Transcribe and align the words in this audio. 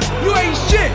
suck. 0.00 0.22
You 0.22 0.34
ain't 0.34 0.56
shit. 0.68 0.90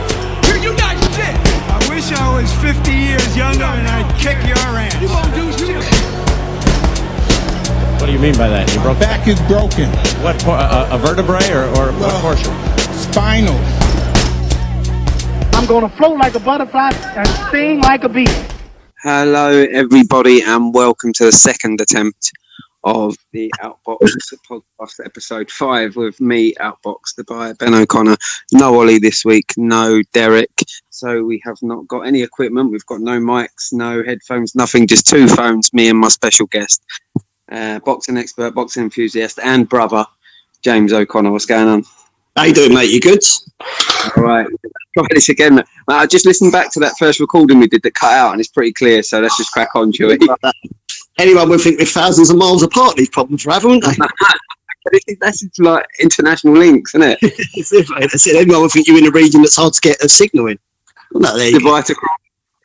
You, 0.48 0.70
you 0.72 0.78
not 0.78 0.96
shit. 1.16 1.36
I 1.70 1.86
wish 1.90 2.12
I 2.12 2.42
was 2.42 2.52
50 2.62 2.92
years 2.92 3.38
younger 3.38 3.64
and 3.64 3.88
I'd 3.88 4.10
kick 4.20 4.38
your 4.48 4.58
ass. 4.58 5.02
You 5.02 5.10
won't 5.10 5.34
do 5.36 5.52
shit. 5.58 5.84
What 8.00 8.08
do 8.08 8.12
you 8.12 8.20
mean 8.20 8.36
by 8.38 8.50
that? 8.50 8.74
You 8.74 8.82
broke 8.82 9.00
Back 9.00 9.28
is 9.28 9.40
broken. 9.42 9.90
what? 10.24 10.44
A, 10.46 10.96
a 10.96 10.98
vertebrae 10.98 11.52
or, 11.52 11.66
or 11.80 11.92
what 11.94 12.22
portion? 12.22 12.54
Spinal. 12.94 13.58
I'm 15.56 15.66
gonna 15.66 15.90
float 15.90 16.18
like 16.18 16.36
a 16.36 16.40
butterfly 16.40 16.92
and 17.16 17.28
sting 17.48 17.80
like 17.80 18.04
a 18.04 18.10
bee. 18.10 18.28
Hello, 19.02 19.66
everybody, 19.72 20.42
and 20.42 20.74
welcome 20.74 21.14
to 21.14 21.26
the 21.26 21.32
second 21.32 21.80
attempt 21.80 22.32
of 22.84 23.16
the 23.32 23.52
Outbox 23.62 23.98
podcast, 24.50 25.06
episode 25.06 25.50
five, 25.50 25.96
with 25.96 26.20
me, 26.20 26.54
Outbox 26.56 27.16
the 27.16 27.24
buyer, 27.26 27.54
Ben 27.56 27.74
O'Connor. 27.74 28.18
No 28.52 28.80
Ollie 28.80 29.00
this 29.00 29.24
week, 29.24 29.54
no 29.58 30.02
Derek. 30.14 30.52
So 30.90 31.24
we 31.24 31.42
have 31.46 31.58
not 31.62 31.88
got 31.88 32.02
any 32.02 32.22
equipment. 32.22 32.72
We've 32.72 32.86
got 32.86 33.02
no 33.02 33.20
mics, 33.20 33.72
no 33.72 34.04
headphones, 34.04 34.56
nothing. 34.56 34.88
Just 34.88 35.08
two 35.08 35.28
phones. 35.28 35.74
Me 35.74 35.90
and 35.90 36.00
my 36.00 36.10
special 36.10 36.48
guest, 36.48 36.84
uh, 37.52 37.80
boxing 37.80 38.18
expert, 38.18 38.54
boxing 38.54 38.84
enthusiast, 38.84 39.40
and 39.42 39.68
brother 39.68 40.06
James 40.62 40.94
O'Connor. 40.94 41.32
What's 41.32 41.46
going 41.46 41.68
on? 41.68 41.84
How 42.36 42.46
you 42.46 42.54
doing, 42.54 42.74
mate? 42.74 42.90
You 42.90 43.00
good? 43.00 43.24
All 44.18 44.24
right, 44.24 44.48
try 44.98 45.06
this 45.12 45.30
again. 45.30 45.56
mate. 45.56 45.66
I 45.88 46.06
just 46.08 46.26
listened 46.26 46.52
back 46.52 46.72
to 46.74 46.80
that 46.80 46.96
first 46.98 47.20
recording 47.20 47.60
we 47.60 47.68
did 47.68 47.84
that 47.84 47.94
cut 47.94 48.14
out, 48.14 48.32
and 48.32 48.40
it's 48.40 48.50
pretty 48.50 48.74
clear. 48.74 49.04
So 49.04 49.20
let's 49.20 49.38
just 49.38 49.52
crack 49.52 49.70
on, 49.76 49.92
Chewy. 49.92 50.18
Anyone 51.20 51.50
would 51.50 51.62
think 51.62 51.80
we're 51.80 51.86
thousands 51.86 52.30
of 52.30 52.38
miles 52.38 52.64
apart. 52.64 52.96
These 52.96 53.10
problems 53.10 53.46
having, 53.46 53.70
wouldn't 53.72 53.98
they? 53.98 55.16
That's 55.22 55.44
like 55.60 55.86
international 56.00 56.56
links, 56.56 56.94
isn't 56.96 57.10
it? 57.10 57.20
That's 57.56 57.74
it, 57.74 57.90
mate. 57.90 58.10
That's 58.12 58.28
it. 58.28 58.36
Anyone 58.36 58.62
would 58.62 58.72
think 58.72 58.88
you're 58.88 58.98
in 58.98 59.08
a 59.08 59.12
region 59.12 59.42
that's 59.42 59.56
hard 59.56 59.74
to 59.74 59.82
get 59.82 60.04
a 60.04 60.10
signal 60.10 60.48
in. 60.48 60.60
Well, 61.12 61.22
no, 61.22 61.38
there 61.38 61.48
you 61.48 61.60
go. 61.60 61.66
Goodbye 61.66 61.82
to 61.82 61.96
Crawley. 61.96 62.14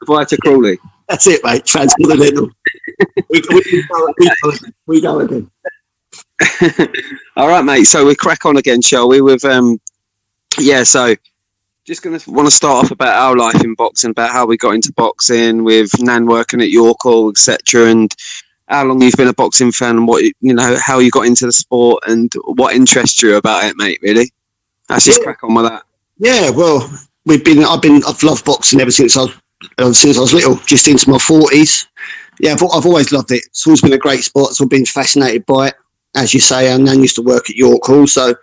Goodbye 0.01 0.25
to 0.25 0.37
Crawley. 0.39 0.79
That's 1.09 1.27
it, 1.27 1.45
mate. 1.45 1.65
Transcontinental. 1.65 2.49
we, 3.31 3.43
we, 3.51 3.63
we, 3.73 3.85
go, 3.89 4.15
we, 4.19 4.31
go, 4.43 4.53
we 4.87 5.01
go 5.01 5.21
again. 5.21 5.51
All 7.37 7.49
right, 7.49 7.65
mate. 7.65 7.85
So 7.85 8.05
we 8.05 8.15
crack 8.15 8.45
on 8.45 8.57
again, 8.57 8.83
shall 8.83 9.09
we? 9.09 9.21
With 9.21 9.45
um, 9.45 9.81
yeah. 10.59 10.83
So 10.83 11.15
just 11.89 12.03
gonna 12.03 12.21
want 12.27 12.47
to 12.47 12.55
start 12.55 12.85
off 12.85 12.91
about 12.91 13.17
our 13.17 13.35
life 13.35 13.65
in 13.65 13.75
boxing, 13.75 14.11
about 14.11 14.31
how 14.31 14.45
we 14.45 14.59
got 14.59 14.75
into 14.75 14.93
boxing, 14.93 15.65
with 15.65 15.91
Nan 16.01 16.27
working 16.27 16.61
at 16.61 16.69
York 16.69 16.99
Hall, 17.01 17.31
etc., 17.31 17.87
and 17.87 18.15
how 18.69 18.85
long 18.85 19.01
you've 19.01 19.15
been 19.15 19.29
a 19.29 19.33
boxing 19.33 19.73
fan, 19.73 19.97
and 19.97 20.07
what 20.07 20.23
you 20.23 20.55
know, 20.55 20.77
how 20.79 20.99
you 20.99 21.11
got 21.11 21.27
into 21.27 21.47
the 21.47 21.53
sport, 21.53 22.05
and 22.07 22.31
what 22.45 22.75
interests 22.77 23.23
you 23.23 23.37
about 23.37 23.65
it, 23.65 23.75
mate. 23.79 23.99
Really. 24.03 24.31
Let's 24.91 25.07
just 25.07 25.19
Yeah. 25.21 25.25
crack 25.25 25.43
on 25.43 25.55
with 25.55 25.65
that. 25.65 25.83
Yeah, 26.19 26.51
well, 26.51 26.91
we've 27.25 27.43
been. 27.43 27.65
I've 27.65 27.83
been. 27.83 28.03
I've 28.07 28.23
loved 28.23 28.45
boxing 28.45 28.81
ever 28.83 28.91
since 28.91 29.17
I 29.17 29.23
was 29.23 29.35
uh, 29.79 29.93
since 29.95 30.19
I 30.19 30.21
was 30.21 30.35
little, 30.35 30.57
just 30.67 30.87
into 30.89 31.09
my 31.11 31.19
forties. 31.19 31.87
Yeah, 32.39 32.53
I've, 32.53 32.63
I've 32.63 32.87
always 32.87 33.13
loved 33.13 33.33
it. 33.33 33.45
It's 33.47 33.67
always 33.67 33.81
been 33.81 33.95
a 33.95 33.99
great 33.99 34.23
sport. 34.25 34.53
I've 34.61 34.69
been 34.69 34.85
fascinated 34.87 35.47
by 35.47 35.69
it. 35.69 35.75
As 36.15 36.35
you 36.35 36.41
say, 36.41 36.71
our 36.71 36.79
nan 36.79 37.01
used 37.01 37.17
to 37.17 37.23
work 37.23 37.49
at 37.49 37.57
York 37.57 37.83
Hall, 37.85 38.07
so 38.07 38.35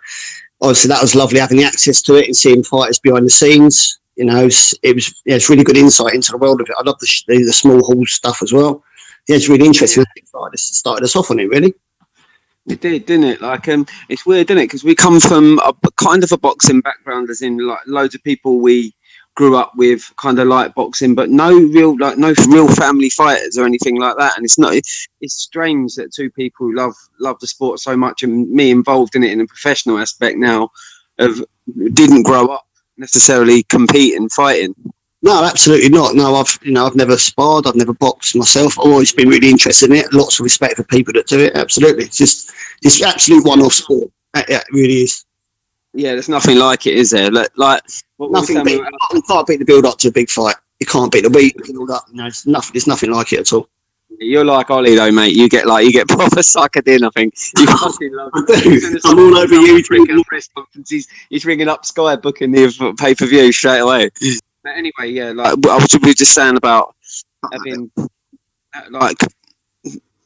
obviously 0.60 0.88
that 0.88 1.02
was 1.02 1.14
lovely 1.14 1.40
having 1.40 1.58
the 1.58 1.64
access 1.64 2.00
to 2.02 2.14
it 2.16 2.26
and 2.26 2.36
seeing 2.36 2.62
fighters 2.62 2.98
behind 2.98 3.26
the 3.26 3.30
scenes. 3.30 3.98
You 4.16 4.24
know, 4.24 4.48
it 4.82 4.94
was 4.94 5.22
yeah, 5.26 5.36
it's 5.36 5.50
really 5.50 5.64
good 5.64 5.76
insight 5.76 6.14
into 6.14 6.32
the 6.32 6.38
world 6.38 6.60
of 6.60 6.68
it. 6.68 6.76
I 6.78 6.82
love 6.82 6.98
the, 6.98 7.08
the, 7.28 7.44
the 7.44 7.52
small 7.52 7.84
hall 7.84 8.04
stuff 8.06 8.42
as 8.42 8.52
well. 8.52 8.82
Yeah, 9.28 9.36
it's 9.36 9.48
really 9.48 9.66
interesting. 9.66 10.04
Us, 10.34 10.62
started 10.62 11.04
us 11.04 11.16
off 11.16 11.30
on 11.30 11.40
it, 11.40 11.48
really. 11.48 11.74
It 12.68 12.80
did, 12.80 13.06
didn't 13.06 13.26
it? 13.26 13.40
Like, 13.40 13.68
um, 13.68 13.86
it's 14.08 14.26
weird, 14.26 14.50
isn't 14.50 14.62
it? 14.62 14.66
Because 14.66 14.84
we 14.84 14.94
come 14.94 15.20
from 15.20 15.60
a 15.60 15.72
kind 15.96 16.24
of 16.24 16.32
a 16.32 16.38
boxing 16.38 16.80
background, 16.80 17.30
as 17.30 17.42
in 17.42 17.58
like 17.58 17.80
loads 17.86 18.14
of 18.14 18.22
people 18.24 18.58
we 18.58 18.94
grew 19.36 19.56
up 19.56 19.72
with 19.76 20.12
kind 20.16 20.38
of 20.38 20.48
like 20.48 20.74
boxing, 20.74 21.14
but 21.14 21.30
no 21.30 21.52
real 21.52 21.96
like 21.98 22.18
no 22.18 22.34
real 22.48 22.66
family 22.68 23.10
fighters 23.10 23.56
or 23.56 23.64
anything 23.64 24.00
like 24.00 24.16
that. 24.16 24.36
And 24.36 24.44
it's 24.44 24.58
not. 24.58 24.74
It's 24.74 25.08
strange 25.34 25.94
that 25.94 26.12
two 26.12 26.30
people 26.30 26.66
who 26.66 26.74
love 26.74 26.94
love 27.20 27.38
the 27.38 27.46
sport 27.46 27.78
so 27.78 27.96
much, 27.96 28.22
and 28.22 28.50
me 28.50 28.70
involved 28.70 29.14
in 29.14 29.22
it 29.22 29.32
in 29.32 29.40
a 29.40 29.46
professional 29.46 29.98
aspect 29.98 30.38
now, 30.38 30.70
of 31.18 31.44
didn't 31.92 32.24
grow 32.24 32.46
up 32.46 32.66
necessarily 32.96 33.62
competing, 33.64 34.28
fighting. 34.30 34.74
No, 35.22 35.44
absolutely 35.44 35.88
not. 35.90 36.14
No, 36.14 36.34
I've 36.34 36.58
you 36.62 36.72
know 36.72 36.86
I've 36.86 36.96
never 36.96 37.16
sparred, 37.16 37.66
I've 37.66 37.76
never 37.76 37.94
boxed 37.94 38.36
myself. 38.36 38.78
I've 38.78 38.86
always 38.86 39.12
been 39.12 39.28
really 39.28 39.50
interested 39.50 39.90
in 39.90 39.96
it. 39.96 40.12
Lots 40.12 40.40
of 40.40 40.44
respect 40.44 40.76
for 40.76 40.84
people 40.84 41.12
that 41.14 41.26
do 41.26 41.40
it. 41.40 41.54
Absolutely, 41.54 42.04
it's 42.04 42.16
just 42.16 42.52
it's 42.82 43.02
absolute 43.02 43.44
one-off 43.44 43.74
sport. 43.74 44.10
Yeah, 44.34 44.58
it 44.58 44.64
really 44.72 45.02
is. 45.02 45.24
Yeah, 45.94 46.12
there's 46.12 46.28
nothing 46.28 46.58
like 46.58 46.86
it, 46.86 46.94
is 46.94 47.10
there? 47.10 47.30
Like, 47.30 47.48
like 47.56 47.82
what 48.16 48.30
Nothing 48.30 48.58
about- 48.58 48.92
you 49.12 49.22
can't 49.22 49.46
beat 49.46 49.58
the 49.58 49.64
build 49.64 49.84
up 49.86 49.98
to 49.98 50.08
a 50.08 50.12
big 50.12 50.30
fight. 50.30 50.56
You 50.80 50.86
can't 50.86 51.10
beat 51.12 51.22
the 51.24 51.30
build 51.30 51.90
up. 51.90 52.04
No, 52.12 52.26
it's 52.26 52.46
nothing. 52.46 52.72
There's 52.74 52.86
nothing 52.86 53.10
like 53.10 53.32
it 53.32 53.40
at 53.40 53.52
all. 53.52 53.68
You're 54.18 54.44
like 54.44 54.70
Ollie 54.70 54.94
though, 54.94 55.10
mate. 55.10 55.34
You 55.34 55.48
get 55.48 55.66
like 55.66 55.84
you 55.84 55.92
get 55.92 56.08
proper 56.08 56.36
suckered 56.40 56.88
in. 56.88 57.04
I 57.04 57.10
think 57.10 57.34
you 57.58 57.66
fucking 57.78 58.14
love 58.14 58.30
I 58.34 58.60
do. 58.62 58.98
I'm 59.04 59.18
all 59.18 59.36
over 59.36 59.54
you. 59.54 59.82
Freaking 59.82 60.24
press 60.24 60.48
conference. 60.48 60.88
He's, 60.90 61.08
he's 61.28 61.44
ringing 61.44 61.68
up 61.68 61.84
Sky 61.84 62.16
booking 62.16 62.50
the 62.50 62.94
pay 62.98 63.14
per 63.14 63.26
view 63.26 63.52
straight 63.52 63.80
away. 63.80 64.10
But 64.62 64.72
anyway, 64.78 65.12
yeah, 65.12 65.30
like 65.30 65.52
I 65.52 65.76
was 65.76 65.86
we 66.02 66.08
were 66.10 66.14
just 66.14 66.34
saying 66.34 66.56
about 66.56 66.96
having 67.52 67.88
uh, 67.96 68.06
like 68.90 69.16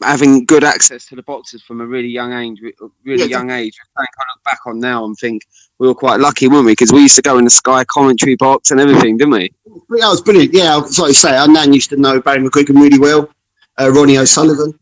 having 0.03 0.45
good 0.45 0.65
access 0.65 1.07
to 1.07 1.17
the 1.17 1.23
boxers 1.23 1.63
from 1.63 1.81
a 1.81 1.87
really 1.87 2.09
young 2.09 2.33
age, 2.33 2.61
really 3.05 3.23
Yeah, 3.23 3.27
young 3.27 3.51
age. 3.51 3.77
I 3.97 4.03
I 4.03 4.05
look 4.05 4.45
back 4.45 4.61
on 4.67 4.81
now 4.81 5.05
and 5.05 5.17
think 5.17 5.47
we 5.79 5.89
were 5.89 5.95
quite 5.95 6.21
lucky, 6.21 6.49
weren't 6.49 6.67
we? 6.67 6.73
Because 6.73 6.93
we 6.93 7.01
used 7.01 7.17
to 7.17 7.23
go 7.23 7.39
in 7.39 7.45
the 7.45 7.51
Sky 7.51 7.85
commentary 7.85 8.37
box 8.37 8.71
and 8.71 8.81
everything, 8.81 9.17
didn't 9.17 9.33
we? 9.33 9.51
That 9.67 10.09
was 10.09 10.21
brilliant. 10.21 10.53
Yeah, 10.53 10.75
like 10.77 11.09
you 11.09 11.15
say, 11.15 11.37
our 11.37 11.49
nan 11.49 11.73
used 11.73 11.91
to 11.91 11.97
know 11.97 12.21
Barry 12.21 12.41
McGuigan 12.41 12.81
really 12.81 12.99
well. 12.99 13.31
Uh, 13.79 13.91
Ronnie 13.91 14.19
O'Sullivan 14.19 14.79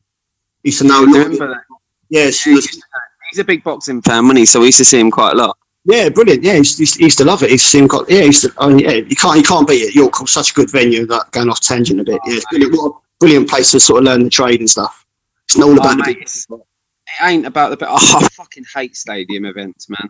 used 0.65 0.79
to 0.79 0.87
know. 0.87 1.03
I 1.03 1.05
remember 1.05 1.49
that. 1.49 1.63
Yes, 2.09 2.47
Yeah, 2.47 2.55
he 2.55 2.61
He's 3.31 3.39
a 3.41 3.45
big 3.45 3.63
boxing 3.63 4.01
fan, 4.01 4.25
wasn't 4.25 4.39
he? 4.39 4.47
So 4.47 4.61
we 4.61 4.67
used 4.67 4.79
to 4.79 4.85
see 4.85 4.99
him 4.99 5.11
quite 5.11 5.33
a 5.33 5.37
lot. 5.37 5.59
Yeah, 5.85 6.09
brilliant. 6.09 6.43
Yeah, 6.43 6.53
he 6.53 6.59
used, 6.59 7.19
to 7.19 7.25
love 7.25 7.43
it. 7.43 7.47
He 7.47 7.53
used 7.53 7.67
to 7.67 7.71
see 7.71 7.79
him 7.79 7.87
got, 7.87 8.09
yeah, 8.11 8.21
he 8.21 8.27
used 8.27 8.43
to, 8.43 8.53
I 8.59 8.69
mean, 8.69 8.79
yeah, 8.79 8.93
you 8.93 9.17
can't, 9.17 9.37
you 9.37 9.43
can't 9.43 9.69
beat 9.69 9.83
it. 9.83 9.95
York 9.95 10.17
such 10.29 10.51
a 10.51 10.55
good 10.55 10.71
venue. 10.71 11.07
That 11.07 11.31
going 11.31 11.49
off 11.49 11.61
tangent 11.61 12.01
a 12.01 12.05
bit. 12.05 12.21
Yeah, 12.27 12.41
brilliant. 12.51 12.95
Brilliant 13.21 13.49
place 13.49 13.71
to 13.73 13.81
sort 13.81 13.99
of 14.01 14.05
learn 14.05 14.25
the 14.25 14.31
trade 14.31 14.61
and 14.61 14.71
stuff. 14.71 15.05
It's 15.49 15.57
not 15.57 15.69
all 15.69 15.75
Oh, 15.75 15.77
about 15.79 15.97
the 15.97 16.05
mate, 16.05 16.19
big. 16.19 16.59
It 16.61 17.25
ain't 17.25 17.47
about 17.47 17.71
the. 17.71 17.77
bit- 17.79 17.89
Oh, 17.91 17.97
I 17.97 18.29
fucking 18.35 18.65
hate 18.75 18.97
stadium 18.97 19.47
events, 19.47 19.89
man. 19.89 20.09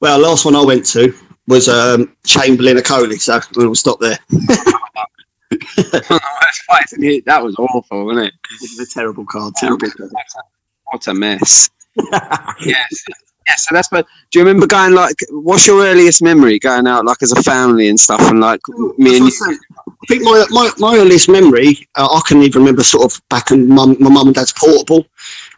Well, 0.00 0.18
last 0.18 0.44
one 0.44 0.54
I 0.56 0.62
went 0.64 0.84
to 0.86 1.14
was 1.46 1.68
um, 1.68 2.14
Chamberlain 2.26 2.76
Okolie, 2.76 3.20
so 3.20 3.40
we'll 3.56 3.74
stop 3.74 4.00
there. 4.00 4.18
Worst 5.50 6.62
fights 6.66 6.92
in 6.92 7.02
here- 7.02 7.22
that 7.26 7.42
was 7.42 7.56
awful, 7.58 8.04
wasn't 8.06 8.26
it? 8.26 8.34
It 8.62 8.70
was 8.78 8.88
a 8.88 8.92
terrible 8.92 9.24
card. 9.26 9.54
Terrible. 9.56 9.88
What 10.84 11.06
a 11.08 11.14
mess. 11.14 11.70
yes. 12.60 13.04
Yeah, 13.48 13.54
so 13.56 13.74
that's 13.74 13.88
but 13.88 14.06
do 14.30 14.38
you 14.38 14.44
remember 14.44 14.66
going 14.66 14.92
like 14.94 15.16
what's 15.30 15.66
your 15.66 15.82
earliest 15.84 16.22
memory 16.22 16.58
going 16.60 16.86
out 16.86 17.04
like 17.04 17.20
as 17.22 17.32
a 17.32 17.42
family 17.42 17.88
and 17.88 17.98
stuff 17.98 18.20
and 18.30 18.38
like 18.38 18.60
me 18.96 19.16
and 19.16 19.26
you 19.26 19.58
I 20.02 20.06
think 20.06 20.22
my, 20.22 20.44
my, 20.50 20.70
my 20.78 20.96
earliest 20.96 21.28
memory, 21.28 21.86
uh, 21.96 22.06
I 22.10 22.20
can 22.26 22.42
even 22.42 22.62
remember 22.62 22.82
sort 22.82 23.04
of 23.12 23.20
back 23.28 23.50
in 23.50 23.68
mum, 23.68 23.96
my 24.00 24.10
mum 24.10 24.28
and 24.28 24.34
dad's 24.34 24.52
portable. 24.52 25.06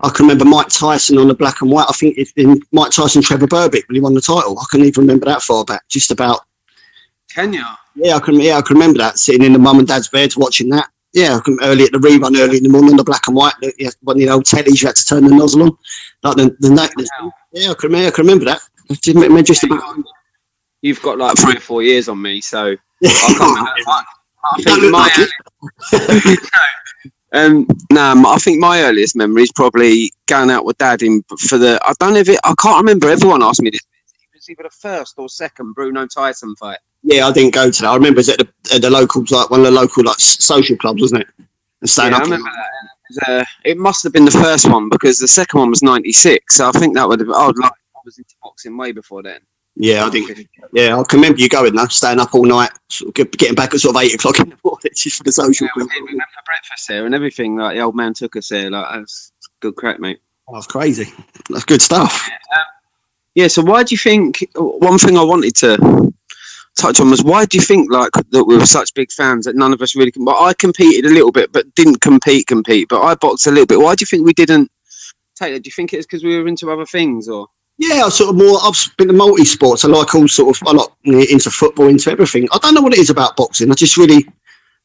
I 0.00 0.08
can 0.10 0.26
remember 0.26 0.44
Mike 0.44 0.68
Tyson 0.68 1.18
on 1.18 1.28
the 1.28 1.34
black 1.34 1.60
and 1.62 1.70
white. 1.70 1.86
I 1.88 1.92
think 1.92 2.18
it's 2.18 2.32
in 2.36 2.60
Mike 2.72 2.90
Tyson, 2.90 3.22
Trevor 3.22 3.46
Berbick 3.46 3.86
when 3.88 3.94
he 3.94 4.00
won 4.00 4.14
the 4.14 4.20
title. 4.20 4.58
I 4.58 4.64
can 4.70 4.80
even 4.82 5.02
remember 5.02 5.26
that 5.26 5.42
far 5.42 5.64
back, 5.64 5.82
just 5.88 6.10
about. 6.10 6.40
Kenya. 7.34 7.78
Yeah, 7.94 8.16
I 8.16 8.20
can. 8.20 8.40
Yeah, 8.40 8.56
I 8.58 8.62
can 8.62 8.74
remember 8.76 8.98
that 8.98 9.18
sitting 9.18 9.44
in 9.44 9.52
the 9.52 9.58
mum 9.58 9.78
and 9.78 9.88
dad's 9.88 10.08
bed 10.08 10.32
watching 10.36 10.68
that. 10.70 10.88
Yeah, 11.14 11.36
I 11.36 11.40
can, 11.40 11.58
early 11.62 11.84
at 11.84 11.92
the 11.92 11.98
rerun, 11.98 12.38
early 12.38 12.56
in 12.56 12.62
the 12.62 12.68
morning, 12.70 12.96
the 12.96 13.04
black 13.04 13.26
and 13.26 13.36
white. 13.36 13.52
the- 13.60 13.72
Yeah, 13.78 13.90
when 14.02 14.18
you 14.18 14.26
know 14.26 14.40
tellies, 14.40 14.80
you 14.80 14.88
had 14.88 14.96
to 14.96 15.04
turn 15.04 15.24
the 15.24 15.34
nozzle 15.34 15.62
on. 15.64 15.76
Like 16.22 16.36
the, 16.36 16.56
the 16.60 16.70
night. 16.70 16.90
Yeah, 17.52 17.70
I 17.70 17.74
can, 17.74 17.90
yeah, 17.92 18.06
I 18.06 18.10
can 18.10 18.24
remember 18.26 18.46
that. 18.46 18.60
Remember 19.06 19.42
just 19.42 19.62
about. 19.64 19.96
You've 20.80 21.02
got 21.02 21.18
like 21.18 21.36
three 21.38 21.56
or 21.56 21.60
four 21.60 21.82
years 21.82 22.08
on 22.08 22.20
me, 22.20 22.40
so 22.40 22.74
I 23.04 23.08
can't 23.08 23.40
remember. 23.40 24.04
I, 24.44 24.56
I 24.56 24.62
think 24.62 24.90
my 24.90 25.10
like 25.92 26.38
um 27.32 27.66
no, 27.92 28.24
I 28.26 28.36
think 28.38 28.60
my 28.60 28.82
earliest 28.82 29.16
memory 29.16 29.42
is 29.42 29.52
probably 29.52 30.12
going 30.26 30.50
out 30.50 30.64
with 30.64 30.78
dad 30.78 31.02
in 31.02 31.22
for 31.48 31.58
the 31.58 31.78
I 31.84 31.92
don't 32.00 32.14
know 32.14 32.20
if 32.20 32.28
it 32.28 32.40
I 32.44 32.54
can't 32.60 32.78
remember 32.78 33.08
everyone 33.08 33.42
asked 33.42 33.62
me 33.62 33.70
this. 33.70 33.80
It 33.80 34.36
was 34.36 34.50
either 34.50 34.64
the 34.64 34.70
first 34.70 35.14
or 35.18 35.28
second 35.28 35.74
Bruno 35.74 36.06
Tyson 36.06 36.54
fight. 36.56 36.78
Yeah, 37.02 37.26
I 37.26 37.32
didn't 37.32 37.54
go 37.54 37.70
to 37.70 37.82
that. 37.82 37.88
I 37.88 37.94
remember 37.94 38.18
it 38.18 38.26
was 38.26 38.28
at 38.28 38.38
the, 38.38 38.48
at 38.74 38.82
the 38.82 38.90
locals, 38.90 39.30
like 39.30 39.50
one 39.50 39.60
of 39.60 39.66
the 39.66 39.72
local 39.72 40.04
like 40.04 40.18
social 40.20 40.76
clubs, 40.76 41.00
wasn't 41.02 41.22
it? 41.22 41.28
And 41.80 41.90
staying 41.90 42.12
Yeah, 42.12 42.18
I 42.18 42.18
up. 42.18 42.24
remember 42.24 42.50
that. 42.50 42.66
It, 43.10 43.10
was, 43.10 43.18
uh, 43.28 43.44
it 43.64 43.78
must 43.78 44.02
have 44.04 44.12
been 44.12 44.24
the 44.24 44.30
first 44.30 44.68
one 44.70 44.88
because 44.88 45.18
the 45.18 45.28
second 45.28 45.60
one 45.60 45.70
was 45.70 45.82
'96. 45.82 46.56
So 46.56 46.68
I 46.68 46.72
think 46.72 46.94
that 46.96 47.08
would 47.08 47.20
have. 47.20 47.30
I 47.30 47.46
would 47.46 47.58
like. 47.58 47.72
I 47.72 48.00
was 48.04 48.18
into 48.18 48.34
boxing 48.42 48.76
way 48.76 48.92
before 48.92 49.22
then. 49.22 49.40
Yeah, 49.76 50.06
I 50.06 50.10
think. 50.10 50.48
Yeah, 50.72 50.98
I 50.98 51.04
can 51.04 51.18
remember 51.20 51.40
you 51.40 51.48
going 51.48 51.74
though, 51.74 51.86
staying 51.86 52.20
up 52.20 52.34
all 52.34 52.44
night, 52.44 52.70
sort 52.88 53.18
of 53.18 53.30
getting 53.32 53.54
back 53.54 53.72
at 53.72 53.80
sort 53.80 53.96
of 53.96 54.02
eight 54.02 54.14
o'clock 54.14 54.38
in 54.38 54.50
the 54.50 54.56
morning 54.64 54.92
just 54.94 55.16
for 55.16 55.24
the 55.24 55.32
social. 55.32 55.66
Yeah, 55.66 55.72
we, 55.76 56.14
went 56.14 56.22
for 56.34 56.42
breakfast 56.44 56.88
there 56.88 57.06
and 57.06 57.14
everything. 57.14 57.56
Like 57.56 57.76
the 57.76 57.82
old 57.82 57.96
man 57.96 58.12
took 58.12 58.36
us 58.36 58.48
there. 58.48 58.70
Like 58.70 58.86
that's 58.92 59.32
good 59.60 59.76
crack, 59.76 59.98
mate. 59.98 60.20
Oh, 60.48 60.54
that's 60.54 60.66
crazy. 60.66 61.06
That's 61.48 61.64
good 61.64 61.80
stuff. 61.80 62.28
Um, 62.54 62.62
yeah. 63.34 63.48
So 63.48 63.62
why 63.62 63.82
do 63.82 63.94
you 63.94 63.98
think? 63.98 64.46
One 64.56 64.98
thing 64.98 65.16
I 65.16 65.24
wanted 65.24 65.54
to 65.56 66.12
touch 66.76 67.00
on 67.00 67.10
was 67.10 67.22
why 67.22 67.46
do 67.46 67.56
you 67.56 67.62
think 67.62 67.90
like 67.90 68.10
that 68.30 68.44
we 68.44 68.56
were 68.56 68.66
such 68.66 68.92
big 68.94 69.10
fans 69.10 69.46
that 69.46 69.56
none 69.56 69.72
of 69.72 69.80
us 69.80 69.96
really? 69.96 70.12
Well, 70.16 70.42
I 70.44 70.52
competed 70.52 71.10
a 71.10 71.14
little 71.14 71.32
bit, 71.32 71.50
but 71.50 71.74
didn't 71.74 72.02
compete. 72.02 72.46
Compete, 72.46 72.88
but 72.90 73.00
I 73.00 73.14
boxed 73.14 73.46
a 73.46 73.50
little 73.50 73.66
bit. 73.66 73.80
Why 73.80 73.94
do 73.94 74.02
you 74.02 74.06
think 74.06 74.26
we 74.26 74.34
didn't 74.34 74.70
take 75.34 75.54
that? 75.54 75.62
Do 75.62 75.68
you 75.68 75.72
think 75.72 75.94
it's 75.94 76.06
because 76.06 76.24
we 76.24 76.36
were 76.36 76.46
into 76.46 76.70
other 76.70 76.86
things, 76.86 77.26
or 77.28 77.48
Yeah, 77.82 78.04
I 78.04 78.10
sort 78.10 78.30
of 78.30 78.36
more. 78.36 78.58
I've 78.62 78.96
been 78.96 79.08
to 79.08 79.12
multi 79.12 79.44
sports. 79.44 79.84
I 79.84 79.88
like 79.88 80.14
all 80.14 80.28
sort 80.28 80.56
of. 80.56 80.68
I 80.68 80.72
like 80.72 80.88
into 81.04 81.50
football, 81.50 81.88
into 81.88 82.12
everything. 82.12 82.46
I 82.52 82.58
don't 82.58 82.74
know 82.74 82.80
what 82.80 82.92
it 82.92 83.00
is 83.00 83.10
about 83.10 83.36
boxing. 83.36 83.72
I 83.72 83.74
just 83.74 83.96
really, 83.96 84.24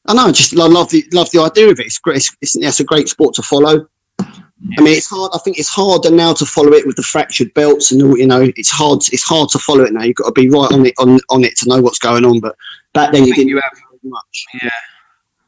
I 0.07 0.15
know. 0.15 0.25
I 0.25 0.31
just 0.31 0.57
I 0.57 0.65
love 0.65 0.89
the 0.89 1.05
love 1.13 1.29
the 1.29 1.39
idea 1.39 1.69
of 1.69 1.79
it. 1.79 1.85
It's 1.85 1.99
great. 1.99 2.17
It's, 2.17 2.35
it's, 2.41 2.55
it's 2.55 2.79
a 2.79 2.83
great 2.83 3.07
sport 3.07 3.35
to 3.35 3.43
follow. 3.43 3.87
I 4.19 4.81
mean, 4.81 4.97
it's 4.97 5.09
hard. 5.11 5.29
I 5.35 5.37
think 5.37 5.59
it's 5.59 5.69
harder 5.69 6.09
now 6.09 6.33
to 6.33 6.45
follow 6.45 6.73
it 6.73 6.87
with 6.87 6.95
the 6.95 7.03
fractured 7.03 7.53
belts 7.53 7.91
and 7.91 8.01
all. 8.01 8.17
You 8.17 8.25
know, 8.25 8.51
it's 8.55 8.71
hard. 8.71 9.01
It's 9.11 9.23
hard 9.23 9.49
to 9.49 9.59
follow 9.59 9.83
it 9.83 9.93
now. 9.93 10.01
You've 10.01 10.15
got 10.15 10.25
to 10.25 10.31
be 10.31 10.49
right 10.49 10.71
on 10.71 10.87
it 10.87 10.95
on 10.97 11.19
on 11.29 11.43
it 11.43 11.55
to 11.57 11.69
know 11.69 11.79
what's 11.79 11.99
going 11.99 12.25
on. 12.25 12.39
But 12.39 12.55
back 12.95 13.13
then, 13.13 13.25
you 13.25 13.35
didn't 13.35 13.49
you 13.49 13.61
have 13.61 13.73
much. 14.01 14.45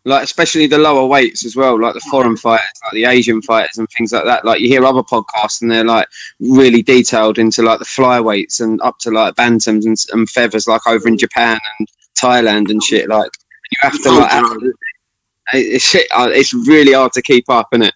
Like 0.06 0.24
especially 0.24 0.66
the 0.68 0.78
lower 0.78 1.06
weights 1.06 1.46
as 1.46 1.56
well, 1.56 1.80
like 1.80 1.94
the 1.94 2.00
foreign 2.12 2.38
fighters, 2.38 2.66
like 2.84 2.94
the 2.94 3.06
Asian 3.06 3.42
fighters 3.42 3.78
and 3.78 3.88
things 3.98 4.12
like 4.12 4.24
that. 4.25 4.46
Like 4.46 4.60
you 4.62 4.68
hear 4.68 4.86
other 4.86 5.04
podcasts 5.04 5.62
and 5.62 5.69
they're 5.69 5.84
like 5.84 6.07
really 6.40 6.81
detailed 6.81 7.38
into 7.38 7.62
like 7.63 7.80
the 7.80 7.86
flyweights 7.86 8.62
and 8.62 8.81
up 8.81 8.98
to 9.00 9.12
like 9.12 9.36
bantams 9.36 9.86
and, 9.86 9.98
and 10.13 10.30
feathers, 10.30 10.68
like 10.68 10.86
over 10.88 11.07
in 11.07 11.18
Japan 11.18 11.60
and 11.80 11.88
Thailand 12.22 12.69
and 12.69 12.81
shit. 12.84 13.10
Like 13.10 13.31
you 13.72 13.78
have 13.81 14.01
to 14.04 14.12
like. 14.12 14.31
Have, 14.31 14.57
it's 15.54 15.84
shit. 15.84 16.07
uh, 16.16 16.30
It's 16.31 16.54
really 16.54 16.94
hard 16.94 17.12
to 17.13 17.22
keep 17.22 17.50
up, 17.50 17.69
isn't 17.74 17.84
it? 17.88 17.94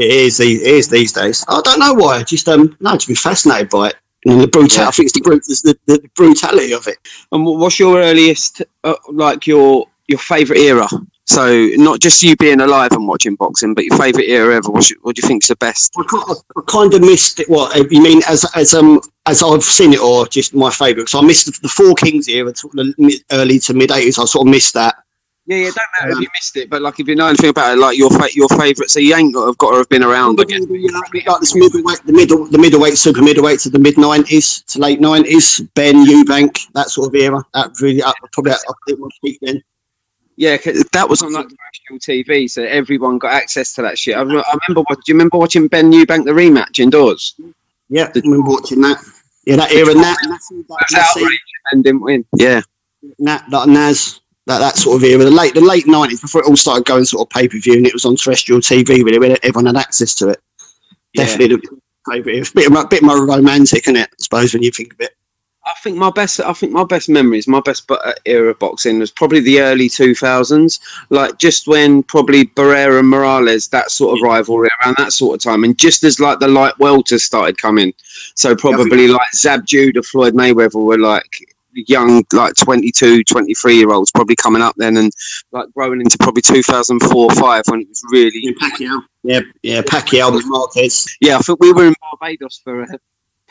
It 0.00 0.10
is. 0.10 0.38
these- 0.38 0.60
It 0.62 0.74
is 0.74 0.88
these 0.88 1.12
days. 1.12 1.44
I 1.48 1.60
don't 1.62 1.78
know 1.78 1.94
why. 1.94 2.22
Just 2.24 2.48
um, 2.48 2.76
no, 2.80 2.92
just 2.94 3.06
been 3.06 3.16
fascinated 3.16 3.70
by 3.70 3.88
it. 3.90 3.96
And 4.26 4.40
the 4.40 4.48
brutality. 4.48 4.82
I 4.88 4.90
think 4.90 5.06
it's 5.06 5.12
the, 5.14 5.20
brut- 5.20 5.44
the, 5.44 5.78
the 6.00 6.08
brutality 6.16 6.72
of 6.72 6.88
it. 6.88 6.98
And 7.30 7.44
what's 7.44 7.78
your 7.78 7.98
earliest, 7.98 8.62
uh, 8.82 8.96
like 9.12 9.46
your 9.46 9.86
your 10.08 10.18
favourite 10.18 10.60
era? 10.60 10.88
So 11.28 11.68
not 11.74 12.00
just 12.00 12.22
you 12.22 12.36
being 12.36 12.62
alive 12.62 12.92
and 12.92 13.06
watching 13.06 13.36
boxing, 13.36 13.74
but 13.74 13.84
your 13.84 13.98
favourite 13.98 14.28
era 14.28 14.56
ever. 14.56 14.70
What's 14.70 14.88
your, 14.88 14.98
what 15.02 15.14
do 15.14 15.20
you 15.22 15.28
think's 15.28 15.48
the 15.48 15.56
best? 15.56 15.92
I, 15.98 16.34
kind 16.66 16.94
of 16.94 17.02
missed 17.02 17.40
it. 17.40 17.50
What 17.50 17.76
uh, 17.76 17.84
you 17.90 18.02
mean 18.02 18.22
as 18.26 18.46
as 18.54 18.72
um 18.72 19.02
as 19.26 19.42
I've 19.42 19.62
seen 19.62 19.92
it, 19.92 20.00
or 20.00 20.26
just 20.26 20.54
my 20.54 20.70
favourite? 20.70 21.10
So 21.10 21.18
I 21.18 21.22
missed 21.22 21.44
the, 21.44 21.58
the 21.60 21.68
Four 21.68 21.94
Kings 21.96 22.28
era, 22.28 22.50
the 22.50 22.94
mid, 22.96 23.20
early 23.30 23.58
to 23.60 23.74
mid 23.74 23.90
eighties. 23.90 24.18
I 24.18 24.24
sort 24.24 24.46
of 24.46 24.50
missed 24.50 24.72
that. 24.72 24.96
Yeah, 25.44 25.56
yeah, 25.56 25.64
don't 25.66 25.76
matter 26.00 26.12
if 26.12 26.20
you 26.20 26.28
missed 26.34 26.56
it, 26.56 26.70
but 26.70 26.80
like 26.80 26.98
if 26.98 27.06
you 27.08 27.14
know 27.14 27.26
anything 27.26 27.50
about 27.50 27.76
it, 27.76 27.78
like 27.78 27.98
your 27.98 28.10
fa- 28.10 28.34
your 28.34 28.48
favourite. 28.48 28.88
So 28.88 28.98
you 28.98 29.14
ain't 29.14 29.34
got 29.34 29.46
have 29.48 29.58
got 29.58 29.72
to 29.72 29.76
have 29.78 29.88
been 29.90 30.04
around 30.04 30.40
again. 30.40 30.66
Yeah, 30.70 30.98
Like 31.26 31.40
this 31.40 31.54
middleweight, 31.54 32.06
the 32.06 32.12
middle, 32.12 32.46
the 32.46 32.58
middleweight, 32.58 32.96
super 32.96 33.20
middleweight 33.20 33.60
to 33.60 33.70
the 33.70 33.78
mid 33.78 33.98
nineties 33.98 34.62
to 34.68 34.78
late 34.78 35.00
nineties. 35.00 35.60
Benn 35.74 36.06
Eubank, 36.06 36.58
that 36.72 36.88
sort 36.88 37.08
of 37.08 37.14
era. 37.14 37.44
That 37.52 37.70
really 37.82 38.02
up, 38.02 38.14
probably 38.32 38.52
up, 38.52 38.60
up 38.66 38.76
at 38.88 38.98
my 38.98 39.08
peak 39.22 39.38
then. 39.42 39.62
Yeah, 40.38 40.56
'cause 40.56 40.84
that 40.92 41.08
was 41.08 41.20
on 41.22 41.32
like 41.32 41.48
terrestrial 41.48 41.98
TV, 41.98 42.48
so 42.48 42.62
everyone 42.62 43.18
got 43.18 43.32
access 43.32 43.74
to 43.74 43.82
that 43.82 43.98
shit. 43.98 44.14
I, 44.14 44.20
I 44.20 44.22
remember. 44.22 44.82
What, 44.86 44.98
do 44.98 45.02
you 45.08 45.14
remember 45.14 45.36
watching 45.36 45.66
Benn 45.66 45.90
Eubank 45.90 46.26
the 46.26 46.30
rematch 46.30 46.78
indoors? 46.78 47.34
Yeah, 47.88 48.04
I 48.14 48.20
remember 48.20 48.50
watching 48.50 48.80
that. 48.82 49.02
Yeah, 49.46 49.56
that 49.56 49.72
era. 49.72 49.94
Nat, 49.94 50.16
outrage. 50.96 51.40
Benn 51.72 51.82
didn't 51.82 52.02
win. 52.02 52.24
Yeah, 52.36 52.60
Nat, 53.18 53.46
like 53.50 53.68
Naz, 53.68 54.20
that, 54.46 54.60
that 54.60 54.76
sort 54.76 54.98
of 54.98 55.02
era, 55.02 55.24
the 55.24 55.30
late 55.32 55.54
the 55.54 55.60
late 55.60 55.88
nineties 55.88 56.20
before 56.20 56.42
it 56.42 56.46
all 56.46 56.56
started 56.56 56.84
going 56.84 57.04
sort 57.04 57.26
of 57.26 57.30
pay 57.30 57.48
per 57.48 57.58
view 57.58 57.74
and 57.74 57.86
it 57.88 57.92
was 57.92 58.04
on 58.04 58.14
terrestrial 58.14 58.60
TV 58.60 59.02
really, 59.02 59.18
where 59.18 59.36
everyone 59.42 59.66
had 59.66 59.76
access 59.76 60.14
to 60.14 60.28
it. 60.28 60.40
Yeah. 61.14 61.24
Definitely 61.24 61.56
the. 61.56 61.80
It's 62.10 62.50
a 62.52 62.54
bit, 62.54 62.70
a 62.72 62.86
bit 62.88 63.02
more 63.02 63.26
romantic, 63.26 63.88
isn't 63.88 63.96
it? 63.96 64.08
I 64.08 64.14
suppose 64.22 64.54
when 64.54 64.62
you 64.62 64.70
think 64.70 64.92
of 64.94 65.00
it. 65.00 65.16
I 65.68 65.74
think 65.82 65.96
my 65.96 66.10
best. 66.10 66.40
I 66.40 66.52
think 66.54 66.72
my 66.72 66.84
best 66.84 67.08
memories, 67.08 67.46
my 67.46 67.60
best 67.60 67.90
uh, 67.90 68.12
era 68.24 68.54
boxing 68.54 68.98
was 68.98 69.10
probably 69.10 69.40
the 69.40 69.60
early 69.60 69.88
two 69.88 70.14
thousands, 70.14 70.80
like 71.10 71.38
just 71.38 71.66
when 71.66 72.02
probably 72.02 72.46
Barrera 72.46 72.98
and 72.98 73.08
Morales, 73.08 73.68
that 73.68 73.90
sort 73.90 74.16
of 74.16 74.22
rivalry 74.22 74.68
around 74.82 74.96
that 74.98 75.12
sort 75.12 75.34
of 75.34 75.42
time, 75.42 75.64
and 75.64 75.78
just 75.78 76.04
as 76.04 76.20
like 76.20 76.38
the 76.38 76.48
light 76.48 76.74
welters 76.78 77.20
started 77.20 77.58
coming, 77.58 77.92
so 78.34 78.56
probably 78.56 79.08
like 79.08 79.34
Zab 79.34 79.66
Judah, 79.66 80.02
Floyd 80.02 80.34
Mayweather 80.34 80.82
were 80.82 80.98
like 80.98 81.54
young, 81.86 82.24
like 82.32 82.54
22, 82.54 83.24
23 83.24 83.76
year 83.76 83.92
olds, 83.92 84.10
probably 84.10 84.36
coming 84.36 84.62
up 84.62 84.74
then, 84.78 84.96
and 84.96 85.12
like 85.52 85.68
growing 85.74 86.00
into 86.00 86.16
probably 86.18 86.42
two 86.42 86.62
thousand 86.62 87.00
four, 87.00 87.30
five 87.32 87.62
when 87.66 87.82
it 87.82 87.88
was 87.88 88.02
really. 88.10 88.54
Pacquiao. 88.54 89.00
Yeah, 89.22 89.40
yeah, 89.62 89.82
Pacquiao, 89.82 90.40
Marquez. 90.44 91.06
Yeah, 91.20 91.36
I 91.36 91.40
think 91.40 91.60
we 91.60 91.72
were 91.72 91.88
in 91.88 91.94
Barbados 92.00 92.60
for 92.64 92.82
uh, 92.82 92.86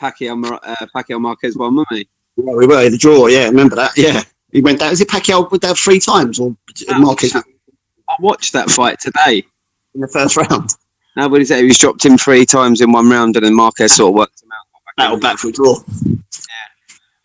Pacquiao, 0.00 0.38
Mar- 0.38 0.60
uh, 0.62 0.86
Pacquiao 0.94 1.20
Marquez 1.20 1.56
one, 1.56 1.76
weren't 1.76 1.88
we? 1.90 2.08
Yeah, 2.36 2.54
we 2.54 2.66
were 2.66 2.88
the 2.88 2.98
draw. 2.98 3.26
Yeah, 3.26 3.46
remember 3.46 3.76
that? 3.76 3.92
Yeah, 3.96 4.22
he 4.52 4.60
went 4.60 4.78
down. 4.80 4.92
Is 4.92 5.00
it 5.00 5.08
Pacquiao 5.08 5.50
with 5.50 5.60
that 5.62 5.76
three 5.76 5.98
times 6.00 6.38
or 6.38 6.56
Marquez 6.98 7.34
I 7.34 7.42
watched 8.20 8.52
that 8.52 8.70
fight 8.70 8.98
today. 9.00 9.44
in 9.94 10.00
the 10.00 10.08
first 10.08 10.36
round? 10.36 10.70
Nobody 11.16 11.44
said 11.44 11.58
he 11.58 11.64
was 11.64 11.78
dropped 11.78 12.04
him 12.04 12.16
three 12.16 12.46
times 12.46 12.80
in 12.80 12.92
one 12.92 13.10
round, 13.10 13.36
and 13.36 13.44
then 13.44 13.54
Marquez 13.54 13.96
sort 13.96 14.10
of 14.10 14.14
worked 14.14 14.42
him 14.42 14.50
out. 14.52 14.64
Battle 14.96 15.18
back 15.20 15.38
for 15.38 15.48
a 15.48 15.52
draw. 15.52 15.76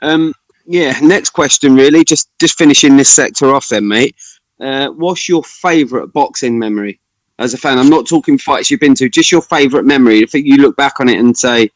Um, 0.01 0.33
yeah. 0.65 0.97
Next 1.01 1.29
question, 1.31 1.75
really, 1.75 2.03
just 2.03 2.29
just 2.39 2.57
finishing 2.57 2.97
this 2.97 3.09
sector 3.09 3.53
off, 3.53 3.67
then, 3.69 3.87
mate. 3.87 4.15
Uh, 4.59 4.89
what's 4.89 5.27
your 5.29 5.43
favourite 5.43 6.11
boxing 6.13 6.57
memory 6.57 6.99
as 7.39 7.53
a 7.53 7.57
fan? 7.57 7.77
I'm 7.77 7.89
not 7.89 8.07
talking 8.07 8.37
fights 8.37 8.71
you've 8.71 8.79
been 8.79 8.95
to, 8.95 9.09
just 9.09 9.31
your 9.31 9.41
favourite 9.41 9.85
memory. 9.85 10.23
I 10.23 10.25
think 10.25 10.45
you 10.45 10.57
look 10.57 10.75
back 10.75 10.99
on 10.99 11.09
it 11.09 11.19
and 11.19 11.37
say, 11.37 11.69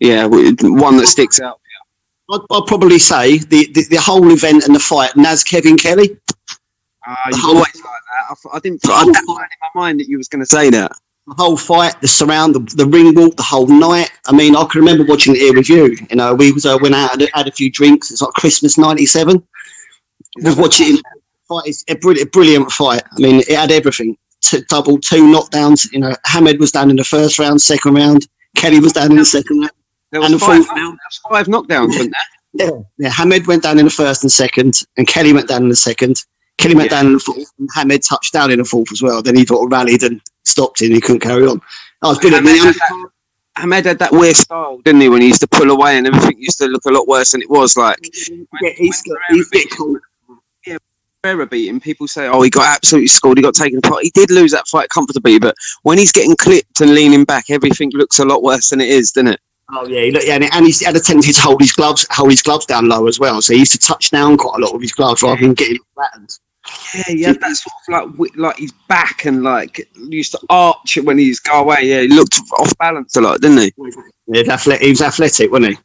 yeah, 0.00 0.26
one 0.26 0.96
that 0.96 1.06
sticks 1.06 1.40
out. 1.40 1.60
I'd, 2.30 2.40
I'd 2.50 2.66
probably 2.66 2.98
say 2.98 3.38
the, 3.38 3.70
the, 3.72 3.84
the 3.90 3.96
whole 4.00 4.30
event 4.30 4.64
and 4.66 4.74
the 4.74 4.80
fight. 4.80 5.16
Naz 5.16 5.42
Kevin 5.42 5.76
Kelly. 5.76 6.16
Ah, 7.06 7.16
you 7.32 7.42
always 7.46 7.74
like 7.74 7.82
that. 7.84 8.36
I, 8.52 8.56
I 8.56 8.60
didn't. 8.60 8.80
I 8.88 9.04
didn't 9.04 9.16
in 9.16 9.24
my 9.34 9.48
mind 9.74 10.00
that 10.00 10.08
you 10.08 10.18
was 10.18 10.28
going 10.28 10.42
to 10.42 10.46
say 10.46 10.68
that. 10.70 10.92
the 11.28 11.34
whole 11.34 11.56
fight, 11.56 12.00
the 12.00 12.08
surround, 12.08 12.54
the, 12.54 12.60
the 12.76 12.86
ring 12.86 13.14
walk, 13.14 13.36
the 13.36 13.42
whole 13.42 13.66
night. 13.66 14.10
I 14.26 14.32
mean, 14.32 14.56
I 14.56 14.64
can 14.64 14.80
remember 14.80 15.04
watching 15.04 15.34
it 15.34 15.40
here 15.40 15.54
with 15.54 15.68
you. 15.68 15.96
You 16.10 16.16
know, 16.16 16.34
we 16.34 16.52
was 16.52 16.64
uh, 16.64 16.78
went 16.80 16.94
out 16.94 17.12
and 17.20 17.28
had 17.34 17.48
a 17.48 17.52
few 17.52 17.70
drinks. 17.70 18.10
It's 18.10 18.22
like 18.22 18.32
Christmas 18.32 18.78
'97. 18.78 19.46
Was 20.42 20.56
watching 20.56 20.96
fight. 21.48 21.64
It's 21.66 21.84
a 21.88 21.96
brilliant, 21.96 22.32
brilliant 22.32 22.70
fight. 22.72 23.02
I 23.10 23.20
mean, 23.20 23.40
it 23.40 23.50
had 23.56 23.70
everything. 23.70 24.16
Two, 24.40 24.62
double 24.68 24.98
two 24.98 25.26
knockdowns. 25.26 25.90
You 25.92 26.00
know, 26.00 26.14
Hamed 26.26 26.58
was 26.60 26.72
down 26.72 26.90
in 26.90 26.96
the 26.96 27.04
first 27.04 27.38
round, 27.38 27.60
second 27.60 27.94
round. 27.94 28.26
Kelly 28.56 28.80
was 28.80 28.92
down 28.92 29.10
in 29.10 29.18
the 29.18 29.24
second 29.24 29.60
round. 29.60 29.72
There 30.10 30.22
And 30.22 30.32
was 30.32 30.40
the 30.40 30.46
five, 30.46 30.64
fourth 30.66 30.76
there 30.76 30.86
was 30.86 31.20
five 31.30 31.46
knockdowns, 31.46 31.88
wasn't 31.88 32.12
there? 32.14 32.22
Yeah, 32.54 32.70
yeah. 32.98 33.10
Hamed 33.10 33.46
went 33.46 33.62
down 33.62 33.78
in 33.78 33.84
the 33.84 33.90
first 33.90 34.22
and 34.24 34.32
second, 34.32 34.74
and 34.96 35.06
Kelly 35.06 35.34
went 35.34 35.48
down 35.48 35.62
in 35.64 35.68
the 35.68 35.76
second. 35.76 36.16
Kelly 36.56 36.74
went 36.74 36.90
Yeah. 36.90 36.96
down 36.96 37.06
in 37.08 37.12
the 37.12 37.18
fourth, 37.20 37.52
and 37.58 37.68
Hamed 37.74 38.02
touched 38.02 38.32
down 38.32 38.50
in 38.50 38.58
the 38.58 38.64
fourth 38.64 38.90
as 38.90 39.02
well. 39.02 39.22
Then 39.22 39.36
he 39.36 39.44
sort 39.44 39.66
of 39.66 39.70
rallied 39.70 40.02
and 40.02 40.20
stopped 40.44 40.80
and 40.80 40.92
he 40.94 41.00
couldn't 41.00 41.20
carry 41.20 41.46
on. 41.46 41.60
That 42.00 42.08
was 42.08 42.18
brilliant. 42.18 42.46
Hamed 42.46 42.56
man. 42.64 42.66
had 42.66 42.74
that- 42.74 43.10
Hamed 43.58 43.84
had 43.86 43.98
that 43.98 44.12
weird 44.12 44.36
style, 44.36 44.78
didn't 44.84 45.02
he? 45.02 45.08
When 45.10 45.20
he 45.20 45.28
used 45.28 45.42
to 45.42 45.46
pull 45.46 45.70
away 45.70 45.98
and 45.98 46.06
everything 46.06 46.38
used 46.38 46.58
to 46.58 46.66
look 46.66 46.84
a 46.86 46.90
lot 46.90 47.06
worse 47.06 47.32
than 47.32 47.42
it 47.42 47.50
was. 47.50 47.76
Like 47.76 47.98
Yeah, 48.62 48.70
he's 48.76 49.02
got, 49.02 49.18
he's 49.28 49.46
a 49.46 49.50
bit 49.52 49.70
cool. 49.76 49.98
Barrera 51.22 51.50
beat 51.50 51.68
him, 51.68 51.80
people 51.80 52.06
say, 52.06 52.28
"Oh, 52.28 52.40
he 52.42 52.48
got 52.50 52.66
absolutely 52.76 53.08
scored. 53.08 53.38
He 53.38 53.42
got 53.42 53.54
taken 53.54 53.78
apart. 53.78 54.04
He 54.04 54.10
did 54.10 54.30
lose 54.30 54.52
that 54.52 54.68
fight 54.68 54.88
comfortably, 54.88 55.40
but 55.40 55.54
when 55.82 55.98
he's 55.98 56.12
getting 56.12 56.36
clipped 56.36 56.80
and 56.80 56.94
leaning 56.94 57.24
back, 57.24 57.46
everything 57.50 57.90
looks 57.92 58.20
a 58.20 58.24
lot 58.24 58.42
worse 58.44 58.70
than 58.70 58.80
it 58.80 58.88
is, 58.88 59.10
doesn't 59.12 59.28
it?" 59.34 59.40
Oh 59.70 59.86
yeah, 59.86 60.00
he 60.00 60.10
look, 60.10 60.24
yeah, 60.24 60.38
and, 60.52 60.66
he 60.66 60.84
had 60.84 60.96
a 60.96 61.00
tendency 61.00 61.32
to 61.32 61.40
hold 61.42 61.60
his 61.60 61.72
gloves, 61.72 62.06
hold 62.10 62.30
his 62.30 62.40
gloves 62.40 62.64
down 62.64 62.88
low 62.88 63.06
as 63.06 63.20
well. 63.20 63.42
So 63.42 63.52
he 63.52 63.60
used 63.60 63.72
to 63.72 63.78
touch 63.78 64.10
down 64.10 64.38
quite 64.38 64.58
a 64.58 64.64
lot 64.64 64.72
with 64.72 64.82
his 64.82 64.92
gloves 64.92 65.22
rather 65.22 65.40
than 65.40 65.54
getting 65.54 65.78
flattened. 65.94 66.38
Yeah, 66.94 67.02
he 67.06 67.22
had 67.22 67.40
that 67.40 67.56
sort 67.56 68.04
of 68.06 68.18
like 68.18 68.36
like 68.36 68.56
his 68.58 68.72
back 68.88 69.24
and 69.26 69.42
like 69.42 69.88
used 69.94 70.32
to 70.32 70.40
arch 70.48 70.98
when 71.02 71.18
he's 71.18 71.38
go 71.40 71.60
away. 71.60 71.78
Yeah, 71.82 72.00
he 72.02 72.08
looked 72.08 72.38
off 72.58 72.76
balance 72.78 73.16
a 73.16 73.20
lot, 73.20 73.40
didn't 73.40 73.58
he? 73.58 73.72
Yeah, 74.26 74.42
he 74.78 74.90
was 74.90 75.02
athletic, 75.02 75.50
wasn't 75.50 75.76
he? 75.76 75.78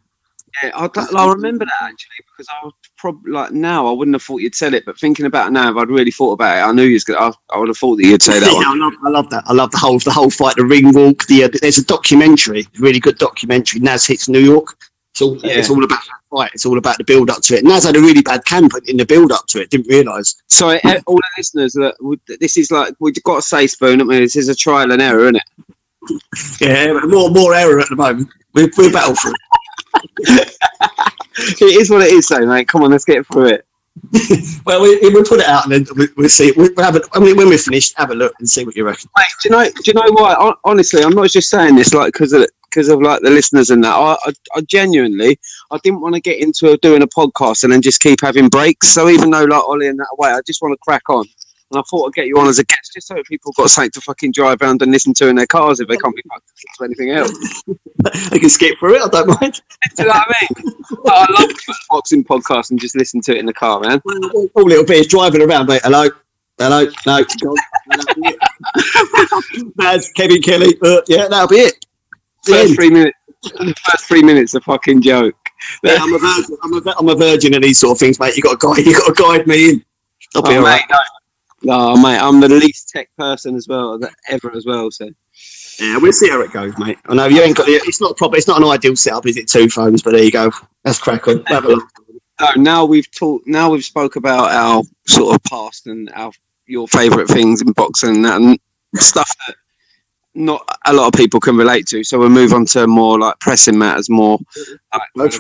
Yeah, 0.62 0.72
I, 0.76 0.88
don't- 0.88 1.16
I 1.16 1.28
remember 1.32 1.66
that 1.66 1.82
actually 1.82 2.10
because 2.32 2.48
I 2.50 2.66
was 2.66 2.74
probably 2.98 3.32
like 3.32 3.52
now 3.52 3.88
I 3.88 3.92
wouldn't 3.92 4.14
have 4.16 4.22
thought 4.22 4.42
you'd 4.42 4.54
said 4.56 4.74
it, 4.74 4.86
but 4.86 5.00
thinking 5.00 5.26
about 5.26 5.48
it 5.48 5.52
now, 5.52 5.72
if 5.72 5.78
I'd 5.78 5.90
really 5.90 6.12
thought 6.12 6.34
about 6.34 6.58
it, 6.58 6.62
I 6.62 6.72
knew 6.72 6.84
you 6.84 6.94
was 6.94 7.04
gonna. 7.04 7.20
I, 7.20 7.32
I 7.56 7.58
would 7.58 7.70
have 7.70 7.78
thought 7.78 7.96
that 7.96 8.04
you'd 8.06 8.22
say 8.22 8.40
that 8.40 8.52
yeah. 8.62 8.70
I 8.70 8.76
love, 8.76 8.94
I 9.06 9.10
love 9.10 9.30
that. 9.32 9.44
I 9.48 9.54
love 9.54 9.72
the 9.72 9.78
whole 9.78 9.98
the 10.00 10.12
whole 10.12 10.30
fight, 10.30 10.56
the 10.58 10.66
ring 10.66 10.94
walk. 10.94 11.26
The 11.28 11.46
uh, 11.46 11.50
there's 11.62 11.80
a 11.80 11.86
documentary, 11.86 12.68
really 12.80 13.00
good 13.00 13.18
documentary. 13.18 13.80
Naz 13.80 14.06
hits 14.06 14.30
New 14.30 14.40
York. 14.40 14.78
It's 15.14 15.22
all 15.22 15.38
Yeah. 15.38 15.54
it's 15.60 15.70
all 15.70 15.84
about 15.84 16.00
that 16.02 16.20
fight. 16.30 16.52
It's 16.54 16.66
all 16.66 16.78
about 16.78 16.98
the 16.98 17.04
build 17.04 17.30
up 17.30 17.42
to 17.44 17.56
it. 17.56 17.64
Naz 17.64 17.84
had 17.86 17.96
a 17.96 18.00
really 18.02 18.22
bad 18.22 18.46
camp 18.46 18.74
in 18.88 18.98
the 18.98 19.06
build 19.06 19.32
up 19.32 19.46
to 19.48 19.62
it. 19.62 19.70
Didn't 19.70 19.88
realise. 19.88 20.36
So 20.48 20.70
eh, 20.70 21.02
all 21.08 21.16
the 21.18 21.24
listeners 21.38 21.74
that 21.74 21.96
this 22.40 22.58
is 22.58 22.72
like 22.72 22.94
we've 23.00 23.22
got 23.24 23.36
to 23.38 23.42
say, 23.42 23.68
Spoon. 23.68 24.02
I 24.02 24.04
mean, 24.06 24.22
this 24.22 24.36
is 24.36 24.50
a 24.50 24.56
trial 24.56 24.92
and 24.92 25.02
error, 25.02 25.22
isn't 25.24 25.38
it? 25.38 25.44
Yeah, 26.60 27.00
more 27.06 27.30
more 27.30 27.54
error 27.54 27.80
at 27.80 27.90
the 27.90 27.96
moment. 27.96 28.30
We're, 28.54 28.70
we're 28.78 28.92
battle 28.92 29.16
for 29.16 29.32
it. 30.20 31.62
Is 31.62 31.90
what 31.90 32.02
it 32.02 32.14
is, 32.14 32.28
though, 32.28 32.46
mate. 32.46 32.68
Come 32.68 32.84
on, 32.84 32.92
let's 32.92 33.06
get 33.06 33.26
through 33.28 33.48
it. 33.48 33.66
Well, 34.66 34.82
we, 34.82 34.98
we'll 35.02 35.26
put 35.26 35.40
it 35.40 35.46
out 35.46 35.66
and 35.66 35.74
then 35.74 35.86
we, 35.98 36.08
we'll 36.16 36.30
see. 36.30 36.54
We'll 36.56 36.70
have 36.78 36.96
a, 36.96 37.02
I 37.14 37.20
mean, 37.20 37.36
when 37.36 37.50
we're 37.50 37.58
finished, 37.58 37.94
have 37.98 38.12
a 38.12 38.16
look 38.16 38.34
and 38.40 38.48
see 38.48 38.64
what 38.66 38.76
you 38.76 38.86
reckon. 38.86 39.10
Mate, 39.18 39.26
do 39.42 39.50
you 39.50 39.56
know? 39.56 39.66
Do 39.66 39.82
you 39.86 39.94
know 39.94 40.12
why? 40.14 40.54
Honestly, 40.64 41.04
I'm 41.04 41.14
not 41.14 41.30
just 41.30 41.50
saying 41.50 41.76
this 41.76 41.94
like 41.94 42.14
because 42.14 42.34
because 42.74 42.90
of 42.90 43.02
like 43.02 43.22
the 43.22 43.30
listeners 43.30 43.70
and 43.70 43.84
that. 43.84 43.94
I, 43.94 44.14
I, 44.26 44.34
I 44.56 44.62
genuinely, 44.62 45.40
I 45.72 45.78
didn't 45.84 46.02
want 46.02 46.16
to 46.16 46.22
get 46.22 46.40
into 46.40 46.76
doing 46.78 47.04
a 47.04 47.08
podcast 47.08 47.64
and 47.64 47.72
then 47.72 47.82
just 47.82 48.02
keep 48.02 48.22
having 48.22 48.50
breaks. 48.50 48.90
So 48.90 49.10
even 49.10 49.30
though 49.30 49.44
like 49.44 49.64
Ollie 49.64 49.88
and 49.88 50.00
that 50.00 50.16
way, 50.18 50.30
I 50.30 50.42
just 50.46 50.62
want 50.62 50.74
to 50.74 50.78
crack 50.84 51.10
on. 51.10 51.26
And 51.74 51.80
I 51.80 51.84
thought 51.90 52.08
I'd 52.08 52.14
get 52.14 52.28
you 52.28 52.38
on 52.40 52.48
as 52.48 52.60
a 52.60 52.64
guest 52.64 52.92
just 52.94 53.08
so 53.08 53.16
people 53.28 53.52
got 53.58 53.70
something 53.70 53.92
to 53.92 54.02
fucking 54.02 54.32
drive 54.32 54.62
around 54.62 54.82
and 54.84 54.92
listen 54.92 55.14
to 55.16 55.28
in 55.28 55.36
their 55.36 55.48
cars 55.48 55.80
if 55.80 55.88
they 55.88 55.98
can't 55.98 56.16
be 56.16 56.22
fucked 56.32 56.48
to 56.78 56.84
anything 56.86 57.10
else. 57.12 57.64
I 58.32 58.38
can 58.38 58.50
skip 58.50 58.78
through 58.80 58.96
it. 58.96 59.02
I 59.04 59.08
don't 59.10 59.28
mind. 59.42 59.62
Do 59.96 60.04
you 60.04 60.08
know 60.10 60.14
what 60.14 60.28
I 60.30 60.48
mean? 60.62 60.74
I 61.08 61.42
love 61.42 61.52
boxing 61.90 62.24
podcast 62.24 62.70
and 62.72 62.80
just 62.80 62.96
listen 62.96 63.22
to 63.22 63.32
it 63.32 63.38
in 63.40 63.46
the 63.46 63.54
car, 63.54 63.80
man. 63.80 64.02
All 64.56 64.64
little 64.64 64.86
bit 64.86 64.98
is 65.00 65.08
driving 65.08 65.42
around, 65.42 65.68
mate. 65.68 65.82
Hello, 65.84 66.08
hello, 66.60 66.86
no. 67.08 67.24
That's 69.76 70.12
Kevin 70.12 70.42
Kelly. 70.42 70.78
Uh, 70.84 71.02
yeah, 71.08 71.28
that'll 71.28 71.48
be 71.48 71.56
it. 71.58 71.86
First 72.46 72.68
end. 72.68 72.76
three 72.76 72.90
minutes, 72.90 73.18
first 73.86 74.06
three 74.06 74.22
minutes, 74.24 74.54
a 74.54 74.62
fucking 74.62 75.02
joke. 75.02 75.36
Yeah, 75.84 75.98
I'm 76.02 76.14
a 76.14 76.20
virgin. 76.20 76.58
I'm 76.64 76.74
a, 76.74 76.94
I'm 77.00 77.10
a 77.10 77.16
virgin 77.16 77.54
of 77.56 77.62
these 77.62 77.80
sort 77.80 77.94
of 77.94 78.00
things, 78.00 78.20
mate. 78.20 78.36
You 78.36 78.44
got 78.44 78.60
to 78.60 78.68
guide. 78.68 78.86
You 78.86 78.94
got 78.94 79.16
to 79.16 79.24
guide 79.24 79.48
me 79.48 79.70
in. 79.72 79.86
I'll 80.36 80.42
be 80.42 80.50
Oh, 80.54 80.58
all 80.58 80.64
mate, 80.64 80.70
right. 80.70 80.84
no. 80.90 80.98
No, 81.64 81.96
mate, 81.96 82.20
I'm 82.20 82.40
the 82.42 82.50
least 82.50 82.90
tech 82.90 83.10
person 83.18 83.56
as 83.56 83.68
well 83.68 83.98
that 84.00 84.14
ever 84.28 84.52
as 84.56 84.66
well. 84.66 84.92
So 84.92 85.10
Yeah, 85.80 85.98
we'll 85.98 86.12
see 86.12 86.30
how 86.30 86.42
it 86.42 86.52
goes, 86.52 86.78
mate. 86.78 86.98
I 87.08 87.16
know 87.16 87.26
you 87.28 87.42
ain't 87.42 87.56
got 87.56 87.66
the. 87.66 87.74
It's 87.86 88.02
not 88.02 88.18
proper. 88.18 88.36
It's 88.36 88.48
not 88.48 88.62
an 88.62 88.68
ideal 88.68 88.96
setup, 88.96 89.26
is 89.28 89.38
it? 89.38 89.48
Two 89.48 89.70
phones, 89.70 90.02
but 90.04 90.12
there 90.12 90.24
you 90.24 90.32
go. 90.32 90.52
That's 90.84 91.00
crack 91.00 91.28
on. 91.28 91.44
Have 91.46 91.66
a 91.66 91.70
look. 91.70 91.84
So 92.40 92.48
now 92.56 92.84
we've 92.86 93.10
talked. 93.12 93.48
Now 93.48 93.72
we've 93.72 93.84
spoke 93.84 94.18
about 94.18 94.52
our 94.52 94.84
sort 95.08 95.36
of 95.36 95.44
past 95.44 95.88
and 95.88 96.12
our 96.14 96.32
your 96.66 96.88
favourite 96.88 97.28
things 97.28 97.62
in 97.62 97.72
boxing 97.74 98.26
and 98.26 98.60
stuff 98.96 99.30
that 99.48 99.56
not 100.36 100.66
a 100.86 100.94
lot 100.94 101.08
of 101.08 101.14
people 101.14 101.40
can 101.40 101.56
relate 101.58 101.88
to. 101.88 102.04
So 102.04 102.20
we'll 102.20 102.30
move 102.30 102.54
on 102.54 102.66
to 102.68 102.88
more 102.88 103.20
like 103.20 103.40
pressing 103.40 103.78
matters, 103.78 104.10
more. 104.10 104.40
Like. 105.16 105.34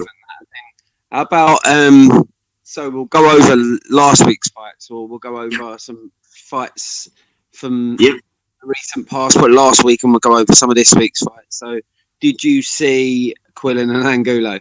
How 1.12 1.22
about 1.22 1.68
um? 1.68 2.28
So 2.64 2.90
we'll 2.90 3.06
go 3.06 3.30
over 3.30 3.62
last 3.90 4.26
week's 4.26 4.50
fights, 4.50 4.90
or 4.90 5.08
we'll 5.08 5.20
go 5.20 5.38
over 5.40 5.78
some 5.78 6.12
fights 6.22 7.10
from 7.52 7.98
Yep. 8.00 8.16
the 8.62 8.68
recent 8.68 9.10
past, 9.10 9.38
but 9.40 9.52
last 9.52 9.84
week, 9.84 10.04
and 10.04 10.14
we'll 10.14 10.20
go 10.20 10.38
over 10.38 10.54
some 10.54 10.70
of 10.70 10.76
this 10.76 10.94
week's 10.94 11.22
fights. 11.22 11.60
So, 11.60 11.80
did 12.22 12.44
you 12.44 12.62
see 12.62 13.36
Quillin 13.56 13.94
and 13.94 14.08
Angulo? 14.08 14.60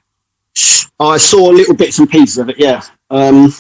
I 1.00 1.16
saw 1.16 1.44
little 1.49 1.75
bits 1.75 1.99
and 2.00 2.11
pieces 2.11 2.38
of 2.38 2.49
it. 2.50 2.59
Yeah. 2.59 2.82
Um. 3.11 3.52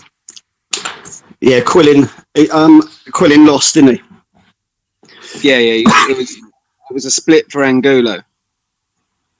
Yeah, 1.40 1.60
Quillin. 1.60 2.04
Um, 2.52 2.82
Quillin 3.10 3.46
lost, 3.48 3.74
didn't 3.74 3.96
he? 3.96 4.02
Yeah, 5.48 5.58
yeah, 5.58 5.82
it 6.10 6.16
was 6.16 6.30
it 6.32 6.94
was 6.94 7.04
a 7.04 7.10
split 7.10 7.50
for 7.50 7.64
Angulo. 7.64 8.22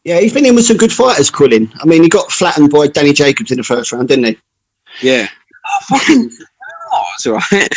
Yeah, 0.05 0.19
he's 0.19 0.33
been 0.33 0.47
in 0.47 0.55
with 0.55 0.65
some 0.67 0.79
good 0.79 0.93
fighters, 0.93 1.31
Quillin. 1.31 1.71
I 1.81 1.87
mean, 1.87 2.03
he 2.03 2.09
got 2.09 2.33
flattened 2.33 2.71
by 2.71 2.87
Danny 2.89 3.13
Jacobs 3.13 3.51
in 3.53 3.59
the 3.59 3.63
first 3.65 3.93
round, 3.93 4.09
didn't 4.09 4.25
he? 4.25 4.39
Yeah. 5.01 5.29
Oh, 5.67 5.79
fucking. 5.89 6.31
Oh, 6.95 7.05
it's 7.15 7.27
all 7.27 7.41
right. 7.51 7.69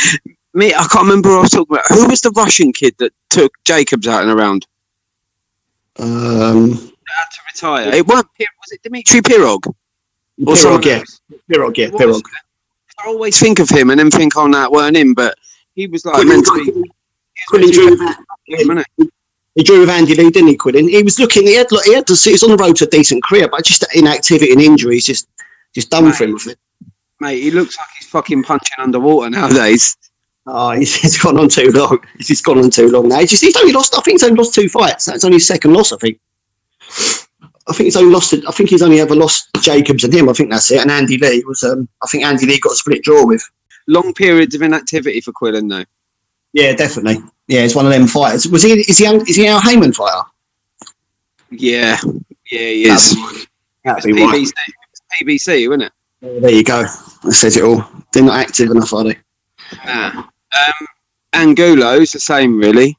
Me, 0.53 0.73
I 0.73 0.85
can't 0.91 1.03
remember 1.03 1.29
who 1.29 1.37
I 1.37 1.41
was 1.43 1.51
talking 1.51 1.73
about. 1.73 1.85
Who 1.87 2.09
was 2.09 2.19
the 2.19 2.31
Russian 2.31 2.73
kid 2.73 2.95
that 2.97 3.13
took 3.29 3.53
Jacobs 3.63 4.09
out 4.09 4.23
and 4.23 4.29
around? 4.29 4.65
round? 5.97 6.51
Um, 6.51 6.71
Had 6.71 7.29
to 7.31 7.39
retire. 7.53 7.93
It 7.93 8.05
weren't. 8.05 8.27
Was 8.37 8.71
it 8.71 8.83
Dimitri 8.83 9.21
Pirog? 9.21 9.67
Or 9.67 9.73
Pirog, 10.39 10.57
someone 10.57 10.81
yeah. 10.83 11.03
Pirog, 11.49 11.77
yeah, 11.77 11.87
Pirog. 11.87 12.23
I 12.99 13.07
always 13.07 13.39
think 13.39 13.59
of 13.59 13.69
him 13.69 13.89
and 13.89 13.99
then 13.99 14.11
think, 14.11 14.35
oh, 14.35 14.47
no, 14.47 14.63
it 14.63 14.71
weren't 14.71 14.97
him, 14.97 15.13
but 15.13 15.37
he 15.75 15.87
was 15.87 16.05
like 16.05 16.25
meant 16.25 16.45
to 16.45 16.53
be. 16.53 16.71
he 16.71 16.71
was 16.71 16.85
Quillin 17.49 17.61
meant 17.61 17.73
drew 17.73 17.85
be 17.85 17.91
with, 17.91 18.59
him, 18.59 18.67
innit? 18.69 19.09
he 19.55 19.63
drew 19.63 19.79
with 19.79 19.89
Andy 19.89 20.15
Lee, 20.15 20.29
didn't 20.29 20.49
he, 20.49 20.57
Quillin? 20.57 20.89
He 20.89 21.03
was 21.03 21.19
looking, 21.19 21.43
he 21.43 21.55
had, 21.55 21.71
like, 21.71 21.85
he 21.85 21.93
had 21.93 22.07
to 22.07 22.15
see, 22.15 22.31
he's 22.31 22.43
on 22.43 22.51
the 22.51 22.57
road 22.57 22.75
to 22.77 22.85
a 22.85 22.89
decent 22.89 23.23
career, 23.23 23.47
but 23.47 23.63
just 23.63 23.85
inactivity 23.95 24.51
and 24.51 24.61
injuries 24.61 25.05
just, 25.05 25.27
just 25.73 25.89
done 25.89 26.11
for 26.11 26.25
him. 26.25 26.37
Mate, 27.19 27.41
he 27.41 27.51
looks 27.51 27.77
like 27.77 27.87
he's 27.97 28.07
fucking 28.09 28.43
punching 28.43 28.77
underwater 28.79 29.29
nowadays. 29.29 29.95
Oh, 30.47 30.71
he's, 30.71 30.95
he's 30.95 31.17
gone 31.17 31.39
on 31.39 31.49
too 31.49 31.71
long. 31.71 31.99
He's 32.17 32.27
just 32.27 32.45
gone 32.45 32.59
on 32.59 32.69
too 32.69 32.89
long 32.89 33.09
now. 33.09 33.19
He's, 33.19 33.31
just, 33.31 33.43
he's 33.43 33.55
only 33.57 33.73
lost, 33.73 33.95
I 33.97 34.01
think 34.01 34.15
he's 34.15 34.23
only 34.23 34.37
lost 34.37 34.53
two 34.53 34.69
fights. 34.69 35.05
That's 35.05 35.23
only 35.25 35.37
his 35.37 35.47
second 35.47 35.73
loss, 35.73 35.91
I 35.91 35.97
think. 35.97 36.19
I 37.67 37.73
think 37.73 37.85
he's 37.85 37.95
only 37.95 38.13
lost. 38.13 38.33
I 38.33 38.51
think 38.51 38.69
he's 38.69 38.83
only 38.83 38.99
ever 38.99 39.15
lost 39.15 39.49
Jacobs 39.61 40.03
and 40.03 40.13
him. 40.13 40.29
I 40.29 40.33
think 40.33 40.51
that's 40.51 40.69
it. 40.69 40.81
And 40.81 40.91
Andy 40.91 41.17
Lee 41.17 41.43
was. 41.47 41.63
Um, 41.63 41.87
I 42.03 42.07
think 42.07 42.23
Andy 42.23 42.45
Lee 42.45 42.59
got 42.59 42.73
a 42.73 42.75
split 42.75 43.03
draw 43.03 43.25
with. 43.25 43.43
Long 43.87 44.13
periods 44.13 44.53
of 44.55 44.61
inactivity 44.61 45.21
for 45.21 45.31
Quillin, 45.31 45.69
though. 45.69 45.85
Yeah, 46.53 46.73
definitely. 46.73 47.23
Yeah, 47.47 47.63
he's 47.63 47.75
one 47.75 47.85
of 47.85 47.91
them 47.91 48.07
fighters. 48.07 48.47
Was 48.47 48.63
he? 48.63 48.73
Is 48.73 48.99
he? 48.99 49.05
Is 49.05 49.35
he 49.35 49.47
our 49.47 49.61
Haymon 49.61 49.93
fighter? 49.93 50.27
Yeah, 51.51 51.97
yeah, 52.51 52.59
he 52.59 52.85
is. 52.85 53.15
That'd 53.83 54.03
be 54.03 54.13
was 54.13 54.21
right. 54.21 54.41
PBC, 54.41 54.53
was 54.91 55.01
PBC, 55.21 55.69
wasn't 55.69 55.83
it? 55.83 55.91
There 56.21 56.51
you 56.51 56.63
go. 56.63 56.83
That 57.23 57.33
says 57.33 57.57
it 57.57 57.63
all. 57.63 57.85
They're 58.13 58.23
not 58.23 58.39
active 58.39 58.71
enough, 58.71 58.93
are 58.93 59.03
they? 59.03 59.17
Nah. 59.85 60.23
Um, 60.23 60.87
Angulo's 61.33 62.13
the 62.13 62.19
same, 62.19 62.57
really. 62.57 62.97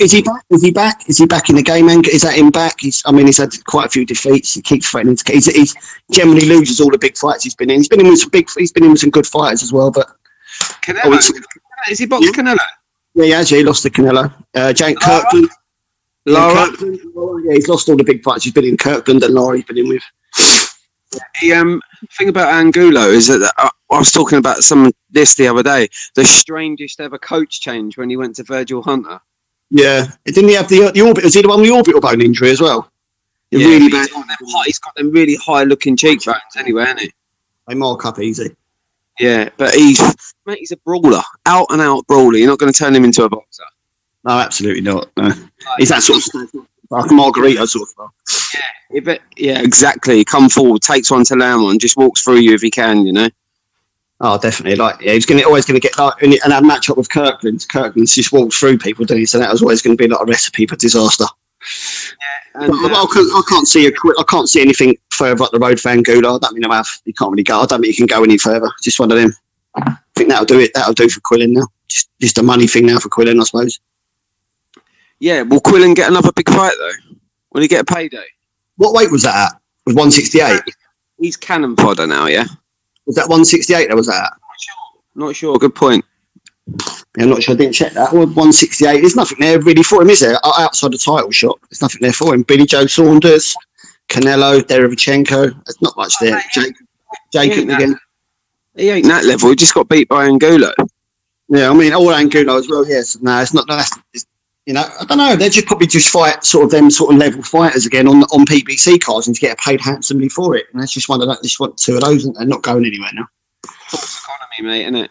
Is 0.00 0.12
he 0.12 0.22
back? 0.22 0.44
Is 0.50 0.62
he 0.62 0.70
back? 0.70 1.08
Is 1.08 1.18
he 1.18 1.26
back 1.26 1.50
in 1.50 1.56
the 1.56 1.62
game? 1.62 1.88
Is 1.88 2.22
that 2.22 2.34
him 2.34 2.50
back? 2.50 2.80
He's. 2.80 3.02
I 3.04 3.12
mean, 3.12 3.26
he's 3.26 3.36
had 3.36 3.52
quite 3.66 3.86
a 3.86 3.90
few 3.90 4.06
defeats. 4.06 4.54
He 4.54 4.62
keeps 4.62 4.88
threatening 4.88 5.16
to. 5.16 5.32
He's, 5.32 5.46
he's 5.54 5.74
generally 6.10 6.46
loses 6.46 6.80
all 6.80 6.90
the 6.90 6.96
big 6.98 7.18
fights 7.18 7.44
he's 7.44 7.54
been 7.54 7.68
in. 7.70 7.76
He's 7.76 7.88
been 7.88 8.00
in 8.00 8.08
with 8.08 8.20
some 8.20 8.30
big. 8.30 8.48
He's 8.56 8.72
been 8.72 8.84
in 8.84 8.92
with 8.92 9.00
some 9.00 9.10
good 9.10 9.26
fighters 9.26 9.62
as 9.62 9.72
well. 9.72 9.90
But 9.90 10.08
Canelo. 10.82 11.00
Oh, 11.04 11.12
is 11.90 11.98
he 11.98 12.06
boxed 12.06 12.34
Yeah. 12.34 12.42
Canelo? 12.42 12.58
yeah, 13.14 13.24
he 13.24 13.30
has. 13.30 13.50
Yeah, 13.50 13.58
he 13.58 13.64
lost 13.64 13.82
to 13.82 13.90
Canelo. 13.90 14.32
Uh, 14.54 14.72
Jake 14.72 15.06
Lara? 15.06 15.22
Kirkland. 15.24 15.50
Lara? 16.26 16.66
Kirkland. 16.70 17.44
Yeah, 17.44 17.54
he's 17.54 17.68
lost 17.68 17.88
all 17.90 17.96
the 17.96 18.04
big 18.04 18.22
fights 18.22 18.44
he's 18.44 18.54
been 18.54 18.64
in. 18.64 18.78
Kirkland 18.78 19.22
and 19.22 19.34
Lara 19.34 19.56
he's 19.56 19.66
been 19.66 19.78
in 19.78 19.88
with. 19.88 20.02
The 21.42 21.52
um, 21.52 21.82
thing 22.12 22.28
about 22.28 22.52
Angulo 22.52 23.08
is 23.08 23.26
that 23.28 23.52
I, 23.58 23.70
I 23.90 23.98
was 23.98 24.12
talking 24.12 24.38
about 24.38 24.58
some 24.58 24.90
this 25.10 25.34
the 25.34 25.48
other 25.48 25.62
day. 25.62 25.88
The 26.14 26.24
strangest 26.24 27.00
ever 27.00 27.18
coach 27.18 27.60
change 27.60 27.96
when 27.96 28.10
he 28.10 28.16
went 28.16 28.36
to 28.36 28.44
Virgil 28.44 28.82
Hunter. 28.82 29.20
Yeah, 29.70 30.06
didn't 30.24 30.48
he 30.48 30.54
have 30.54 30.68
the 30.68 30.90
the 30.92 31.02
orbit? 31.02 31.24
Was 31.24 31.34
he 31.34 31.42
the 31.42 31.48
one 31.48 31.60
with 31.60 31.68
the 31.68 31.74
orbital 31.76 32.00
bone 32.00 32.20
injury 32.20 32.50
as 32.50 32.60
well? 32.60 32.90
Yeah, 33.50 33.66
really 33.66 33.80
he's 33.82 33.92
bad. 33.92 34.10
got 34.10 34.26
them 34.26 34.36
high- 34.48 34.64
he's 34.66 34.78
got 34.78 34.94
them 34.94 35.10
really 35.10 35.36
high 35.36 35.64
looking 35.64 35.96
cheekbones 35.96 36.40
anyway, 36.56 36.82
hasn't 36.82 37.00
he? 37.00 37.12
They 37.68 37.74
mark 37.74 38.04
up 38.04 38.18
easy. 38.18 38.54
Yeah, 39.18 39.50
but 39.56 39.74
he's 39.74 40.00
mate, 40.46 40.58
he's 40.58 40.72
a 40.72 40.76
brawler, 40.78 41.22
out 41.46 41.66
and 41.70 41.80
out 41.82 42.06
brawler. 42.06 42.36
You're 42.36 42.48
not 42.48 42.58
going 42.58 42.72
to 42.72 42.78
turn 42.78 42.94
him 42.94 43.04
into 43.04 43.24
a 43.24 43.28
boxer. 43.28 43.64
No, 44.24 44.32
absolutely 44.32 44.82
not. 44.82 45.10
No. 45.16 45.30
He's 45.78 45.88
that 45.88 46.02
sort 46.02 46.22
of. 46.54 46.66
Like 46.90 47.10
a 47.10 47.14
Margarito 47.14 47.66
sort 47.68 47.82
of 47.82 47.88
stuff. 47.88 48.54
Yeah, 48.90 49.00
but, 49.00 49.20
yeah, 49.36 49.60
exactly. 49.60 50.24
Come 50.24 50.48
forward, 50.48 50.82
takes 50.82 51.10
one 51.10 51.24
to 51.24 51.36
land 51.36 51.62
one, 51.62 51.78
just 51.78 51.96
walks 51.96 52.22
through 52.22 52.38
you 52.38 52.54
if 52.54 52.62
he 52.62 52.70
can. 52.70 53.06
You 53.06 53.12
know. 53.12 53.28
Oh, 54.20 54.38
definitely. 54.38 54.76
Like, 54.76 55.00
yeah, 55.00 55.12
he's 55.12 55.24
going 55.24 55.40
to 55.40 55.46
always 55.46 55.64
going 55.64 55.80
to 55.80 55.86
get 55.86 55.96
like, 55.98 56.20
and 56.22 56.34
and 56.42 56.52
that 56.52 56.64
match 56.64 56.90
up 56.90 56.96
with 56.96 57.08
Kirkland. 57.08 57.66
Kirkland's 57.68 58.14
just 58.14 58.32
walked 58.32 58.54
through 58.54 58.78
people, 58.78 59.04
didn't 59.04 59.20
he? 59.20 59.26
So 59.26 59.38
that 59.38 59.50
was 59.50 59.62
always 59.62 59.80
going 59.82 59.96
to 59.96 60.02
be 60.02 60.08
like 60.08 60.20
a 60.20 60.24
recipe 60.26 60.66
for 60.66 60.76
disaster. 60.76 61.26
And, 62.54 62.72
I, 62.74 62.76
uh, 62.76 62.88
I, 62.88 63.06
can't, 63.12 63.32
I 63.32 63.42
can't 63.48 63.68
see 63.68 63.86
a, 63.86 63.92
I 64.18 64.24
can't 64.28 64.48
see 64.48 64.60
anything 64.60 64.96
further 65.10 65.44
up 65.44 65.52
the 65.52 65.58
road 65.58 65.78
for 65.78 65.90
Angulo. 65.90 66.34
I 66.34 66.38
don't 66.38 66.54
mean 66.54 66.64
I 66.64 66.76
have. 66.76 66.88
You 67.04 67.14
can't 67.14 67.30
really 67.30 67.44
go. 67.44 67.60
I 67.60 67.66
don't 67.66 67.80
think 67.80 67.98
you 67.98 68.06
can 68.06 68.14
go 68.14 68.24
any 68.24 68.38
further. 68.38 68.68
Just 68.82 68.98
one 68.98 69.12
of 69.12 69.18
them. 69.18 69.32
I 69.76 69.96
think 70.16 70.28
that'll 70.28 70.46
do 70.46 70.58
it. 70.58 70.72
That'll 70.74 70.94
do 70.94 71.08
for 71.08 71.20
Quillin 71.20 71.52
now. 71.52 71.66
Just, 71.88 72.10
just 72.20 72.38
a 72.38 72.42
money 72.42 72.66
thing 72.66 72.86
now 72.86 72.98
for 72.98 73.08
Quillin, 73.08 73.40
I 73.40 73.44
suppose. 73.44 73.78
Yeah, 75.20 75.42
will 75.42 75.60
Quillin 75.60 75.94
get 75.94 76.10
another 76.10 76.32
big 76.32 76.48
fight 76.48 76.74
though? 76.78 77.14
Will 77.52 77.62
he 77.62 77.68
get 77.68 77.82
a 77.82 77.84
payday? 77.94 78.26
What 78.76 78.94
weight 78.94 79.10
was 79.10 79.22
that 79.22 79.52
at? 79.52 79.60
Was 79.86 79.94
one 79.94 80.10
sixty 80.10 80.40
eight? 80.40 80.62
He's 81.18 81.36
cannon 81.36 81.76
fodder 81.76 82.06
now. 82.06 82.26
Yeah. 82.26 82.46
Was 83.06 83.16
that 83.16 83.28
one 83.28 83.44
sixty 83.44 83.74
eight? 83.74 83.88
That 83.88 83.96
was 83.96 84.06
that. 84.06 84.24
At? 84.24 84.32
Not 85.14 85.36
sure. 85.36 85.58
Good 85.58 85.74
point. 85.74 86.04
Yeah, 87.16 87.24
I'm 87.24 87.30
not 87.30 87.42
sure. 87.42 87.54
I 87.54 87.58
didn't 87.58 87.74
check 87.74 87.92
that. 87.92 88.12
Well, 88.12 88.26
168. 88.26 89.00
There's 89.00 89.16
nothing 89.16 89.38
there 89.40 89.60
really 89.60 89.82
for 89.82 90.00
him, 90.00 90.10
is 90.10 90.20
there? 90.20 90.38
Outside 90.44 90.92
the 90.92 90.98
title 90.98 91.30
shot, 91.30 91.58
there's 91.68 91.82
nothing 91.82 92.00
there 92.00 92.12
for 92.12 92.32
him. 92.32 92.42
Billy 92.42 92.64
Joe 92.64 92.86
Saunders, 92.86 93.54
Canelo, 94.08 94.60
Derevyanchenko. 94.60 95.52
There's 95.66 95.82
not 95.82 95.96
much 95.96 96.14
there. 96.20 96.40
Jake, 96.52 96.74
Jacob 97.32 97.68
Yeah, 97.68 97.76
again. 97.76 97.98
He 98.76 98.88
ain't 98.90 99.06
that 99.06 99.24
level. 99.24 99.50
He 99.50 99.56
just 99.56 99.74
got 99.74 99.88
beat 99.88 100.08
by 100.08 100.26
Angulo. 100.26 100.72
Yeah, 101.48 101.70
I 101.70 101.74
mean, 101.74 101.92
all 101.92 102.12
Angulo 102.12 102.56
as 102.56 102.68
well. 102.68 102.86
Yes, 102.86 103.20
no, 103.20 103.40
it's 103.40 103.52
not. 103.52 103.66
No, 103.66 103.76
that's 103.76 103.98
it's, 104.14 104.26
you 104.70 104.74
know, 104.74 104.88
I 105.00 105.04
don't 105.04 105.18
know. 105.18 105.34
They 105.34 105.48
just 105.48 105.66
probably 105.66 105.88
just 105.88 106.10
fight 106.10 106.44
sort 106.44 106.62
of 106.62 106.70
them 106.70 106.92
sort 106.92 107.12
of 107.12 107.18
level 107.18 107.42
fighters 107.42 107.86
again 107.86 108.06
on 108.06 108.22
on 108.22 108.46
PBC 108.46 109.00
cards 109.00 109.26
and 109.26 109.34
to 109.34 109.40
get 109.40 109.58
paid 109.58 109.80
handsomely 109.80 110.28
for 110.28 110.54
it. 110.54 110.66
And 110.72 110.80
that's 110.80 110.92
just 110.92 111.08
one 111.08 111.20
of 111.20 111.26
that. 111.26 111.42
Just 111.42 111.58
want 111.58 111.76
two 111.76 111.96
of 111.96 112.02
those, 112.02 112.24
and 112.24 112.36
they're 112.36 112.46
not 112.46 112.62
going 112.62 112.86
anywhere 112.86 113.10
now. 113.12 113.26
Economy, 113.64 114.60
mate, 114.60 114.82
isn't 114.82 114.94
it? 114.94 115.10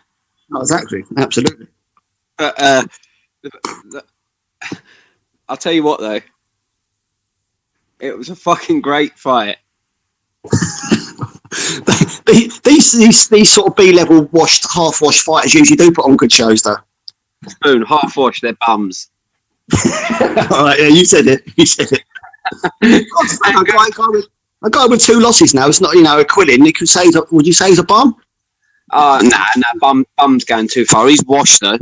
No, 0.49 0.61
exactly, 0.61 1.03
absolutely. 1.17 1.67
But 2.37 2.55
uh, 2.57 2.83
the, 3.41 3.51
the, 3.89 4.05
I'll 5.49 5.57
tell 5.57 5.73
you 5.73 5.83
what 5.83 5.99
though, 5.99 6.21
it 7.99 8.17
was 8.17 8.29
a 8.29 8.35
fucking 8.37 8.79
great 8.79 9.19
fight. 9.19 9.57
these, 12.25 12.61
these 12.61 13.27
these 13.27 13.51
sort 13.51 13.67
of 13.67 13.75
B 13.75 13.91
level 13.91 14.23
washed, 14.27 14.65
half 14.73 15.01
washed 15.01 15.23
fighters 15.23 15.53
usually 15.53 15.75
do 15.75 15.91
put 15.91 16.05
on 16.05 16.15
good 16.15 16.31
shows, 16.31 16.61
though. 16.61 16.77
Spoon 17.45 17.81
half 17.81 18.15
washed 18.15 18.41
they're 18.41 18.57
bums. 18.65 19.09
All 20.51 20.65
right, 20.65 20.79
yeah, 20.79 20.87
you 20.87 21.05
said 21.05 21.27
it. 21.27 21.43
You 21.55 21.65
said 21.65 21.91
it. 21.91 22.03
a, 22.81 23.63
guy, 23.63 23.85
a, 23.87 23.91
guy 23.91 24.07
with, 24.09 24.25
a 24.63 24.69
guy 24.69 24.85
with 24.87 25.01
two 25.01 25.19
losses 25.19 25.53
now. 25.53 25.67
It's 25.67 25.81
not 25.81 25.93
you 25.95 26.03
know 26.03 26.19
a 26.19 26.25
Quillin. 26.25 26.65
You 26.65 26.73
could 26.73 26.89
say, 26.89 27.03
he's 27.05 27.15
a, 27.15 27.23
would 27.31 27.45
you 27.45 27.53
say 27.53 27.69
he's 27.69 27.79
a 27.79 27.83
bum? 27.83 28.15
Oh, 28.91 29.19
nah, 29.21 29.45
nah, 29.57 29.79
bum, 29.79 30.05
bum's 30.17 30.43
going 30.43 30.67
too 30.67 30.85
far. 30.85 31.07
He's 31.07 31.23
washed 31.25 31.61
though. 31.61 31.77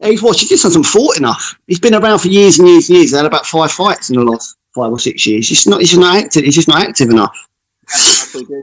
Yeah, 0.00 0.08
he's 0.08 0.22
watched. 0.22 0.40
He 0.40 0.46
just 0.46 0.62
hasn't 0.62 0.86
fought 0.86 1.16
enough. 1.16 1.58
He's 1.66 1.80
been 1.80 1.94
around 1.94 2.20
for 2.20 2.28
years 2.28 2.58
and 2.58 2.68
years 2.68 2.88
and 2.88 2.98
years. 2.98 3.10
He 3.10 3.16
had 3.16 3.26
about 3.26 3.46
five 3.46 3.72
fights 3.72 4.10
in 4.10 4.16
the 4.16 4.22
last 4.24 4.56
five 4.74 4.92
or 4.92 4.98
six 4.98 5.26
years. 5.26 5.48
He's 5.48 5.58
just 5.58 5.68
not. 5.68 5.80
He's 5.80 5.90
just 5.90 6.00
not 6.00 6.16
active. 6.16 6.44
He's 6.44 6.54
just 6.54 6.68
not 6.68 6.86
active 6.86 7.10
enough. 7.10 7.36
Yeah, 8.34 8.60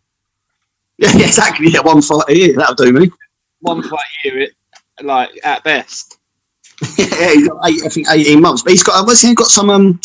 yeah, 0.97 1.25
exactly. 1.25 1.67
Yeah, 1.69 1.81
one 1.81 2.01
fight 2.01 2.29
a 2.29 2.37
year. 2.37 2.53
That'll 2.55 2.75
do 2.75 2.93
me. 2.93 3.11
One 3.59 3.83
fight 3.83 3.99
a 4.25 4.27
year, 4.27 4.39
it 4.41 4.55
like 5.03 5.31
at 5.43 5.63
best. 5.63 6.17
Yeah, 6.97 7.47
eight, 7.65 7.81
I 7.85 7.89
think 7.89 8.07
eighteen 8.09 8.41
months. 8.41 8.63
But 8.63 8.71
he's 8.71 8.83
got. 8.83 9.05
What's 9.05 9.21
he 9.21 9.35
got? 9.35 9.47
Some. 9.47 9.69
Um, 9.69 9.99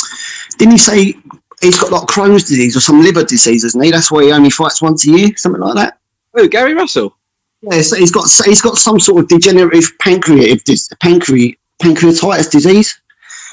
didn't 0.59 0.73
he 0.73 0.79
say 0.79 1.15
he's 1.61 1.79
got 1.79 1.93
like 1.93 2.09
Crohn's 2.09 2.45
disease 2.45 2.77
or 2.77 2.81
some 2.81 3.03
liver 3.03 3.25
disease, 3.25 3.65
isn't 3.65 3.83
he? 3.83 3.91
That's 3.91 4.11
why 4.11 4.25
he 4.25 4.33
only 4.33 4.51
fights 4.51 4.83
once 4.83 5.07
a 5.07 5.11
year, 5.11 5.37
something 5.37 5.61
like 5.61 5.75
that. 5.75 5.99
Oh, 6.35 6.47
Gary 6.47 6.75
Russell. 6.75 7.17
Yeah, 7.63 7.81
so 7.83 7.97
he's 7.97 8.11
got 8.11 8.25
he's 8.45 8.61
got 8.61 8.77
some 8.77 9.01
sort 9.01 9.23
of 9.23 9.29
degenerative 9.29 9.91
pancreative 9.99 10.63
dis, 10.65 10.89
pancre, 11.01 11.57
pancreatitis 11.83 12.51
disease. 12.51 13.01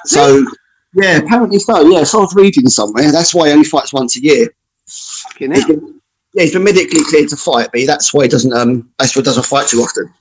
So 0.06 0.46
yeah, 0.94 1.18
apparently 1.18 1.60
so. 1.60 1.90
Yeah, 1.90 2.04
so 2.04 2.20
I 2.20 2.22
was 2.22 2.36
reading 2.36 2.68
somewhere. 2.68 3.12
That's 3.12 3.34
why 3.34 3.48
he 3.48 3.54
only 3.54 3.66
fights 3.66 3.94
once 3.94 4.18
a 4.18 4.22
year. 4.22 4.50
Fucking 4.86 5.54
He's 5.54 5.66
been, 5.66 6.02
yeah, 6.34 6.44
he's 6.44 6.54
been 6.54 6.64
medically 6.64 7.04
cleared 7.06 7.30
to 7.30 7.38
fight, 7.38 7.70
but 7.72 7.86
that's 7.88 8.14
why 8.14 8.24
he 8.24 8.30
doesn't. 8.30 8.54
Um, 8.54 8.92
that's 9.00 9.16
why 9.16 9.22
he 9.22 9.24
doesn't 9.24 9.46
fight 9.46 9.68
too 9.68 9.80
often. 9.80 10.14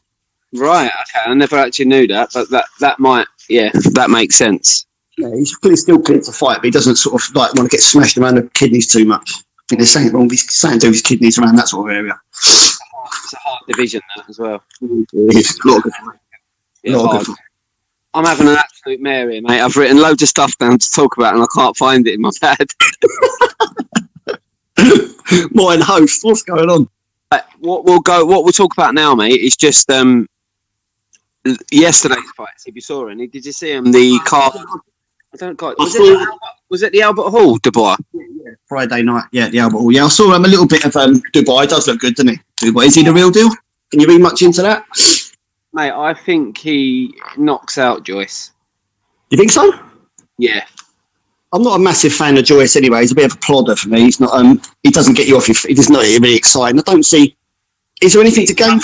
Right. 0.53 0.91
Okay. 0.91 1.31
I 1.31 1.35
never 1.35 1.57
actually 1.57 1.87
knew 1.87 2.07
that, 2.09 2.31
but 2.35 2.51
that 2.51 2.67
that 2.81 2.99
might. 2.99 3.27
Yeah, 3.49 3.71
that 3.95 4.11
makes 4.11 4.37
sense. 4.37 4.87
Yeah, 5.19 5.31
he's 5.35 5.55
clearly 5.57 5.77
still 5.77 6.01
cleared 6.01 6.25
to 6.25 6.33
fight, 6.33 6.57
but 6.57 6.65
he 6.65 6.71
doesn't 6.71 6.97
sort 6.97 7.23
of 7.23 7.35
like 7.35 7.55
want 7.55 7.71
to 7.71 7.77
get 7.77 7.83
smashed 7.83 8.17
around 8.19 8.37
the 8.37 8.49
kidneys 8.55 8.91
too 8.91 9.05
much. 9.05 9.31
I 9.35 9.63
think 9.69 9.81
there's 9.81 9.93
something 9.93 10.13
wrong 10.13 10.25
with 10.25 10.33
his, 10.33 10.55
something 10.55 10.81
to 10.81 10.87
do 10.87 10.89
with 10.89 10.97
his 10.97 11.03
kidneys 11.03 11.39
around 11.39 11.57
that 11.57 11.69
sort 11.69 11.91
of 11.91 11.97
area. 11.97 12.19
It's 12.31 13.35
a 13.35 13.37
hard 13.39 13.63
division 13.69 14.01
that 14.17 14.29
as 14.29 14.39
well. 14.39 14.63
It's 15.13 15.65
a 15.65 15.69
lot 15.69 15.77
of 15.79 15.83
good. 15.83 15.93
Yeah, 16.83 16.97
lot 16.97 17.05
of 17.05 17.11
hard. 17.11 17.27
good. 17.27 17.37
I'm 18.15 18.25
having 18.25 18.49
an 18.49 18.57
absolute 18.57 19.01
mare 19.01 19.31
here, 19.31 19.41
mate. 19.43 19.61
I've 19.61 19.77
written 19.77 19.99
loads 19.99 20.23
of 20.23 20.29
stuff 20.29 20.57
down 20.59 20.79
to 20.79 20.91
talk 20.91 21.17
about, 21.17 21.35
and 21.35 21.43
I 21.43 21.47
can't 21.55 21.77
find 21.77 22.07
it 22.07 22.15
in 22.15 22.21
my 22.21 22.31
pad. 22.41 22.67
Mine 25.53 25.81
host, 25.81 26.23
what's 26.23 26.43
going 26.43 26.69
on? 26.69 26.89
What 27.61 27.85
we'll 27.85 28.01
go, 28.01 28.27
what 28.27 28.45
we'll 28.45 28.53
talk 28.53 28.75
about 28.75 28.95
now, 28.95 29.15
mate, 29.15 29.41
is 29.41 29.57
just 29.57 29.89
um 29.91 30.27
yesterday's 31.71 32.31
fights. 32.37 32.67
If 32.67 32.75
you 32.75 32.81
saw 32.81 33.09
any, 33.09 33.27
did 33.27 33.45
you 33.45 33.53
see 33.53 33.73
him? 33.73 33.91
The 33.91 34.21
car. 34.25 34.53
I 34.55 35.37
don't 35.37 35.59
quite. 35.59 35.79
Was 35.79 35.95
it, 35.95 35.99
the 36.01 36.19
Albert, 36.19 36.39
was 36.69 36.83
it 36.83 36.93
the 36.93 37.03
Albert 37.03 37.31
Hall, 37.31 37.59
Dubois? 37.59 37.97
Friday 38.67 39.03
night, 39.03 39.25
yeah, 39.33 39.49
the 39.49 39.59
Albert 39.61 39.79
Hall. 39.79 39.93
Yeah, 39.93 40.05
I 40.05 40.09
saw 40.09 40.35
him 40.35 40.45
a 40.45 40.49
little 40.49 40.67
bit 40.67 40.85
of 40.85 40.97
um, 40.97 41.17
Dubai. 41.33 41.69
Does 41.69 41.89
look 41.89 42.01
good, 42.01 42.15
doesn't 42.15 42.33
he? 42.33 42.41
Dubai. 42.61 42.87
Is 42.87 42.95
he 42.95 43.03
the 43.03 43.13
real 43.13 43.31
deal? 43.31 43.49
Can 43.91 44.01
you 44.01 44.07
read 44.07 44.21
much 44.21 44.43
into 44.43 44.63
that? 44.63 44.85
Mate, 45.73 45.93
I 45.93 46.15
think 46.15 46.59
he 46.59 47.15
knocks 47.37 47.79
out 47.79 48.05
Joyce. 48.05 48.53
You 49.31 49.39
think 49.39 49.51
so? 49.51 49.73
Yeah, 50.39 50.65
I'm 51.53 51.63
not 51.63 51.77
a 51.77 51.83
massive 51.83 52.15
fan 52.15 52.39
of 52.39 52.45
Joyce 52.45 52.77
anyway. 52.77 53.01
He's 53.01 53.13
a 53.13 53.15
bit 53.15 53.31
of 53.31 53.37
a 53.37 53.41
plodder 53.41 53.77
for 53.77 53.89
me. 53.89 54.01
He's 54.01 54.21
not. 54.21 54.33
Um, 54.33 54.61
he 54.83 54.91
doesn't 54.91 55.17
get 55.17 55.29
you 55.29 55.37
off 55.37 55.49
your. 55.49 55.55
feet. 55.55 55.77
He's 55.77 55.91
not 55.91 56.03
really 56.03 56.35
exciting. 56.35 56.79
I 56.79 56.83
don't 56.83 57.05
see. 57.05 57.37
Is 58.01 58.15
there 58.15 58.23
anything 58.23 58.47
to 58.47 58.55
gain? 58.55 58.81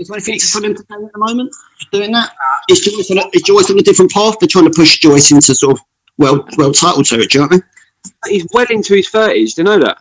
Is 0.00 0.08
there 0.08 0.16
anything 0.16 0.40
for 0.40 0.62
them 0.62 0.74
to 0.74 0.82
gain 0.84 1.04
at 1.04 1.12
the 1.12 1.18
moment? 1.18 1.54
Doing 1.92 2.10
that? 2.12 2.30
Uh, 2.30 2.56
is 2.70 2.80
Joyce 2.80 3.10
on 3.10 3.18
a, 3.18 3.28
is 3.34 3.42
Joyce 3.42 3.70
on 3.70 3.78
a 3.78 3.82
different 3.82 4.10
path? 4.10 4.36
They're 4.40 4.48
trying 4.48 4.64
to 4.64 4.70
push 4.74 4.98
Joyce 4.98 5.30
into 5.30 5.54
sort 5.54 5.78
of 5.78 5.84
well, 6.16 6.46
well 6.56 6.72
title 6.72 7.04
territory, 7.04 7.42
aren't 7.42 7.52
they? 7.52 8.30
he's 8.30 8.46
well 8.54 8.66
into 8.70 8.94
his 8.94 9.10
thirties. 9.10 9.54
Do 9.54 9.60
you 9.60 9.64
know 9.64 9.78
that? 9.80 9.98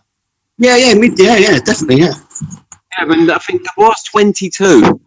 Yeah, 0.58 0.78
yeah, 0.78 0.94
mid, 0.94 1.20
yeah, 1.20 1.36
yeah, 1.36 1.60
definitely, 1.60 1.98
yeah. 2.02 2.14
Yeah, 2.98 3.06
but 3.08 3.30
I 3.30 3.38
think 3.40 3.68
Dubois 3.76 3.96
twenty-two. 4.10 5.02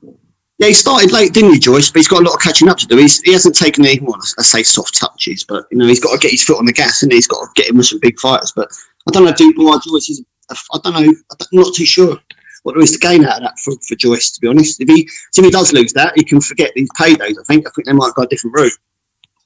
Yeah, 0.59 0.69
he 0.69 0.75
started 0.75 1.11
late, 1.11 1.33
didn't 1.33 1.55
he, 1.55 1.59
Joyce? 1.59 1.90
But 1.90 2.01
he's 2.01 2.09
got 2.09 2.21
a 2.21 2.25
lot 2.25 2.35
of 2.35 2.40
catching 2.40 2.69
up 2.69 2.77
to 2.79 2.87
do. 2.87 2.99
He's, 2.99 3.21
he 3.23 3.33
hasn't 3.33 3.57
taken 3.57 3.87
any, 3.87 3.99
well, 4.01 4.21
I 4.38 4.43
say 4.43 4.62
soft 4.62 4.99
touches, 5.01 5.43
but 5.43 5.64
you 5.71 5.79
know 5.79 5.87
he's 5.87 6.01
got 6.01 6.12
to 6.12 6.19
get 6.19 6.33
his 6.33 6.45
foot 6.45 6.59
on 6.59 6.67
the 6.67 6.73
gas, 6.73 7.03
and 7.03 7.11
he's 7.11 7.27
got 7.27 7.40
to 7.40 7.49
get 7.55 7.71
him 7.71 7.79
with 7.79 7.87
some 7.87 7.99
big 8.01 8.21
fighters. 8.21 8.53
But 8.55 8.71
I 9.09 9.12
don't 9.12 9.25
know, 9.25 9.33
Dubois 9.33 9.81
Joyce 9.87 10.11
is. 10.11 10.23
I 10.51 10.79
don't 10.85 10.93
know. 10.93 11.14
I'm 11.31 11.47
not 11.53 11.75
too 11.75 11.87
sure 11.87 12.19
what 12.62 12.75
there 12.75 12.83
is 12.83 12.92
to 12.92 12.98
gain 12.98 13.25
out 13.25 13.38
of 13.38 13.42
that 13.42 13.59
for, 13.59 13.75
for 13.87 13.94
Joyce. 13.96 14.31
To 14.33 14.40
be 14.40 14.48
honest, 14.48 14.81
if 14.81 14.88
he 14.88 15.03
if 15.37 15.44
he 15.44 15.51
does 15.51 15.72
lose 15.72 15.92
that, 15.94 16.12
he 16.16 16.25
can 16.25 16.40
forget 16.40 16.72
these 16.75 16.88
paydays. 16.98 17.37
I 17.38 17.44
think. 17.46 17.66
I 17.66 17.70
think 17.70 17.87
they 17.87 17.92
might 17.92 18.14
go 18.14 18.22
a 18.22 18.27
different 18.27 18.57
route. 18.57 18.72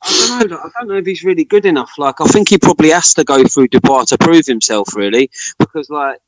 I 0.02 0.38
don't 0.40 0.50
know. 0.50 0.58
I 0.58 0.68
don't 0.78 0.88
know 0.88 0.96
if 0.96 1.06
he's 1.06 1.24
really 1.24 1.44
good 1.44 1.66
enough. 1.66 1.92
Like, 1.98 2.20
I 2.20 2.26
think 2.26 2.48
he 2.50 2.58
probably 2.58 2.90
has 2.90 3.14
to 3.14 3.24
go 3.24 3.44
through 3.44 3.68
Dubois 3.68 4.04
to 4.06 4.18
prove 4.18 4.46
himself, 4.46 4.94
really, 4.94 5.30
because 5.58 5.90
like 5.90 6.20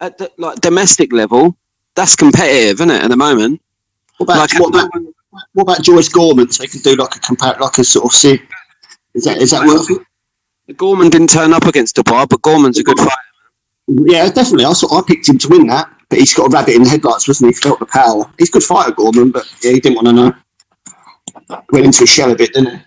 at 0.00 0.18
the 0.18 0.30
like 0.36 0.60
domestic 0.60 1.12
level, 1.12 1.56
that's 1.94 2.16
competitive, 2.16 2.80
isn't 2.80 2.90
it? 2.90 3.02
At 3.02 3.10
the 3.10 3.16
moment, 3.16 3.60
What 4.18 4.24
about 4.24 4.52
Like, 4.52 4.60
what 4.60 4.68
about, 4.68 4.90
what 5.52 5.62
about 5.62 5.82
Joyce 5.82 6.08
Gorman? 6.08 6.50
So 6.50 6.62
he 6.64 6.68
can 6.68 6.80
do 6.80 6.96
like 6.96 7.14
a 7.16 7.20
compare, 7.20 7.56
like 7.60 7.78
a 7.78 7.84
sort 7.84 8.06
of 8.06 8.12
see. 8.12 8.42
Is 9.14 9.24
that 9.24 9.38
is 9.38 9.50
that 9.52 9.66
worth 9.66 9.90
it? 9.90 10.76
Gorman 10.76 11.10
didn't 11.10 11.30
turn 11.30 11.52
up 11.52 11.64
against 11.64 11.96
Dubois, 11.96 12.26
but 12.26 12.42
Gorman's 12.42 12.78
a 12.78 12.82
good 12.82 12.98
fighter. 12.98 13.12
Yeah, 13.88 14.28
definitely. 14.30 14.64
I 14.64 14.72
saw, 14.72 14.98
I 14.98 15.02
picked 15.06 15.28
him 15.28 15.38
to 15.38 15.48
win 15.48 15.66
that, 15.68 15.88
but 16.08 16.18
he's 16.18 16.34
got 16.34 16.46
a 16.46 16.50
rabbit 16.50 16.74
in 16.74 16.82
the 16.82 16.88
headlights, 16.88 17.28
wasn't 17.28 17.50
he? 17.50 17.56
He 17.56 17.60
felt 17.60 17.78
the 17.78 17.86
power. 17.86 18.30
He's 18.38 18.48
a 18.48 18.52
good 18.52 18.62
fighter, 18.64 18.92
Gorman, 18.92 19.30
but 19.30 19.46
yeah, 19.62 19.72
he 19.72 19.80
didn't 19.80 19.96
want 19.96 20.08
to 20.08 20.12
know. 20.12 20.32
Went 21.72 21.86
into 21.86 22.04
a 22.04 22.06
shell 22.06 22.32
a 22.32 22.36
bit, 22.36 22.52
didn't 22.52 22.78
he? 22.78 22.82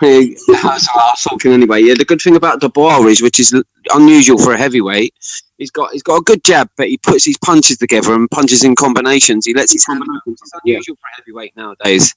Yeah, 0.00 0.20
that's 0.48 0.88
was 0.94 1.22
talking 1.28 1.52
anyway. 1.52 1.82
Yeah, 1.82 1.94
the 1.98 2.04
good 2.04 2.20
thing 2.20 2.36
about 2.36 2.60
Dubois 2.60 3.04
is, 3.06 3.20
which 3.20 3.40
is 3.40 3.54
unusual 3.92 4.38
for 4.38 4.52
a 4.52 4.58
heavyweight, 4.58 5.12
he's 5.58 5.72
got 5.72 5.92
he's 5.92 6.04
got 6.04 6.16
a 6.18 6.22
good 6.22 6.44
jab, 6.44 6.70
but 6.76 6.88
he 6.88 6.98
puts 6.98 7.24
his 7.24 7.36
punches 7.38 7.78
together 7.78 8.14
and 8.14 8.30
punches 8.30 8.62
in 8.62 8.76
combinations. 8.76 9.44
He 9.44 9.54
lets 9.54 9.72
his 9.72 9.84
hand. 9.86 10.04
It's 10.26 10.52
unusual 10.64 10.96
for 10.96 11.08
a 11.12 11.16
heavyweight 11.16 11.56
nowadays. 11.56 12.14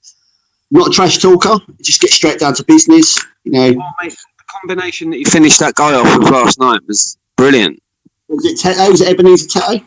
Not 0.69 0.89
a 0.89 0.91
trash 0.91 1.17
talker. 1.17 1.58
Just 1.82 2.02
get 2.02 2.12
straight 2.12 2.39
down 2.39 2.54
to 2.54 2.63
business. 2.63 3.19
You 3.45 3.52
know, 3.52 3.82
Oh, 3.82 3.91
mate, 4.04 4.12
the 4.13 4.43
combination 4.62 5.10
that 5.10 5.17
he 5.17 5.26
finished 5.26 5.60
that 5.60 5.74
guy 5.74 5.93
off 5.95 6.19
with 6.19 6.30
last 6.30 6.60
night 6.60 6.82
was 6.88 7.17
brilliant. 7.41 7.82
was 8.27 8.45
it 8.45 8.58
Tetteh? 8.60 8.89
Was 8.91 9.01
it 9.01 9.10
Ebenezer 9.10 9.47
Tete? 9.47 9.84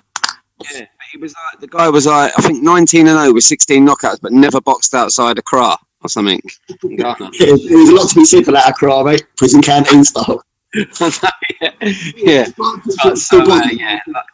Yeah, 0.73 0.87
he 1.13 1.19
was 1.19 1.35
like 1.35 1.61
the 1.61 1.67
guy 1.69 1.89
was 1.89 2.07
like 2.07 2.33
I 2.39 2.43
think 2.43 2.63
19 2.63 3.07
and 3.09 3.19
0 3.19 3.33
with 3.35 3.45
16 3.45 3.87
knockouts, 3.87 4.21
but 4.21 4.33
never 4.33 4.61
boxed 4.61 4.95
outside 4.95 5.39
Accra 5.39 5.77
or 6.03 6.09
something. 6.09 6.41
Yeah, 6.83 7.15
there's 7.39 7.89
a 7.91 7.95
lot 7.95 8.09
to 8.11 8.15
be 8.17 8.25
said 8.25 8.45
for 8.45 8.53
that 8.53 8.69
Accra, 8.69 9.05
mate. 9.05 9.25
Prison 9.37 9.63
canteen 9.63 10.05
style. 10.05 10.43
yeah, 10.75 11.71
yeah. 12.17 12.47
But, 12.57 13.17
so, 13.17 13.41
uh, 13.43 13.61
yeah. 13.73 14.01
like- 14.09 14.25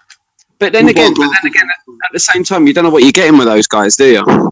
But 0.59 0.73
then 0.73 0.89
again, 0.89 1.13
but 1.15 1.29
then 1.43 1.51
again, 1.51 1.69
at 2.05 2.13
the 2.13 2.19
same 2.19 2.45
time, 2.45 2.67
you 2.67 2.73
don't 2.73 2.85
know 2.85 2.91
what 2.91 3.03
you're 3.03 3.13
getting 3.13 3.37
with 3.39 3.47
those 3.47 3.67
guys, 3.67 3.97
do 3.97 4.07
you? 4.07 4.51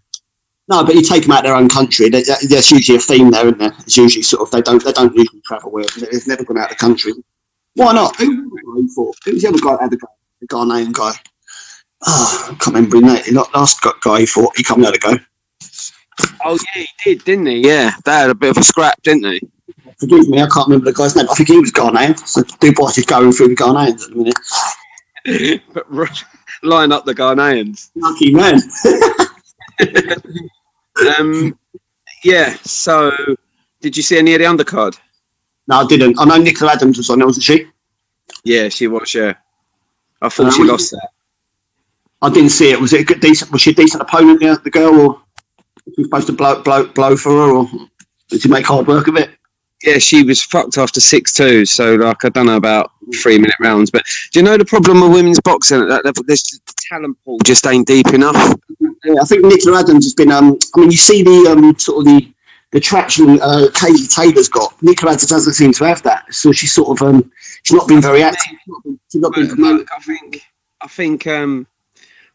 No, 0.71 0.85
but 0.85 0.95
you 0.95 1.03
take 1.03 1.23
them 1.23 1.33
out 1.33 1.45
their 1.45 1.57
own 1.57 1.69
country. 1.69 2.09
there- 2.11 2.23
there- 2.25 2.37
There's 2.49 2.71
usually 2.71 2.99
a 2.99 3.01
theme 3.01 3.31
there, 3.31 3.47
isn't 3.47 3.59
there? 3.59 3.73
It's 3.81 3.97
usually 3.97 4.23
sort 4.23 4.43
of 4.43 4.51
they 4.51 4.61
don't 4.63 4.83
they 4.85 4.93
don't 4.93 5.15
usually 5.15 5.41
travel 5.47 5.71
well. 5.71 5.87
They've 5.99 6.27
never 6.27 6.45
gone 6.45 6.59
out 6.59 6.71
of 6.71 6.77
the 6.77 6.81
country. 6.87 7.13
Why 7.79 7.93
not? 7.93 8.17
Who 8.17 8.51
was 8.51 8.87
the 8.87 8.93
for? 8.93 9.13
Who 9.25 9.33
was 9.35 9.43
the 9.43 9.49
other 9.49 9.59
guy 9.59 9.73
that 9.73 9.83
had 9.83 9.91
the 9.93 9.97
guy? 9.99 10.09
The 10.41 10.49
Ghanaian 10.49 10.93
guy. 10.93 11.13
Oh, 12.07 12.49
I 12.51 12.55
can't 12.57 12.75
remember 12.75 12.97
his 12.97 13.05
name. 13.27 13.35
The 13.35 13.49
last 13.55 13.81
guy 14.03 14.21
he 14.21 14.27
fought, 14.27 14.57
he 14.57 14.65
come 14.65 14.81
there 14.83 14.91
to 14.91 14.99
go. 14.99 15.17
Oh 16.45 16.59
yeah, 16.75 16.85
he 17.05 17.15
did, 17.15 17.25
didn't 17.25 17.47
he? 17.47 17.67
Yeah, 17.69 17.93
they 18.05 18.11
had 18.11 18.31
a 18.31 18.35
bit 18.35 18.51
of 18.51 18.59
a 18.59 18.65
scrap, 18.65 19.01
didn't 19.03 19.23
they? 19.23 19.41
Forgive 20.01 20.29
me, 20.29 20.43
I 20.43 20.49
can't 20.49 20.67
remember 20.67 20.87
the 20.91 20.93
guy's 20.93 21.15
name. 21.15 21.29
I 21.31 21.35
think 21.35 21.49
he 21.49 21.59
was 21.59 21.71
Ghanaian. 21.71 22.19
So 22.27 22.43
Dubois 22.59 22.99
is 22.99 23.05
going 23.05 23.31
through 23.31 23.49
the 23.49 23.55
Ghanaians 23.55 24.05
at 24.05 24.11
the 24.11 24.17
minute. 24.17 25.63
but 25.73 25.87
r- 25.93 26.09
line 26.65 26.91
up 26.91 27.05
the 27.05 27.15
Ghanaians. 27.15 27.91
Lucky 27.95 28.35
man. 28.35 28.61
Um, 31.19 31.57
yeah. 32.25 32.57
So, 32.65 33.13
did 33.81 33.97
you 33.97 34.03
see 34.03 34.19
any 34.19 34.35
of 34.35 34.41
the 34.41 34.47
undercard? 34.47 34.99
No, 35.69 35.77
I 35.77 35.87
didn't. 35.87 36.19
I 36.19 36.25
know 36.25 36.39
Nicola 36.39 36.73
Adams 36.73 36.97
was 36.97 37.11
on 37.11 37.19
there, 37.19 37.27
wasn't 37.27 37.45
she? 37.45 37.67
Yeah, 38.43 38.69
she 38.71 38.87
was. 38.87 39.15
Yeah, 39.15 39.35
I 40.23 40.29
thought 40.31 40.55
she 40.55 40.65
lost 40.65 40.91
that. 40.93 41.11
I 42.23 42.31
didn't 42.31 42.51
see 42.51 42.71
it. 42.71 42.81
Was 42.81 42.93
it 42.95 43.03
a 43.03 43.05
good, 43.05 43.21
decent? 43.21 43.53
Was 43.53 43.61
she 43.63 43.71
a 43.71 43.75
decent 43.75 44.03
opponent? 44.03 44.43
Yeah, 44.43 44.57
the 44.65 44.71
girl, 44.71 44.99
or 44.99 45.09
was 45.87 45.95
she 45.95 46.05
supposed 46.05 46.27
to 46.29 46.33
blow, 46.33 46.63
blow, 46.63 46.87
blow 46.87 47.17
for 47.17 47.31
her, 47.31 47.51
or 47.53 47.69
did 48.29 48.41
she 48.41 48.49
make 48.49 48.67
hard 48.67 48.87
work 48.87 49.09
of 49.09 49.17
it? 49.17 49.31
Yeah, 49.85 49.99
she 49.99 50.25
was 50.25 50.43
fucked 50.43 50.79
after 50.79 51.01
six 51.01 51.33
two. 51.33 51.65
So, 51.65 51.95
like, 51.95 52.25
I 52.25 52.31
don't 52.31 52.47
know 52.47 52.57
about 52.57 52.91
three 53.23 53.39
minute 53.39 53.55
rounds, 53.61 53.91
but 53.91 54.05
do 54.33 54.41
you 54.41 54.45
know 54.45 54.57
the 54.57 54.65
problem 54.65 55.01
with 55.01 55.13
women's 55.13 55.41
boxing 55.41 55.83
at 55.83 55.89
that 55.89 56.05
level? 56.05 56.25
There's 56.27 56.43
just, 56.43 56.67
the 56.67 56.75
talent 56.89 57.17
pool 57.25 57.39
just 57.45 57.67
ain't 57.67 57.87
deep 57.87 58.09
enough. 58.09 58.55
Yeah, 59.05 59.15
I 59.23 59.25
think 59.25 59.45
Nicola 59.45 59.81
Adams 59.81 60.07
has 60.07 60.15
been. 60.15 60.33
Um, 60.33 60.59
I 60.75 60.81
mean, 60.81 60.91
you 60.91 60.97
see 60.97 61.23
the 61.23 61.53
um, 61.53 61.79
sort 61.79 62.01
of 62.01 62.05
the 62.07 62.33
the 62.73 62.81
traction 62.81 63.41
uh, 63.41 63.69
Katie 63.75 64.07
Taylor's 64.07 64.49
got. 64.49 64.81
Nicola 64.83 65.17
doesn't 65.17 65.55
seem 65.55 65.73
to 65.73 65.85
have 65.85 66.03
that. 66.03 66.33
So 66.33 66.53
she's 66.53 66.75
sort 66.75 67.01
of 67.01 67.07
um, 67.07 67.33
she's 67.63 67.77
not 67.77 67.89
been 67.89 68.03
very 68.03 68.23
active. 68.23 68.41
She's 68.47 68.69
not 68.69 68.83
been, 68.85 69.01
she's 69.11 69.23
not 69.23 69.35
been 69.35 69.49
promoted. 69.49 69.89
I 69.97 70.01
think, 70.01 70.43
I 70.83 70.89
think, 70.89 71.27
um, 71.27 71.67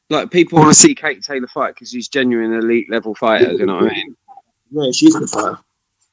like 0.10 0.32
people 0.32 0.60
want 0.60 0.74
to 0.74 0.80
see 0.80 0.96
Kate 0.96 1.24
Taylor 1.24 1.48
fight 1.48 1.76
because 1.76 1.92
she's 1.92 2.08
genuine 2.08 2.54
elite 2.54 2.90
level 2.90 3.16
fighter. 3.16 3.52
You 3.52 3.66
know 3.66 3.76
what 3.76 3.92
I 3.92 3.96
mean? 3.96 4.16
Yeah, 4.72 4.92
she's 4.92 5.14
the 5.14 5.28
fighter. 5.28 5.60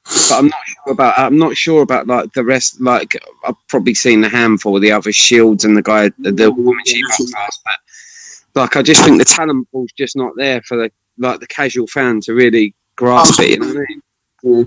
but 0.05 0.37
I'm 0.37 0.47
not 0.47 0.65
sure 0.65 0.91
about. 0.91 1.19
I'm 1.19 1.37
not 1.37 1.57
sure 1.57 1.81
about 1.81 2.07
like 2.07 2.33
the 2.33 2.43
rest. 2.43 2.79
Like 2.79 3.15
I've 3.45 3.55
probably 3.67 3.93
seen 3.93 4.23
a 4.23 4.29
handful 4.29 4.75
of 4.75 4.81
the 4.81 4.91
other 4.91 5.11
shields 5.11 5.65
and 5.65 5.75
the 5.75 5.81
guy, 5.81 6.11
the, 6.19 6.31
the 6.31 6.51
woman 6.51 6.83
she 6.85 7.03
last, 7.03 7.61
but 7.63 7.79
like 8.55 8.75
I 8.75 8.81
just 8.81 9.03
think 9.03 9.19
the 9.19 9.25
talent 9.25 9.67
pool's 9.71 9.91
just 9.93 10.15
not 10.15 10.33
there 10.35 10.61
for 10.63 10.77
the 10.77 10.91
like 11.17 11.39
the 11.39 11.47
casual 11.47 11.87
fan 11.87 12.21
to 12.21 12.33
really 12.33 12.73
grasp 12.95 13.39
it. 13.39 13.49
You 13.51 13.59
know 13.59 13.67
what 13.67 13.77
I 13.77 13.85
mean? 13.89 14.00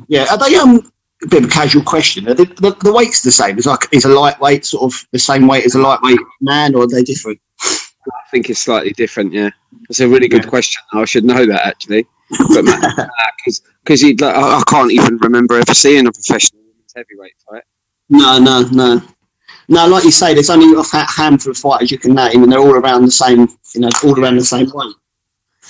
Yeah, 0.09 0.27
are 0.31 0.39
they 0.39 0.57
um 0.57 0.91
a 1.23 1.29
bit 1.29 1.45
of 1.45 1.51
a 1.51 1.53
casual 1.53 1.83
question? 1.83 2.29
Are 2.29 2.35
they, 2.35 2.45
the, 2.45 2.77
the 2.83 2.93
weight's 2.93 3.23
the 3.23 3.33
same? 3.33 3.59
Is 3.59 3.67
like 3.67 3.89
is 3.93 4.05
a 4.05 4.09
lightweight 4.09 4.65
sort 4.65 4.93
of 4.93 5.07
the 5.13 5.19
same 5.19 5.47
weight 5.47 5.65
as 5.65 5.75
a 5.75 5.81
lightweight 5.81 6.19
man, 6.41 6.75
or 6.75 6.85
are 6.85 6.89
they 6.89 7.03
different? 7.03 7.41
I 7.63 8.31
think 8.31 8.51
it's 8.51 8.61
slightly 8.61 8.93
different. 8.93 9.33
Yeah, 9.33 9.51
it's 9.89 10.01
a 10.01 10.09
really 10.09 10.29
good 10.29 10.47
question. 10.47 10.83
I 10.93 11.05
should 11.05 11.25
know 11.25 11.47
that 11.47 11.67
actually, 11.67 12.07
but 12.31 12.65
because 13.37 13.63
because 13.85 14.03
like, 14.03 14.23
I, 14.23 14.59
I 14.59 14.63
can't 14.69 14.93
even 14.93 15.17
remember 15.19 15.59
ever 15.59 15.75
seeing 15.75 16.07
a 16.07 16.13
professional 16.13 16.63
women's 16.63 16.93
heavyweight 16.95 17.35
fight. 17.49 17.65
No, 18.11 18.39
no, 18.39 18.69
no. 18.71 19.03
No, 19.67 19.87
like 19.87 20.05
you 20.05 20.13
say, 20.13 20.35
there's 20.35 20.51
only 20.51 20.79
a 20.79 21.11
handful 21.11 21.51
of 21.51 21.57
fighters 21.57 21.91
you 21.91 21.99
can 21.99 22.15
name, 22.15 22.43
and 22.43 22.53
they're 22.53 22.59
all 22.59 22.75
around 22.75 23.07
the 23.07 23.11
same, 23.11 23.49
you 23.75 23.81
know, 23.81 23.89
all 24.05 24.21
around 24.21 24.37
the 24.37 24.45
same 24.45 24.71
weight. 24.75 24.95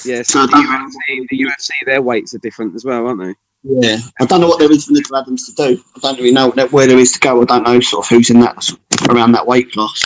Yeah, 0.05 0.23
so 0.23 0.47
the 0.47 0.57
UFC, 0.57 1.27
the 1.31 1.38
UFC, 1.38 1.71
their 1.87 2.03
weights 2.03 2.35
are 2.35 2.38
different 2.38 2.75
as 2.75 2.85
well, 2.85 3.07
aren't 3.07 3.21
they? 3.21 3.35
Yeah, 3.66 3.96
I 4.20 4.27
don't 4.27 4.42
know 4.42 4.48
what 4.48 4.59
there 4.59 4.70
is 4.70 4.85
for 4.85 4.92
Nicola 4.92 5.22
Adams 5.22 5.46
to 5.48 5.55
do. 5.55 5.83
I 5.96 5.98
don't 6.00 6.18
really 6.18 6.33
know 6.33 6.50
where 6.70 6.87
there 6.87 6.98
is 6.98 7.12
to 7.12 7.18
go. 7.18 7.40
I 7.40 7.44
don't 7.46 7.62
know 7.62 7.81
sort 7.81 8.05
of 8.05 8.11
who's 8.11 8.29
in 8.29 8.38
that 8.40 8.68
around 9.09 9.33
that 9.33 9.46
weight 9.46 9.72
class. 9.72 10.05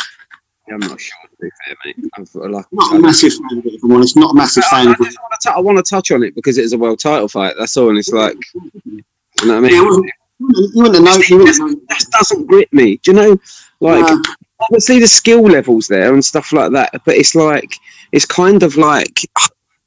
Yeah, 0.69 0.75
I'm 0.75 0.81
not 0.81 1.01
sure. 1.01 1.17
To 1.29 1.37
be 1.41 1.51
fair, 1.67 1.77
mate, 1.85 1.97
I'm 2.45 2.53
like. 2.53 2.67
Not 2.71 2.95
a 2.95 2.99
massive 3.01 3.33
fan 3.33 3.59
of 3.59 3.67
it, 3.67 3.75
if 3.75 3.83
I'm 3.83 3.93
honest. 3.93 4.17
Not 4.17 4.31
a 4.31 4.35
massive 4.35 4.65
fan 4.67 4.89
I 4.89 4.93
of 4.93 4.97
it. 5.01 5.01
want 5.01 5.41
to. 5.41 5.51
I 5.53 5.59
want 5.59 5.77
to 5.79 5.83
touch 5.83 6.13
on 6.13 6.23
it 6.23 6.37
because 6.37 6.57
it 6.57 6.65
is 6.65 6.73
a 6.73 6.79
world 6.79 7.01
title 7.01 7.27
fight. 7.27 7.55
That's 7.59 7.77
all, 7.77 7.89
and 7.89 7.99
it's 7.99 8.11
like, 8.11 8.37
you 8.55 9.03
know 9.45 9.61
what 9.61 9.71
I 9.73 9.75
Yeah, 9.75 9.81
mean? 9.81 9.89
well, 9.89 10.03
you 10.39 10.83
wouldn't 10.83 11.05
know. 11.05 11.17
You 11.29 11.39
wouldn't 11.39 11.59
know. 11.59 11.81
that 11.89 12.05
doesn't 12.13 12.47
grip 12.47 12.73
me. 12.73 12.99
Do 12.99 13.11
you 13.11 13.17
know, 13.17 13.41
like 13.81 14.05
No. 14.09 14.23
obviously 14.61 15.01
the 15.01 15.09
skill 15.09 15.43
levels 15.43 15.89
there 15.89 16.15
and 16.15 16.25
stuff 16.25 16.53
like 16.53 16.71
that, 16.73 16.93
but 17.05 17.17
it's 17.17 17.35
like 17.35 17.75
it's 18.13 18.25
kind 18.25 18.63
of 18.63 18.77
like, 18.77 19.21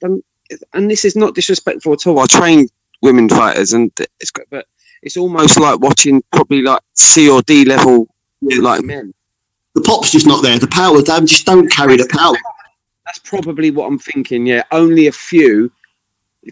and 0.01 0.21
this 0.91 1.05
is 1.05 1.15
not 1.15 1.35
disrespectful 1.35 1.93
at 1.93 2.05
all. 2.05 2.19
I 2.19 2.25
train 2.27 2.67
women 3.01 3.29
fighters, 3.29 3.73
and 3.73 3.91
it's 4.19 4.31
great, 4.31 4.49
but 4.49 4.65
it's 5.01 5.17
almost 5.17 5.59
like 5.59 5.79
watching 5.79 6.23
probably 6.31 6.61
like 6.61 6.81
C 6.93 7.29
or 7.29 7.41
D 7.41 7.65
level 7.65 8.07
like 8.41 8.83
men. 8.83 9.13
The 9.75 9.81
pop's 9.81 10.11
just 10.11 10.27
not 10.27 10.43
there. 10.43 10.59
The 10.59 10.67
power, 10.67 11.01
they 11.01 11.19
just 11.25 11.45
don't 11.45 11.71
carry 11.71 11.95
the 11.97 12.07
power. 12.11 12.35
That's 13.05 13.19
probably 13.19 13.71
what 13.71 13.87
I'm 13.87 13.99
thinking. 13.99 14.45
Yeah, 14.45 14.63
only 14.71 15.07
a 15.07 15.11
few 15.11 15.71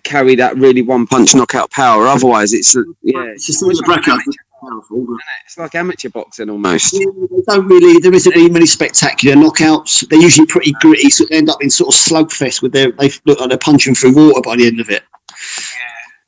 carry 0.03 0.35
that 0.35 0.55
really 0.57 0.81
one 0.81 1.07
punch 1.07 1.33
knockout 1.35 1.71
power. 1.71 2.07
Otherwise, 2.07 2.53
it's 2.53 2.75
yeah, 3.01 3.21
It's 3.23 3.47
just 3.47 3.63
all 3.63 3.69
the 3.69 3.81
bracket. 3.85 4.19
Powerful, 4.61 5.05
but- 5.05 5.17
it's 5.45 5.57
like 5.57 5.73
amateur 5.75 6.09
boxing 6.09 6.49
almost. 6.49 6.93
Yeah, 6.93 7.05
they 7.31 7.41
don't 7.47 7.65
really. 7.67 7.99
There 7.99 8.13
isn't 8.13 8.35
any 8.35 8.49
many 8.49 8.65
spectacular 8.65 9.35
knockouts. 9.37 10.07
They're 10.09 10.19
usually 10.21 10.47
pretty 10.47 10.73
gritty. 10.81 11.09
So 11.09 11.25
they 11.29 11.37
end 11.37 11.49
up 11.49 11.61
in 11.63 11.69
sort 11.69 11.93
of 11.93 11.99
slugfest 11.99 12.61
with 12.61 12.73
their. 12.73 12.91
They 12.91 13.09
look 13.25 13.39
like 13.39 13.49
they're 13.49 13.57
punching 13.57 13.95
through 13.95 14.15
water 14.15 14.41
by 14.43 14.57
the 14.57 14.67
end 14.67 14.79
of 14.81 14.89
it. 14.89 15.03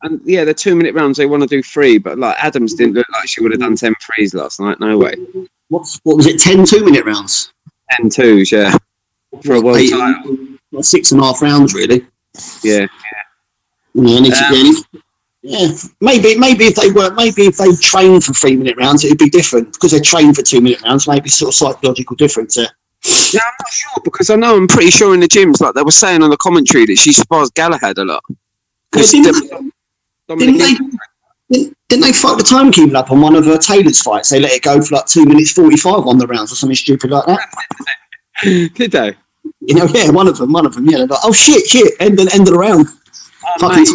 And 0.04 0.20
yeah, 0.26 0.44
the 0.44 0.54
two 0.54 0.76
minute 0.76 0.96
rounds 0.96 1.18
they 1.18 1.26
want 1.28 1.44
to 1.44 1.48
do 1.48 1.62
three, 1.62 1.98
but 1.98 2.18
like 2.18 2.36
Adams 2.44 2.74
didn't 2.74 2.96
look 2.96 3.08
like 3.14 3.28
she 3.28 3.42
would 3.42 3.52
have 3.52 3.60
done 3.62 3.76
10 3.76 3.94
threes 4.02 4.34
last 4.34 4.60
night. 4.60 4.80
No 4.80 4.98
way. 4.98 5.14
What's 5.70 6.00
what 6.04 6.18
was 6.18 6.26
it? 6.28 6.40
10 6.40 6.66
two 6.66 6.84
minute 6.84 7.06
rounds. 7.06 7.54
10 7.92 8.10
twos, 8.10 8.52
yeah. 8.52 8.76
For 9.44 9.56
a 9.56 9.62
world 9.62 9.78
Eight- 9.78 9.92
title. 9.92 10.38
like 10.72 10.84
six 10.86 11.12
and 11.12 11.22
a 11.22 11.24
half 11.26 11.42
rounds, 11.42 11.74
really. 11.74 12.06
Yeah. 12.64 12.88
Yeah, 13.94 14.18
Um, 14.18 14.26
yeah, 14.26 14.82
yeah, 15.44 15.68
maybe 16.00 16.38
maybe 16.38 16.66
if 16.66 16.76
they 16.76 16.92
were 16.92 17.12
maybe 17.14 17.44
if 17.48 17.58
they 17.58 17.72
trained 17.76 18.24
for 18.24 18.34
three 18.34 18.56
minute 18.56 18.78
rounds, 18.78 19.04
it'd 19.04 19.18
be 19.18 19.30
different 19.30 19.74
because 19.74 19.92
they 19.92 20.00
train 20.00 20.34
for 20.34 20.42
two 20.42 20.62
minute 20.62 20.82
rounds. 20.84 21.08
Maybe 21.08 21.30
sort 21.30 21.50
of 21.50 21.56
psychological 21.56 22.16
difference 22.16 22.56
there. 22.56 22.70
Yeah, 23.04 23.42
I'm 23.44 23.54
not 23.60 23.70
sure 23.72 24.02
because 24.04 24.30
I 24.30 24.36
know 24.36 24.56
I'm 24.56 24.68
pretty 24.68 24.92
sure 24.92 25.14
in 25.14 25.20
the 25.20 25.28
gyms, 25.28 25.60
like 25.60 25.74
they 25.74 25.82
were 25.84 25.92
saying 25.92 26.22
on 26.24 26.30
the 26.30 26.38
commentary 26.38 26.86
that 26.86 26.98
she 26.98 27.12
spars 27.12 27.50
Galahad 27.52 27.98
a 27.98 28.06
lot. 28.06 28.24
Because 28.92 29.14
Yeah, 29.14 29.32
didn't- 30.40 30.58
Didn't 30.58 30.80
they? 30.80 30.98
Didn't, 31.58 31.78
didn't 31.90 32.04
they 32.06 32.14
fuck 32.14 32.38
the 32.38 32.44
timekeeping 32.46 32.96
up 32.96 33.12
on 33.12 33.20
one 33.20 33.36
of 33.36 33.46
uh, 33.46 33.58
Taylor's 33.58 34.02
fights? 34.02 34.30
They 34.30 34.40
let 34.40 34.54
it 34.54 34.62
go 34.62 34.82
for 34.82 34.96
like 34.96 35.06
two 35.06 35.26
minutes 35.26 35.52
forty 35.52 35.76
five 35.76 36.08
on 36.08 36.18
the 36.18 36.26
rounds 36.26 36.52
or 36.54 36.56
something 36.56 36.76
stupid 36.78 37.12
like 37.12 37.26
that. 37.26 37.50
did 38.74 38.92
they? 38.92 39.16
You 39.60 39.76
know, 39.76 39.86
yeah, 39.94 40.10
one 40.12 40.28
of 40.28 40.38
them, 40.38 40.54
one 40.54 40.66
of 40.66 40.74
them. 40.76 40.86
Yeah, 40.90 41.00
they're 41.00 41.08
like, 41.08 41.20
oh 41.26 41.34
shit, 41.34 41.68
shit, 41.68 41.94
end 42.00 42.20
of 42.22 42.30
end 42.34 42.48
of 42.48 42.54
the 42.54 42.58
round. 42.58 42.88
Oh, 43.46 43.54
Fucking 43.60 43.84
mate, 43.84 43.90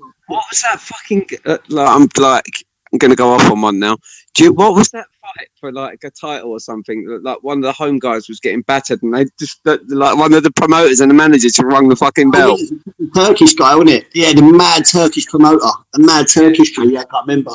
no. 0.00 0.08
What 0.26 0.44
was 0.50 0.60
that 0.62 0.80
fucking? 0.80 1.26
Uh, 1.44 1.58
like, 1.68 1.88
I'm 1.88 2.08
like, 2.18 2.64
I'm 2.92 2.98
gonna 2.98 3.14
go 3.14 3.30
off 3.30 3.48
on 3.52 3.60
one 3.60 3.78
now. 3.78 3.96
Do 4.36 4.44
you, 4.44 4.52
what 4.52 4.74
was 4.74 4.90
that 4.90 5.06
fight 5.22 5.48
for 5.58 5.72
like 5.72 6.04
a 6.04 6.10
title 6.10 6.50
or 6.50 6.60
something? 6.60 7.06
Like 7.22 7.42
one 7.42 7.56
of 7.58 7.62
the 7.62 7.72
home 7.72 7.98
guys 7.98 8.28
was 8.28 8.38
getting 8.38 8.60
battered, 8.60 9.02
and 9.02 9.14
they 9.14 9.24
just 9.38 9.60
like 9.64 10.18
one 10.18 10.34
of 10.34 10.42
the 10.42 10.50
promoters 10.50 11.00
and 11.00 11.10
the 11.10 11.14
managers 11.14 11.54
just 11.54 11.62
rung 11.62 11.88
the 11.88 11.96
fucking 11.96 12.30
bell. 12.30 12.58
Oh, 12.60 13.10
Turkish 13.14 13.54
guy, 13.54 13.74
wasn't 13.74 13.90
it? 13.92 14.08
Yeah, 14.14 14.34
the 14.34 14.42
mad 14.42 14.84
Turkish 14.84 15.26
promoter, 15.26 15.66
the 15.94 16.04
mad 16.04 16.26
Turkish 16.30 16.76
guy. 16.76 16.84
Yeah, 16.84 17.00
I 17.00 17.04
can't 17.04 17.26
remember. 17.26 17.52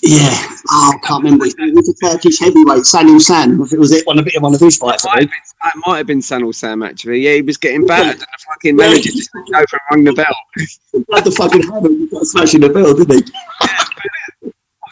Yeah, 0.00 0.46
oh, 0.70 0.92
I 0.94 1.06
can't 1.06 1.24
remember. 1.24 1.46
It 1.46 1.74
was 1.74 1.88
a 1.88 2.06
Turkish 2.06 2.38
heavyweight, 2.38 2.84
Salim 2.84 3.18
San. 3.18 3.60
If 3.60 3.72
it 3.72 3.78
was 3.80 3.90
it, 3.90 4.06
one 4.06 4.20
of 4.20 4.28
it, 4.28 4.40
one 4.40 4.54
of 4.54 4.60
his 4.60 4.76
fights. 4.76 5.04
It 5.04 5.08
I 5.08 5.14
might, 5.14 5.22
have 5.22 5.30
think. 5.30 5.30
been, 5.30 5.70
it 5.74 5.86
might 5.86 5.96
have 5.96 6.06
been 6.06 6.22
San 6.22 6.42
or 6.44 6.52
Sam 6.52 6.84
actually. 6.84 7.18
Yeah, 7.18 7.34
he 7.34 7.42
was 7.42 7.56
getting 7.56 7.84
battered, 7.84 8.12
and 8.12 8.20
the 8.20 8.44
fucking 8.46 8.76
manager 8.76 9.10
just 9.10 9.30
went 9.34 9.48
over 9.56 9.64
and 9.72 9.80
rung 9.90 10.04
the 10.04 10.12
bell. 10.12 10.36
He 10.92 11.04
had 11.12 11.24
the 11.24 11.32
fucking 11.32 11.62
hammer, 11.64 11.88
he 11.88 12.06
got 12.06 12.24
smashing 12.24 12.60
the 12.60 12.68
bell, 12.68 12.94
didn't 12.94 13.26
he? 13.26 13.32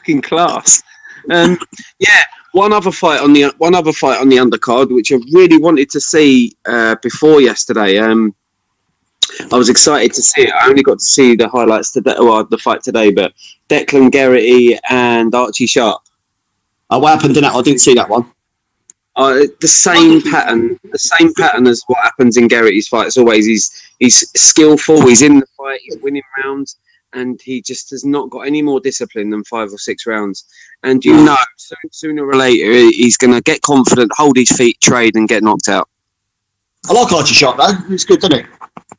fucking 0.02 0.22
class. 0.22 0.82
Um, 1.30 1.58
yeah, 1.98 2.24
one 2.52 2.72
other 2.72 2.90
fight 2.90 3.20
on 3.20 3.32
the 3.32 3.52
one 3.58 3.74
other 3.74 3.92
fight 3.92 4.20
on 4.20 4.28
the 4.28 4.36
undercard, 4.36 4.92
which 4.92 5.12
I 5.12 5.16
really 5.32 5.58
wanted 5.58 5.90
to 5.90 6.00
see 6.00 6.56
uh, 6.66 6.96
before 7.02 7.40
yesterday. 7.40 7.98
Um, 7.98 8.34
I 9.52 9.56
was 9.56 9.68
excited 9.68 10.12
to 10.14 10.22
see 10.22 10.42
it. 10.42 10.52
I 10.52 10.68
only 10.68 10.82
got 10.82 10.98
to 10.98 11.04
see 11.04 11.36
the 11.36 11.48
highlights 11.48 11.92
today, 11.92 12.14
well, 12.18 12.44
the 12.44 12.58
fight 12.58 12.82
today, 12.82 13.12
but 13.12 13.32
Declan 13.68 14.10
Geraghty 14.10 14.78
and 14.90 15.34
Archie 15.34 15.66
Sharp. 15.66 16.02
Oh, 16.90 16.98
what 16.98 17.14
happened 17.14 17.36
in 17.36 17.44
that? 17.44 17.54
I 17.54 17.62
didn't 17.62 17.80
see 17.80 17.94
that 17.94 18.08
one. 18.08 18.30
Uh, 19.14 19.44
the 19.60 19.68
same 19.68 20.20
pattern, 20.22 20.78
the 20.90 20.98
same 20.98 21.32
pattern 21.34 21.66
as 21.66 21.82
what 21.86 22.02
happens 22.02 22.36
in 22.36 22.48
Geraghty's 22.48 22.88
fights. 22.88 23.16
Always, 23.16 23.46
he's 23.46 23.92
he's 24.00 24.28
skillful. 24.38 25.06
He's 25.06 25.22
in 25.22 25.40
the 25.40 25.46
fight. 25.56 25.80
He's 25.84 25.98
winning 25.98 26.22
rounds, 26.42 26.78
and 27.12 27.40
he 27.42 27.60
just 27.60 27.90
has 27.90 28.04
not 28.04 28.30
got 28.30 28.40
any 28.40 28.62
more 28.62 28.80
discipline 28.80 29.30
than 29.30 29.44
five 29.44 29.72
or 29.72 29.78
six 29.78 30.06
rounds. 30.06 30.44
And 30.82 31.04
you 31.04 31.12
know, 31.24 31.36
so, 31.56 31.74
sooner 31.90 32.26
or 32.26 32.34
later, 32.34 32.72
he's 32.72 33.16
going 33.16 33.32
to 33.32 33.40
get 33.40 33.62
confident, 33.62 34.10
hold 34.14 34.36
his 34.36 34.50
feet, 34.50 34.80
trade, 34.80 35.14
and 35.14 35.28
get 35.28 35.42
knocked 35.42 35.68
out. 35.68 35.88
I 36.88 36.92
like 36.92 37.12
Archie 37.12 37.34
Sharp 37.34 37.58
though. 37.58 37.94
It's 37.94 38.04
good, 38.04 38.20
doesn't 38.20 38.40
it? 38.40 38.46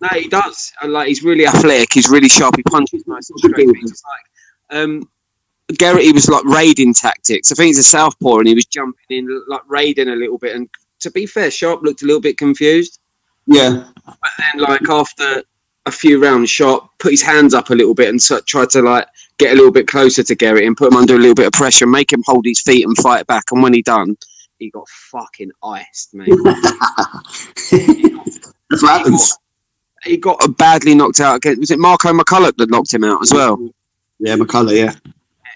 No, 0.02 0.08
he 0.10 0.28
does. 0.28 0.72
And, 0.82 0.94
like 0.94 1.08
he's 1.08 1.24
really 1.24 1.46
athletic. 1.46 1.94
He's 1.94 2.10
really 2.10 2.30
sharp. 2.30 2.56
He 2.56 2.64
punches 2.64 3.06
nice 3.08 3.30
and 3.30 3.40
straight. 3.40 3.76
He's 3.76 4.04
like 4.72 4.78
um, 4.78 5.10
Geraghty 5.78 6.12
was 6.12 6.30
like 6.30 6.44
raiding 6.46 6.94
tactics. 6.94 7.52
I 7.52 7.56
think 7.56 7.68
he's 7.68 7.80
a 7.80 7.84
southpaw, 7.84 8.40
and 8.40 8.48
he 8.48 8.56
was 8.56 8.66
jumping 8.66 9.06
in, 9.10 9.44
like 9.48 9.62
raiding 9.68 10.10
a 10.10 10.16
little 10.16 10.38
bit. 10.38 10.56
And 10.56 10.70
to 11.00 11.12
be 11.12 11.26
fair, 11.26 11.52
Sharp 11.52 11.82
looked 11.84 12.04
a 12.04 12.06
little 12.06 12.22
bit 12.22 12.38
confused. 12.38 13.00
Yeah. 13.46 13.90
But 14.06 14.18
then, 14.38 14.62
like 14.62 14.90
after 14.90 15.44
a 15.86 15.92
few 15.92 16.22
rounds, 16.22 16.50
shot, 16.50 16.90
put 17.00 17.12
his 17.12 17.22
hands 17.22 17.54
up 17.54 17.70
a 17.70 17.76
little 17.76 17.94
bit 17.94 18.10
and 18.10 18.22
so, 18.22 18.40
tried 18.42 18.70
to 18.72 18.82
like 18.82 19.08
get 19.38 19.54
a 19.54 19.56
little 19.56 19.72
bit 19.72 19.88
closer 19.88 20.24
to 20.24 20.36
Geraghty 20.36 20.66
and 20.66 20.78
put 20.78 20.92
him 20.92 20.98
under 20.98 21.16
a 21.16 21.20
little 21.20 21.36
bit 21.36 21.48
of 21.48 21.54
pressure, 21.54 21.86
make 21.86 22.12
him 22.12 22.24
hold 22.26 22.46
his 22.46 22.62
feet 22.62 22.86
and 22.86 22.98
fight 22.98 23.28
back. 23.28 23.44
And 23.52 23.62
when 23.62 23.74
he 23.74 23.82
done, 23.82 24.16
he 24.60 24.70
got 24.70 24.88
fucking 24.88 25.52
iced, 25.64 26.14
mate. 26.14 26.30
That's 28.70 28.82
what 28.82 28.98
happens. 28.98 29.38
he 30.06 30.18
got 30.18 30.58
badly 30.58 30.96
knocked 30.96 31.20
out 31.20 31.36
again. 31.38 31.60
Was 31.60 31.72
it 31.72 31.80
Marco 31.80 32.14
McCullough 32.14 32.56
that 32.58 32.70
knocked 32.70 32.94
him 32.94 33.04
out 33.04 33.22
as 33.22 33.34
well? 33.34 33.70
Yeah, 34.20 34.36
McCullough, 34.36 34.78
yeah. 34.78 34.94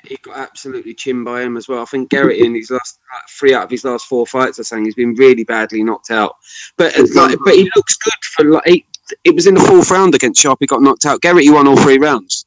He 0.03 0.17
got 0.17 0.37
absolutely 0.37 0.93
chinned 0.93 1.25
by 1.25 1.41
him 1.41 1.57
as 1.57 1.67
well. 1.67 1.81
I 1.81 1.85
think 1.85 2.09
Garrett 2.09 2.39
in 2.39 2.55
his 2.55 2.69
last 2.69 2.99
like, 3.13 3.23
three 3.29 3.53
out 3.53 3.63
of 3.63 3.69
his 3.69 3.83
last 3.83 4.05
four 4.05 4.25
fights 4.25 4.59
are 4.59 4.63
saying 4.63 4.85
he's 4.85 4.95
been 4.95 5.15
really 5.15 5.43
badly 5.43 5.83
knocked 5.83 6.11
out. 6.11 6.35
But 6.77 6.93
like, 7.13 7.37
but 7.43 7.55
he 7.55 7.69
looks 7.75 7.97
good 7.97 8.13
for 8.35 8.45
like. 8.45 8.65
He, 8.65 8.85
it 9.23 9.35
was 9.35 9.47
in 9.47 9.53
the 9.53 9.59
fourth 9.61 9.91
round 9.91 10.15
against 10.15 10.41
Sharp. 10.41 10.57
He 10.59 10.67
got 10.67 10.81
knocked 10.81 11.05
out. 11.05 11.21
Garrett, 11.21 11.43
he 11.43 11.51
won 11.51 11.67
all 11.67 11.77
three 11.77 11.97
rounds. 11.97 12.45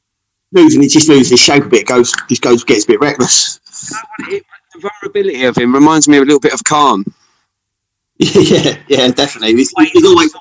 Losing, 0.52 0.82
he 0.82 0.88
just 0.88 1.08
loses 1.08 1.30
his 1.30 1.40
shape 1.40 1.64
a 1.64 1.68
bit, 1.68 1.86
goes, 1.86 2.14
just 2.28 2.42
goes, 2.42 2.64
gets 2.64 2.84
a 2.84 2.88
bit 2.88 3.00
reckless. 3.00 3.60
You 3.90 3.96
know 3.96 4.02
what 4.26 4.32
it- 4.34 4.46
the 4.72 4.88
vulnerability 5.02 5.44
of 5.46 5.56
him 5.56 5.74
reminds 5.74 6.06
me 6.08 6.18
a 6.18 6.20
little 6.20 6.38
bit 6.38 6.52
of 6.52 6.62
Khan. 6.62 7.04
yeah, 8.18 8.78
yeah, 8.88 9.08
definitely. 9.08 9.56
He's, 9.56 9.72
he's 9.92 10.04
always, 10.06 10.32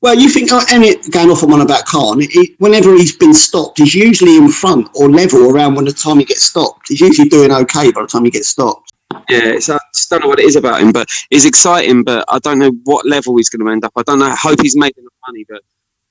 well, 0.00 0.14
you 0.18 0.28
think, 0.28 0.50
uh, 0.52 0.60
oh, 0.62 0.66
Emmett 0.74 1.10
going 1.12 1.30
off 1.30 1.42
on 1.44 1.50
one 1.50 1.60
about 1.60 1.84
Khan, 1.86 2.20
he, 2.20 2.56
whenever 2.58 2.92
he's 2.94 3.16
been 3.16 3.34
stopped, 3.34 3.78
he's 3.78 3.94
usually 3.94 4.36
in 4.36 4.48
front 4.48 4.88
or 4.94 5.08
level 5.10 5.50
around 5.50 5.76
when 5.76 5.84
the 5.84 5.92
time 5.92 6.18
he 6.18 6.24
gets 6.24 6.42
stopped. 6.44 6.88
He's 6.88 7.00
usually 7.00 7.28
doing 7.28 7.52
okay 7.52 7.92
by 7.92 8.02
the 8.02 8.08
time 8.08 8.24
he 8.24 8.30
gets 8.32 8.48
stopped. 8.48 8.92
Yeah, 9.28 9.50
it's, 9.54 9.70
I 9.70 9.77
just 9.94 10.10
don't 10.10 10.22
know 10.22 10.28
what 10.28 10.40
it 10.40 10.46
is 10.46 10.56
about 10.56 10.80
him, 10.80 10.92
but 10.92 11.08
he's 11.30 11.46
exciting. 11.46 12.04
But 12.04 12.24
I 12.28 12.38
don't 12.40 12.58
know 12.58 12.72
what 12.84 13.06
level 13.06 13.36
he's 13.36 13.48
going 13.48 13.64
to 13.64 13.72
end 13.72 13.84
up. 13.84 13.92
I 13.96 14.02
don't 14.02 14.18
know. 14.18 14.26
I 14.26 14.36
hope 14.36 14.60
he's 14.62 14.76
made 14.76 14.96
enough 14.96 15.12
money, 15.26 15.44
but 15.48 15.62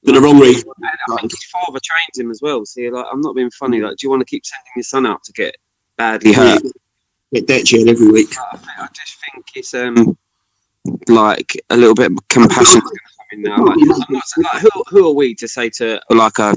For 0.05 0.13
the 0.13 0.21
wrong 0.21 0.39
reason. 0.39 0.69
I 1.11 1.15
think 1.17 1.31
his 1.31 1.43
father 1.45 1.79
trains 1.83 2.17
him 2.17 2.31
as 2.31 2.41
well. 2.41 2.65
See, 2.65 2.89
like, 2.89 3.05
I'm 3.11 3.21
not 3.21 3.35
being 3.35 3.51
funny. 3.51 3.81
Like, 3.81 3.97
do 3.97 4.05
you 4.05 4.09
want 4.09 4.21
to 4.21 4.25
keep 4.25 4.45
sending 4.45 4.71
your 4.75 4.83
son 4.83 5.05
out 5.05 5.23
to 5.25 5.33
get 5.33 5.57
badly 5.97 6.33
hurt? 6.33 6.61
Get 7.33 7.47
that 7.47 7.65
jail 7.65 7.89
every 7.89 8.09
week. 8.09 8.33
I, 8.37 8.57
I 8.79 8.87
just 8.93 9.17
think 9.33 9.45
it's 9.55 9.73
um 9.73 10.17
like 11.09 11.61
a 11.69 11.75
little 11.75 11.95
bit 11.95 12.11
of 12.11 12.17
compassion 12.29 12.79
going 12.79 12.93
to 12.93 12.99
come 13.17 13.27
in 13.33 13.41
now. 13.41 13.65
Like, 13.65 13.77
not 13.79 14.23
like 14.37 14.61
who 14.61 14.83
who 14.87 15.07
are 15.09 15.13
we 15.13 15.35
to 15.35 15.47
say 15.47 15.69
to 15.71 15.99
like 16.09 16.39
a 16.39 16.55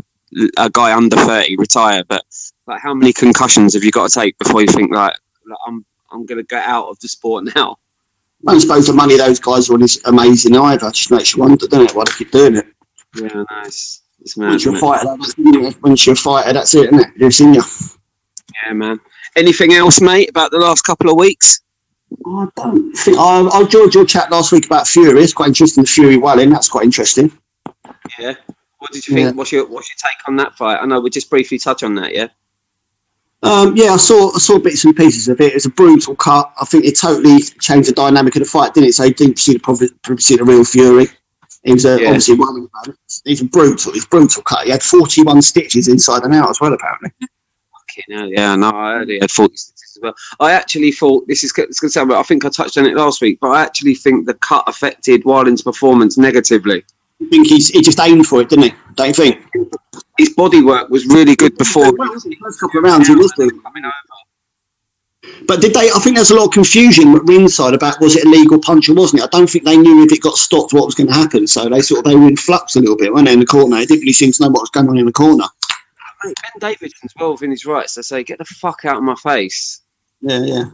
a 0.56 0.70
guy 0.70 0.96
under 0.96 1.16
thirty 1.16 1.56
retire? 1.56 2.04
But 2.04 2.24
like, 2.68 2.80
how 2.80 2.94
many 2.94 3.12
concussions 3.12 3.74
have 3.74 3.82
you 3.82 3.90
got 3.90 4.10
to 4.10 4.20
take 4.20 4.38
before 4.38 4.60
you 4.60 4.68
think 4.68 4.94
like, 4.94 5.16
like 5.48 5.58
I'm 5.66 5.84
I'm 6.12 6.26
going 6.26 6.38
to 6.38 6.44
get 6.44 6.64
out 6.64 6.88
of 6.88 6.98
the 7.00 7.08
sport 7.08 7.44
now? 7.56 7.76
I 8.46 8.52
don't 8.52 8.60
suppose 8.60 8.86
the 8.86 8.92
money 8.94 9.16
those 9.16 9.38
guys 9.38 9.68
are 9.68 9.74
on 9.74 9.82
is 9.82 10.00
amazing 10.06 10.56
either. 10.56 10.88
It 10.88 10.94
just 10.94 11.10
makes 11.10 11.34
you 11.34 11.42
wonder, 11.42 11.66
doesn't 11.66 11.90
it, 11.90 11.94
why 11.94 12.04
they 12.06 12.12
keep 12.12 12.30
doing 12.30 12.56
it. 12.56 12.66
Yeah, 13.16 13.44
nice. 13.50 14.02
It's 14.20 14.36
mad. 14.36 14.48
Once 14.50 14.64
you're 14.64 14.76
a 14.76 14.78
fighter, 14.78 15.04
that's- 15.04 15.76
once 15.82 16.06
you're 16.06 16.14
a 16.14 16.16
fighter, 16.16 16.52
that's 16.52 16.74
it, 16.74 16.86
isn't 16.86 17.00
it? 17.00 17.06
You're 17.16 17.28
a 17.28 17.32
senior. 17.32 17.62
Yeah, 18.66 18.72
man. 18.72 19.00
Anything 19.36 19.72
else, 19.74 20.00
mate, 20.00 20.30
about 20.30 20.50
the 20.50 20.58
last 20.58 20.82
couple 20.82 21.10
of 21.10 21.16
weeks? 21.18 21.60
I 22.26 22.46
don't 22.56 22.92
think. 22.94 23.16
I, 23.18 23.42
I 23.42 23.60
enjoyed 23.60 23.94
your 23.94 24.04
chat 24.04 24.30
last 24.30 24.52
week 24.52 24.66
about 24.66 24.88
Fury. 24.88 25.22
It's 25.22 25.32
quite 25.32 25.48
interesting. 25.48 25.84
Fury 25.86 26.16
Wallin. 26.16 26.50
That's 26.50 26.68
quite 26.68 26.84
interesting. 26.84 27.30
Yeah. 28.18 28.34
What 28.78 28.90
did 28.92 29.06
you 29.06 29.14
think? 29.14 29.26
Yeah. 29.26 29.32
What's 29.32 29.52
your 29.52 29.68
What's 29.68 29.88
your 29.90 29.96
take 29.96 30.26
on 30.26 30.36
that 30.36 30.56
fight? 30.56 30.78
I 30.82 30.86
know 30.86 31.00
we 31.00 31.10
just 31.10 31.30
briefly 31.30 31.58
touch 31.58 31.82
on 31.82 31.94
that. 31.96 32.12
Yeah. 32.14 32.28
Um, 33.42 33.74
yeah, 33.74 33.92
I 33.92 33.96
saw 33.96 34.34
I 34.34 34.38
saw 34.38 34.58
bits 34.58 34.84
and 34.84 34.94
pieces 34.94 35.28
of 35.28 35.40
it. 35.40 35.52
It 35.52 35.54
was 35.54 35.66
a 35.66 35.70
brutal 35.70 36.14
cut. 36.14 36.52
I 36.60 36.64
think 36.66 36.84
it 36.84 36.98
totally 36.98 37.40
changed 37.60 37.88
the 37.88 37.94
dynamic 37.94 38.36
of 38.36 38.42
the 38.42 38.48
fight, 38.48 38.74
didn't 38.74 38.90
it? 38.90 38.92
So 38.94 39.04
you 39.04 39.14
didn't 39.14 39.38
see 39.38 39.54
the 39.56 40.16
see 40.18 40.36
the 40.36 40.44
real 40.44 40.64
Fury. 40.64 41.06
He 41.62 41.72
was 41.72 41.86
uh, 41.86 41.96
Yeah. 42.00 42.08
obviously 42.08 42.34
worried 42.36 42.64
about 42.64 42.88
it. 42.88 42.96
He's 43.24 43.40
a 43.42 43.46
brutal. 43.46 43.92
He's 43.92 44.06
brutal 44.06 44.42
cut. 44.42 44.64
He 44.64 44.70
had 44.70 44.82
forty 44.82 45.22
one 45.22 45.40
stitches 45.42 45.88
inside 45.88 46.22
and 46.24 46.34
out 46.34 46.50
as 46.50 46.60
well, 46.60 46.72
apparently. 46.74 47.10
Fucking 47.20 48.16
hell, 48.18 48.28
yeah, 48.28 48.54
no, 48.56 48.70
I 48.70 48.92
heard 48.98 49.08
he 49.08 49.18
had 49.18 49.30
40 49.30 49.56
stitches 49.56 49.96
as 49.96 50.02
well. 50.02 50.14
I 50.38 50.52
actually 50.52 50.92
thought, 50.92 51.26
this 51.26 51.42
is 51.42 51.52
it's 51.56 51.80
going 51.80 51.88
to 51.88 51.92
sound, 51.92 52.08
but 52.08 52.18
I 52.18 52.22
think 52.22 52.44
I 52.44 52.48
touched 52.48 52.78
on 52.78 52.86
it 52.86 52.94
last 52.94 53.20
week, 53.20 53.38
but 53.40 53.48
I 53.48 53.62
actually 53.62 53.94
think 53.96 54.26
the 54.26 54.34
cut 54.34 54.62
affected 54.68 55.24
Wallin's 55.24 55.62
performance 55.62 56.16
negatively. 56.16 56.84
I 57.22 57.26
think 57.28 57.46
he's 57.46 57.68
he 57.68 57.82
just 57.82 58.00
aimed 58.00 58.26
for 58.26 58.40
it, 58.40 58.48
didn't 58.48 58.64
he? 58.66 58.74
Don't 58.94 59.08
you 59.08 59.14
think? 59.14 59.46
His 60.18 60.34
body 60.34 60.62
work 60.62 60.88
was 60.90 61.06
really 61.06 61.36
good 61.36 61.56
before. 61.56 61.94
Well, 61.96 62.12
the 62.12 62.36
first 62.42 62.60
couple 62.60 62.78
of 62.78 62.84
rounds 62.84 63.08
he 63.08 63.14
was 63.14 63.32
doing. 63.36 63.50
But 65.46 65.60
did 65.60 65.74
they? 65.74 65.90
I 65.90 65.98
think 65.98 66.16
there's 66.16 66.30
a 66.30 66.36
lot 66.36 66.46
of 66.46 66.52
confusion 66.52 67.14
at 67.14 67.22
ringside 67.24 67.74
about 67.74 68.00
was 68.00 68.16
it 68.16 68.24
a 68.24 68.28
legal 68.28 68.58
punch 68.58 68.88
or 68.88 68.94
wasn't 68.94 69.22
it? 69.22 69.24
I 69.26 69.36
don't 69.36 69.48
think 69.48 69.64
they 69.64 69.76
knew 69.76 70.04
if 70.04 70.12
it 70.12 70.22
got 70.22 70.34
stopped 70.34 70.72
what 70.72 70.86
was 70.86 70.94
going 70.94 71.08
to 71.08 71.14
happen. 71.14 71.46
So 71.46 71.68
they 71.68 71.80
sort 71.80 71.98
of 71.98 72.04
they 72.04 72.16
were 72.16 72.28
in 72.28 72.36
flux 72.36 72.76
a 72.76 72.80
little 72.80 72.96
bit, 72.96 73.12
weren't 73.12 73.26
they, 73.26 73.32
in 73.32 73.40
the 73.40 73.46
corner? 73.46 73.76
They 73.76 73.86
didn't 73.86 74.00
really 74.00 74.12
seem 74.12 74.32
to 74.32 74.42
know 74.42 74.48
what 74.50 74.62
was 74.62 74.70
going 74.70 74.88
on 74.88 74.98
in 74.98 75.06
the 75.06 75.12
corner. 75.12 75.44
Mate, 76.24 76.36
Ben 76.42 76.70
Davison's 76.70 77.12
well 77.18 77.32
within 77.32 77.50
his 77.50 77.64
rights 77.64 77.94
to 77.94 78.02
say, 78.02 78.22
get 78.22 78.38
the 78.38 78.44
fuck 78.44 78.84
out 78.84 78.98
of 78.98 79.02
my 79.02 79.14
face. 79.14 79.82
Yeah, 80.20 80.42
yeah. 80.42 80.64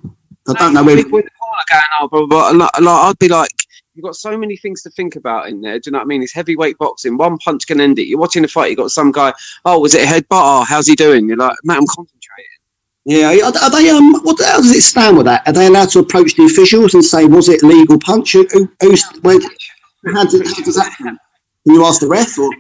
I 0.48 0.52
don't 0.54 0.74
know 0.74 0.82
whether. 0.84 1.02
People 1.02 1.18
in 1.18 1.24
the 1.24 1.30
corner 1.30 1.62
going, 1.70 1.82
oh, 2.00 2.08
blah, 2.08 2.26
blah, 2.26 2.52
blah. 2.52 2.64
Like, 2.64 2.80
like, 2.80 3.04
I'd 3.04 3.18
be 3.18 3.28
like, 3.28 3.50
you've 3.96 4.04
got 4.04 4.14
so 4.14 4.36
many 4.36 4.56
things 4.56 4.82
to 4.82 4.90
think 4.90 5.16
about 5.16 5.48
in 5.48 5.62
there. 5.62 5.78
Do 5.78 5.88
you 5.88 5.92
know 5.92 5.98
what 5.98 6.04
I 6.04 6.06
mean? 6.06 6.22
It's 6.22 6.32
heavyweight 6.32 6.76
boxing. 6.78 7.16
One 7.16 7.38
punch 7.38 7.66
can 7.66 7.80
end 7.80 7.98
it. 7.98 8.06
You're 8.06 8.18
watching 8.18 8.44
a 8.44 8.48
fight. 8.48 8.70
You 8.70 8.76
got 8.76 8.90
some 8.90 9.10
guy. 9.10 9.32
Oh, 9.64 9.80
was 9.80 9.94
it 9.94 10.02
a 10.02 10.06
headbutt? 10.06 10.26
Oh, 10.30 10.64
how's 10.64 10.86
he 10.86 10.94
doing? 10.94 11.26
You're 11.26 11.38
like, 11.38 11.56
mate, 11.64 11.78
I'm 11.78 11.86
concentrating. 11.86 12.44
Yeah, 13.06 13.30
are, 13.42 13.56
are 13.62 13.70
they? 13.70 13.88
Um, 13.88 14.14
what 14.22 14.38
how 14.44 14.58
does 14.58 14.72
it 14.72 14.82
stand 14.82 15.16
with 15.16 15.26
that? 15.26 15.46
Are 15.46 15.52
they 15.52 15.66
allowed 15.66 15.90
to 15.90 16.00
approach 16.00 16.34
the 16.34 16.44
officials 16.44 16.92
and 16.94 17.04
say 17.04 17.24
was 17.24 17.48
it 17.48 17.62
a 17.62 17.66
legal 17.66 17.98
punch? 18.00 18.32
Who, 18.32 18.46
who, 18.50 18.68
who's, 18.80 19.02
how, 19.04 20.24
does, 20.24 20.56
how 20.56 20.64
does 20.64 20.74
that? 20.74 20.94
Can 20.98 21.18
you 21.66 21.86
ask 21.86 22.00
the 22.00 22.08
ref 22.08 22.36
or? 22.38 22.50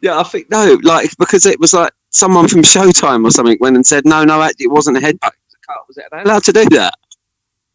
Yeah, 0.00 0.18
I 0.18 0.24
think 0.24 0.50
no, 0.50 0.78
like 0.82 1.10
because 1.18 1.46
it 1.46 1.60
was 1.60 1.74
like 1.74 1.92
someone 2.08 2.48
from 2.48 2.62
Showtime 2.62 3.24
or 3.24 3.30
something 3.30 3.58
went 3.60 3.76
and 3.76 3.86
said, 3.86 4.04
no, 4.04 4.24
no, 4.24 4.42
actually, 4.42 4.64
it 4.64 4.72
wasn't 4.72 4.96
a 4.96 5.00
headbutt. 5.00 5.28
It 5.28 5.44
was 5.44 5.54
a 5.54 5.66
cut. 5.66 5.88
Was 5.88 5.96
it? 5.98 6.04
Are 6.10 6.24
they 6.24 6.30
allowed 6.30 6.44
to 6.44 6.52
do 6.52 6.64
that? 6.70 6.94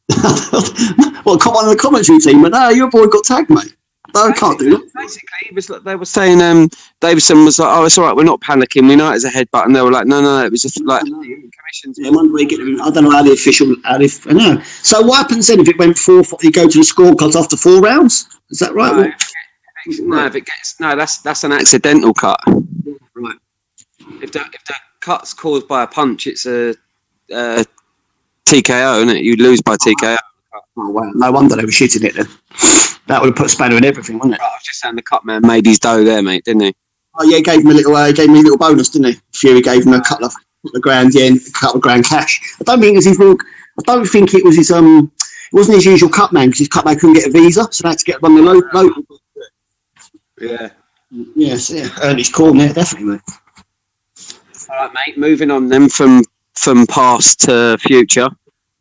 well, 1.25 1.37
come 1.37 1.55
on 1.55 1.65
in 1.65 1.75
the 1.75 1.79
commentary 1.79 2.19
team, 2.19 2.41
but 2.41 2.51
no, 2.51 2.69
your 2.69 2.89
boy 2.89 3.07
got 3.07 3.23
tagged, 3.23 3.49
mate. 3.49 3.75
No, 4.13 4.27
I 4.27 4.31
can't 4.31 4.57
do 4.57 4.69
that. 4.69 4.91
Basically, 4.95 5.49
it 5.49 5.55
was 5.55 5.69
like, 5.69 5.83
they 5.83 5.95
were 5.95 6.05
saying, 6.05 6.41
um, 6.41 6.69
Davison 7.01 7.43
was 7.43 7.59
like, 7.59 7.69
oh, 7.69 7.85
it's 7.85 7.97
all 7.97 8.05
right, 8.05 8.15
we're 8.15 8.23
not 8.23 8.39
panicking. 8.39 8.87
We 8.87 8.95
know 8.95 9.11
it's 9.11 9.25
a 9.25 9.29
headbutt, 9.29 9.65
and 9.65 9.75
they 9.75 9.81
were 9.81 9.91
like, 9.91 10.07
no, 10.07 10.21
no, 10.21 10.39
no, 10.39 10.45
it 10.45 10.51
was 10.51 10.61
just 10.61 10.81
like 10.85 11.01
commissions. 11.01 11.97
Yeah, 11.99 12.07
I 12.07 12.11
wonder 12.11 12.33
where 12.33 12.43
you 12.43 12.81
I 12.81 12.91
don't 12.91 13.03
know 13.03 13.11
how 13.11 13.23
the 13.23 13.33
official. 13.33 13.75
How 13.83 13.97
they, 13.97 14.09
I 14.27 14.33
know. 14.33 14.61
So 14.61 15.01
what 15.01 15.17
happens 15.17 15.47
then 15.47 15.59
if 15.59 15.67
it 15.67 15.77
went 15.77 15.97
four? 15.97 16.23
you 16.41 16.51
go 16.51 16.67
to 16.67 16.77
the 16.77 16.83
scorecards 16.85 17.35
after 17.35 17.57
four 17.57 17.81
rounds. 17.81 18.27
Is 18.51 18.59
that 18.59 18.73
right? 18.73 18.95
No, 18.95 19.01
if 19.01 19.07
it 19.07 19.11
gets- 19.19 19.99
no, 19.99 20.25
if 20.25 20.35
it 20.35 20.45
gets 20.45 20.79
no, 20.79 20.95
that's 20.95 21.17
that's 21.19 21.43
an 21.43 21.51
accidental 21.51 22.13
cut. 22.13 22.39
Right. 23.15 23.37
If 24.21 24.31
that 24.31 24.53
if 24.53 24.63
the 24.65 24.75
cut's 25.01 25.33
caused 25.33 25.67
by 25.67 25.83
a 25.83 25.87
punch, 25.87 26.25
it's 26.27 26.45
a, 26.45 26.75
uh 27.33 27.63
TKO, 28.47 29.10
it? 29.10 29.23
You 29.23 29.36
lose 29.38 29.62
by 29.62 29.75
TKO. 29.75 30.17
Oh, 30.77 30.89
wow. 30.89 31.12
No 31.13 31.31
wonder 31.31 31.55
they 31.55 31.63
were 31.63 31.69
shitting 31.69 32.03
it 32.03 32.15
then. 32.15 32.27
That 33.08 33.21
would 33.21 33.27
have 33.27 33.36
put 33.36 33.49
spanner 33.49 33.77
in 33.77 33.86
everything, 33.86 34.17
wouldn't 34.17 34.36
it? 34.36 34.41
I 34.41 34.45
was 34.45 34.63
just 34.63 34.79
saying 34.79 34.95
the 34.95 35.01
cut 35.03 35.23
man 35.25 35.41
made 35.45 35.65
his 35.65 35.77
dough 35.77 36.03
there, 36.03 36.23
mate, 36.23 36.43
didn't 36.43 36.63
he? 36.63 36.75
Oh 37.17 37.23
yeah, 37.23 37.38
he 37.38 37.43
gave 37.43 37.62
him 37.62 37.67
a 37.67 37.73
little. 37.73 37.95
Uh, 37.95 38.08
he 38.08 38.13
gave 38.13 38.29
me 38.29 38.39
a 38.39 38.41
little 38.41 38.58
bonus, 38.58 38.89
didn't 38.89 39.13
he? 39.13 39.21
Fury 39.34 39.62
gave 39.62 39.86
him 39.86 39.93
a 39.93 40.01
couple 40.01 40.25
of, 40.25 40.34
couple 40.34 40.77
of 40.77 40.81
grand 40.81 41.13
yen, 41.13 41.38
a 41.38 41.51
couple 41.51 41.77
of 41.77 41.81
grand 41.81 42.03
cash. 42.03 42.41
I 42.60 42.63
don't 42.63 42.81
think 42.81 42.93
it 42.93 42.97
was 42.97 43.05
his 43.05 43.19
real. 43.19 43.36
I 43.79 43.81
don't 43.86 44.05
think 44.05 44.34
it 44.34 44.43
was 44.43 44.55
his. 44.58 44.71
Um, 44.71 45.12
it 45.19 45.55
wasn't 45.55 45.75
his 45.75 45.86
usual 45.86 46.10
cut 46.10 46.34
man 46.34 46.47
because 46.47 46.60
his 46.60 46.67
cut 46.67 46.86
man 46.86 46.97
couldn't 46.97 47.15
get 47.15 47.27
a 47.27 47.31
visa, 47.31 47.67
so 47.71 47.84
they 47.84 47.89
had 47.89 47.99
to 47.99 48.05
get 48.05 48.21
one 48.21 48.38
of 48.38 48.43
the 48.43 48.51
local. 48.51 49.03
Yeah. 50.41 50.69
Yes, 51.36 51.69
yeah, 51.69 51.88
earned 52.01 52.17
his 52.17 52.29
corn 52.29 52.58
there, 52.58 52.73
definitely. 52.73 53.13
Mate. 53.13 53.21
All 54.69 54.88
right, 54.88 54.91
mate. 55.05 55.17
Moving 55.17 55.51
on 55.51 55.69
then 55.69 55.88
from 55.88 56.23
from 56.57 56.85
past 56.87 57.41
to 57.41 57.77
future 57.79 58.29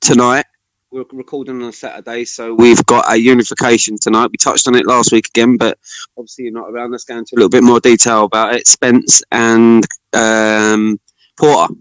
tonight. 0.00 0.44
We're 0.90 1.04
recording 1.12 1.60
on 1.60 1.68
a 1.68 1.72
Saturday, 1.72 2.24
so 2.24 2.54
we've 2.54 2.84
got 2.86 3.12
a 3.12 3.16
unification 3.16 3.96
tonight. 4.00 4.30
We 4.30 4.36
touched 4.36 4.68
on 4.68 4.76
it 4.76 4.86
last 4.86 5.10
week 5.10 5.28
again, 5.28 5.56
but 5.56 5.76
obviously 6.16 6.44
you're 6.44 6.54
not 6.54 6.70
around. 6.70 6.92
Let's 6.92 7.04
go 7.04 7.18
into 7.18 7.34
a 7.34 7.36
little 7.36 7.50
bit 7.50 7.64
more 7.64 7.80
detail 7.80 8.24
about 8.24 8.54
it. 8.54 8.66
Spence 8.68 9.20
and 9.32 9.84
um, 10.12 11.00
Porter. 11.36 11.74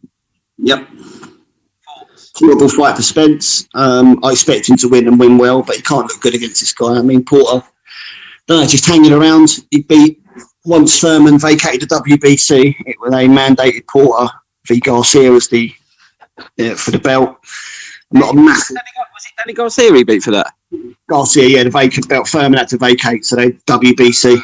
Yep. 0.57 0.87
Horrible 2.35 2.69
fight 2.69 2.95
for 2.95 3.03
Spence. 3.03 3.67
Um, 3.75 4.19
I 4.23 4.31
expect 4.31 4.69
him 4.69 4.77
to 4.77 4.87
win 4.87 5.07
and 5.07 5.19
win 5.19 5.37
well, 5.37 5.61
but 5.61 5.75
he 5.75 5.83
can't 5.83 6.07
look 6.07 6.21
good 6.21 6.33
against 6.33 6.61
this 6.61 6.73
guy. 6.73 6.97
I 6.97 7.03
mean, 7.03 7.23
Porter, 7.23 7.63
know, 8.49 8.65
just 8.65 8.87
hanging 8.87 9.13
around. 9.13 9.59
He 9.69 9.83
beat 9.83 10.23
once 10.65 10.99
Thurman 10.99 11.39
vacated 11.39 11.87
the 11.87 12.01
WBC. 12.03 12.75
It 12.85 12.99
was 12.99 13.11
they 13.11 13.27
mandated 13.27 13.87
Porter 13.87 14.31
v 14.67 14.79
Garcia 14.79 15.31
as 15.33 15.47
the 15.47 15.71
yeah, 16.57 16.75
for 16.75 16.91
the 16.91 16.99
belt. 16.99 17.37
I'm 18.13 18.19
not 18.19 18.33
a 18.33 18.37
massive 18.37 18.77
Was 19.13 19.25
it 19.25 19.33
Danny 19.37 19.53
Garcia 19.53 19.93
he 19.93 20.03
beat 20.03 20.23
for 20.23 20.31
that? 20.31 20.53
Garcia, 21.09 21.47
yeah, 21.47 21.63
the 21.63 21.69
vacant 21.69 22.07
belt. 22.07 22.27
Thurman 22.27 22.57
had 22.57 22.67
to 22.69 22.77
vacate, 22.77 23.25
so 23.25 23.35
they 23.35 23.51
WBC. 23.51 24.37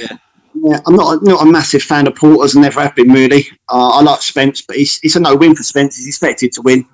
Yeah. 0.00 0.16
Yeah, 0.54 0.80
I'm 0.86 0.94
not 0.94 1.22
not 1.22 1.42
a 1.42 1.50
massive 1.50 1.82
fan 1.82 2.06
of 2.06 2.14
Porter's 2.14 2.54
and 2.54 2.62
never 2.62 2.82
have 2.82 2.94
been 2.94 3.10
really. 3.10 3.46
Uh, 3.70 3.88
I 3.88 4.02
like 4.02 4.20
Spence, 4.20 4.60
but 4.60 4.76
he's, 4.76 5.00
it's 5.02 5.16
a 5.16 5.20
no 5.20 5.34
win 5.34 5.56
for 5.56 5.62
Spence. 5.62 5.96
He's 5.96 6.08
expected 6.08 6.52
to 6.52 6.62
win. 6.62 6.86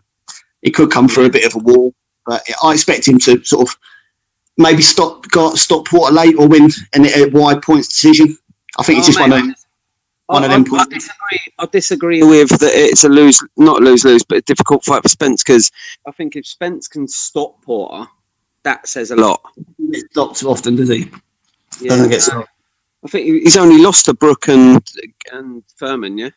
He 0.63 0.71
could 0.71 0.93
come 0.93 1.09
through 1.09 1.27
a 1.27 1.31
bit 1.31 1.45
of 1.45 1.57
a 1.57 1.59
wall, 1.59 1.93
but 2.25 2.47
I 2.63 2.73
expect 2.73 3.09
him 3.09 3.19
to 3.21 3.43
sort 3.45 3.69
of 3.69 3.77
maybe 4.59 4.83
stop 4.83 5.29
got 5.31 5.59
stop 5.59 5.87
Porter 5.89 6.15
late 6.15 6.37
or 6.39 6.47
win 6.47 6.71
a 6.95 7.27
wide 7.31 7.63
points 7.63 7.89
decision. 7.89 8.39
I 8.79 8.85
think 8.85 9.01
it's 9.01 9.09
Oh, 9.09 9.13
just 9.13 9.21
one 9.21 9.33
of 9.33 9.55
mate, 10.29 10.43
them. 10.43 10.45
one 10.45 10.45
of 10.45 10.51
I, 10.51 10.55
them 10.55 10.75
I, 10.75 10.83
I 10.83 10.85
disagree. 10.87 11.39
I 11.59 11.67
disagree 11.67 12.23
with 12.23 12.51
that. 12.51 12.71
It's 12.73 13.05
a 13.05 13.09
lose, 13.09 13.43
not 13.57 13.83
lose 13.83 14.05
lose, 14.05 14.25
but 14.25 14.39
a 14.39 14.43
difficult 14.43 14.85
fight 14.85 15.03
for 15.03 15.09
Spence 15.09 15.43
because 15.43 15.71
I 16.07 16.11
think 16.13 16.37
if 16.37 16.47
Spence 16.47 16.89
can 16.89 17.09
stop 17.09 17.63
Porter, 17.63 18.09
that 18.63 18.87
says 18.87 19.11
a 19.11 19.17
lot. 19.17 19.41
He 19.77 19.91
gets 19.91 20.05
stopped 20.11 20.37
too 20.37 20.51
often, 20.51 20.77
does 20.77 20.89
he? 20.89 21.11
Yeah, 21.81 21.91
Doesn't 21.91 22.11
get 22.11 22.23
stopped. 22.23 22.51
I 23.05 23.09
think 23.09 23.27
he's 23.27 23.57
only 23.57 23.81
lost 23.81 24.07
to 24.07 24.15
Brook 24.15 24.49
and 24.49 24.85
and 25.33 25.65
Thurman. 25.79 26.19
Yeah, 26.19 26.31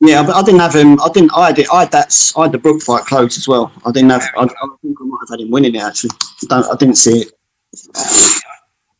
Yeah, 0.00 0.22
but 0.22 0.36
I 0.36 0.42
didn't 0.42 0.60
have 0.60 0.74
him. 0.74 1.00
I 1.00 1.08
didn't. 1.12 1.32
I 1.34 1.46
had 1.46 1.58
it. 1.58 1.68
I 1.72 1.80
had 1.80 1.92
that. 1.92 2.32
I 2.36 2.42
had 2.42 2.52
the 2.52 2.58
Brook 2.58 2.82
fight 2.82 3.04
close 3.04 3.38
as 3.38 3.48
well. 3.48 3.72
I 3.84 3.92
didn't 3.92 4.10
have. 4.10 4.22
I, 4.36 4.44
I 4.44 4.68
think 4.82 4.98
I 5.00 5.04
might 5.04 5.18
have 5.22 5.30
had 5.30 5.40
him 5.40 5.50
winning 5.50 5.74
it 5.74 5.82
actually. 5.82 6.10
I, 6.42 6.46
don't, 6.48 6.72
I 6.72 6.76
didn't 6.76 6.96
see 6.96 7.22
it. 7.22 7.32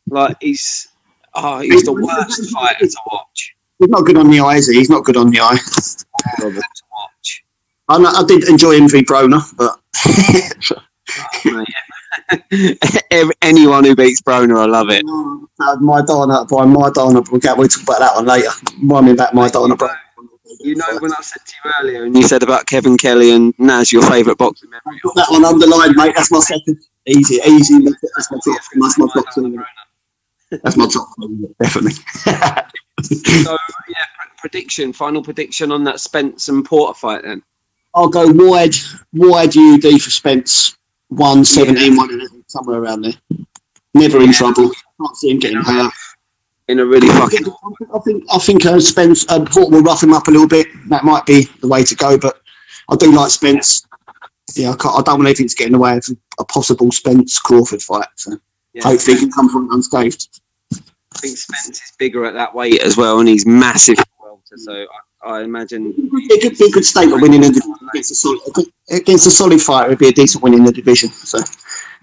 like 0.07 0.37
he's 0.41 0.87
oh, 1.35 1.59
he's 1.59 1.83
the 1.83 1.93
worst 1.93 2.51
fighter 2.51 2.87
to 2.87 2.97
watch. 3.11 3.55
He's 3.79 3.89
not 3.89 4.05
good 4.05 4.17
on 4.17 4.29
the 4.31 4.39
eye, 4.39 4.55
is 4.55 4.67
he? 4.69 4.77
He's 4.77 4.89
not 4.89 5.03
good 5.05 5.17
on 5.17 5.29
the 5.29 5.39
eye. 5.41 5.57
I, 7.89 7.99
know- 7.99 8.13
I 8.15 8.23
did 8.27 8.49
enjoy 8.49 8.73
him 8.77 8.89
v 8.89 9.03
Broner, 9.03 9.41
but 9.57 9.79
Anyone 13.41 13.85
who 13.85 13.95
beats 13.95 14.21
Broner, 14.21 14.59
I 14.59 14.65
love 14.65 14.89
it. 14.89 15.03
Maidana 15.05 16.47
by 16.49 16.65
Maidana. 16.65 17.29
We'll, 17.31 17.39
get, 17.39 17.57
we'll 17.57 17.67
talk 17.67 17.83
about 17.83 17.99
that 17.99 18.15
one 18.15 18.25
later. 18.25 18.49
Remind 18.81 19.05
me 19.07 19.11
about 19.13 19.33
Maidana. 19.33 19.77
Bro. 19.77 19.89
You 20.61 20.75
know 20.75 20.85
when 20.99 21.11
I 21.13 21.21
said 21.21 21.41
to 21.45 21.53
you 21.63 21.71
earlier, 21.81 22.03
and 22.05 22.15
you 22.15 22.23
said 22.23 22.41
about 22.43 22.65
Kevin 22.65 22.97
Kelly 22.97 23.31
and 23.31 23.53
Naz, 23.59 23.91
your 23.93 24.01
favourite 24.09 24.37
boxing 24.37 24.69
memory. 24.69 24.99
Put 25.03 25.15
that 25.15 25.27
one 25.29 25.45
underlined, 25.45 25.95
mate. 25.95 26.13
That's 26.15 26.31
my 26.31 26.39
second. 26.39 26.79
Easy, 27.05 27.35
easy. 27.47 27.79
That's 27.83 28.31
my 28.31 28.39
top. 28.43 28.61
That's 28.81 28.97
my 28.97 29.07
top. 29.13 29.25
That's 30.63 30.77
my 30.77 30.87
top 30.87 31.07
definitely. 31.61 31.93
So 33.03 33.57
yeah, 33.89 34.05
pre- 34.17 34.31
prediction, 34.37 34.93
final 34.93 35.23
prediction 35.23 35.71
on 35.71 35.83
that 35.83 35.99
Spence 35.99 36.47
and 36.49 36.65
Porter 36.65 36.97
fight 36.97 37.23
then. 37.23 37.43
I'll 37.93 38.09
go 38.09 38.25
wide, 38.27 38.75
wide 39.13 39.57
UD 39.57 40.01
for 40.01 40.09
Spence. 40.09 40.77
117, 41.09 41.95
111, 41.95 42.43
somewhere 42.47 42.81
around 42.81 43.01
there. 43.01 43.13
Never 43.93 44.21
in 44.21 44.33
trouble. 44.33 44.71
Can't 44.99 45.17
see 45.17 45.31
him 45.31 45.39
getting 45.39 45.61
hurt. 45.61 45.93
In 46.67 46.79
a 46.79 46.85
really 46.85 47.07
fucking 47.07 47.45
I 47.93 47.99
think, 47.99 48.23
I 48.29 48.39
think 48.39 48.65
uh, 48.65 48.79
Spence 48.81 49.25
uh, 49.29 49.45
Porter 49.45 49.71
will 49.71 49.83
rough 49.83 50.03
him 50.03 50.13
up 50.13 50.27
a 50.27 50.31
little 50.31 50.47
bit. 50.47 50.67
That 50.89 51.05
might 51.05 51.25
be 51.25 51.47
the 51.61 51.67
way 51.67 51.83
to 51.85 51.95
go, 51.95 52.17
but 52.17 52.41
I 52.89 52.97
do 52.97 53.15
like 53.15 53.31
Spence. 53.31 53.87
Yeah, 54.55 54.71
I, 54.71 54.73
I 54.73 55.01
don't 55.01 55.19
want 55.19 55.27
anything 55.27 55.47
to 55.47 55.55
get 55.55 55.67
in 55.67 55.73
the 55.73 55.79
way 55.79 55.95
of 55.95 56.05
a 56.39 56.43
possible 56.43 56.91
Spence 56.91 57.39
Crawford 57.39 57.81
fight. 57.81 58.07
So 58.15 58.37
yeah, 58.73 58.83
hopefully 58.83 59.15
he 59.15 59.23
can 59.23 59.31
come 59.31 59.49
from 59.49 59.71
unscathed. 59.71 60.41
I 61.17 61.19
think 61.21 61.37
Spence 61.37 61.81
is 61.81 61.93
bigger 61.97 62.25
at 62.25 62.33
that 62.35 62.53
weight 62.53 62.81
as 62.83 62.95
well, 62.97 63.19
and 63.19 63.27
he's 63.27 63.45
massive. 63.45 63.97
welter, 64.21 64.57
So 64.57 64.85
I, 65.23 65.29
I 65.39 65.43
imagine 65.43 65.93
It 65.97 66.41
could 66.41 66.57
be 66.57 66.65
a 66.65 66.69
good 66.69 66.85
statement 66.85 67.21
winning 67.21 67.43
a, 67.43 67.49
against 67.89 68.11
a 68.11 68.15
solid 68.15 68.39
against 68.91 69.25
a 69.27 69.31
solid 69.31 69.59
fighter. 69.61 69.87
It'd 69.87 69.99
be 69.99 70.09
a 70.09 70.11
decent 70.11 70.43
win 70.43 70.53
in 70.53 70.63
the 70.63 70.71
division. 70.71 71.09
So, 71.09 71.39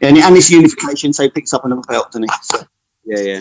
and, 0.02 0.18
and 0.18 0.36
it's 0.36 0.50
unification, 0.50 1.12
so 1.12 1.22
he 1.22 1.30
picks 1.30 1.52
up 1.54 1.64
another 1.64 1.82
belt, 1.82 2.08
doesn't 2.08 2.24
he? 2.24 2.28
So, 2.42 2.58
Yeah, 3.04 3.18
yeah. 3.20 3.40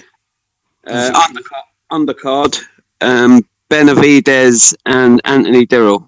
Uh, 0.85 1.27
undercard, 1.27 1.63
undercard 1.91 2.59
um, 3.01 3.41
Benavidez 3.69 4.75
and 4.85 5.21
Anthony 5.25 5.65
Dirrell. 5.65 6.05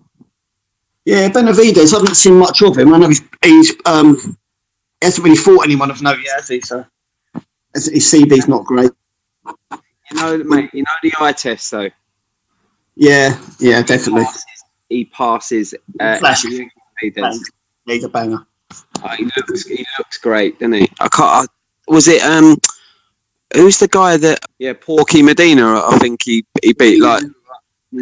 yeah, 1.05 1.29
Benavidez. 1.29 1.93
I 1.93 1.97
haven't 1.97 2.15
seen 2.15 2.37
much 2.37 2.61
of 2.61 2.77
him. 2.77 2.93
I 2.93 2.97
know 2.99 3.07
he's 3.07 3.21
he's 3.43 3.73
um 3.85 4.15
he 5.01 5.05
hasn't 5.07 5.23
really 5.25 5.37
fought 5.37 5.65
anyone 5.65 5.89
of 5.91 6.01
note 6.01 6.19
yet, 6.23 6.35
has 6.35 6.47
he? 6.49 6.61
So 6.61 6.85
his 7.73 7.87
his 7.87 8.11
CV's 8.11 8.47
not 8.47 8.63
great. 8.65 8.91
You 10.11 10.17
know, 10.17 10.37
mate. 10.43 10.69
You 10.73 10.83
know 10.83 10.91
the 11.01 11.13
eye 11.19 11.31
test 11.31 11.71
though. 11.71 11.89
Yeah, 12.95 13.39
yeah, 13.59 13.81
definitely. 13.81 14.25
He 14.89 15.05
passes. 15.05 15.73
Uh, 15.99 16.17
Flashy. 16.19 16.69
Benavidez. 17.01 17.39
He's 17.85 18.03
a 18.03 18.09
banger. 18.09 18.45
Oh, 19.03 19.09
he 19.09 19.25
looks. 19.25 19.67
He 19.67 19.85
looks 19.97 20.17
great, 20.17 20.59
doesn't 20.59 20.73
he? 20.73 20.87
I 20.99 21.07
can't. 21.09 21.49
I, 21.49 21.91
was 21.91 22.07
it 22.07 22.21
um? 22.23 22.57
Who's 23.53 23.79
the 23.79 23.87
guy 23.87 24.17
that? 24.17 24.39
Yeah, 24.59 24.73
Porky 24.73 25.21
Medina. 25.21 25.81
I 25.85 25.97
think 25.99 26.21
he 26.23 26.45
he 26.63 26.73
beat 26.73 27.01
like 27.01 27.23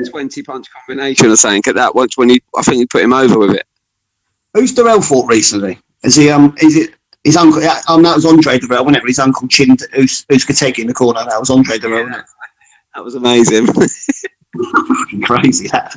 twenty 0.10 0.44
punch 0.44 0.68
combination 0.72 1.28
or 1.28 1.36
something 1.36 1.64
at 1.68 1.76
that 1.76 1.96
once 1.96 2.18
when 2.18 2.30
he. 2.30 2.42
I 2.56 2.62
think 2.62 2.78
he 2.78 2.86
put 2.86 3.04
him 3.04 3.14
over 3.14 3.40
with 3.40 3.56
it. 3.56 3.66
Who's 4.54 4.74
Dirrell 4.74 5.08
fought 5.08 5.30
recently? 5.30 5.80
Is 6.04 6.16
he 6.16 6.30
um? 6.30 6.56
Is 6.62 6.78
it 6.78 6.96
his 7.24 7.38
uncle? 7.38 7.62
Yeah, 7.62 7.82
um, 7.88 8.04
that 8.04 8.16
was 8.16 8.26
Andre 8.26 8.60
Dirrell, 8.60 8.86
wasn't 8.86 8.98
it? 8.98 9.08
His 9.08 9.20
uncle 9.20 9.48
Chin, 9.48 9.76
who's 9.94 10.26
who's 10.30 10.46
Kateki 10.46 10.80
in 10.80 10.88
the 10.88 10.94
corner. 10.94 11.24
That 11.28 11.40
was 11.40 11.50
Andre 11.50 11.78
Dirrell. 11.78 12.06
wasn't? 12.06 12.26
That 12.96 13.04
was 13.04 13.16
amazing. 13.16 13.68
Fucking 13.68 15.22
crazy. 15.24 15.68
That. 15.70 15.96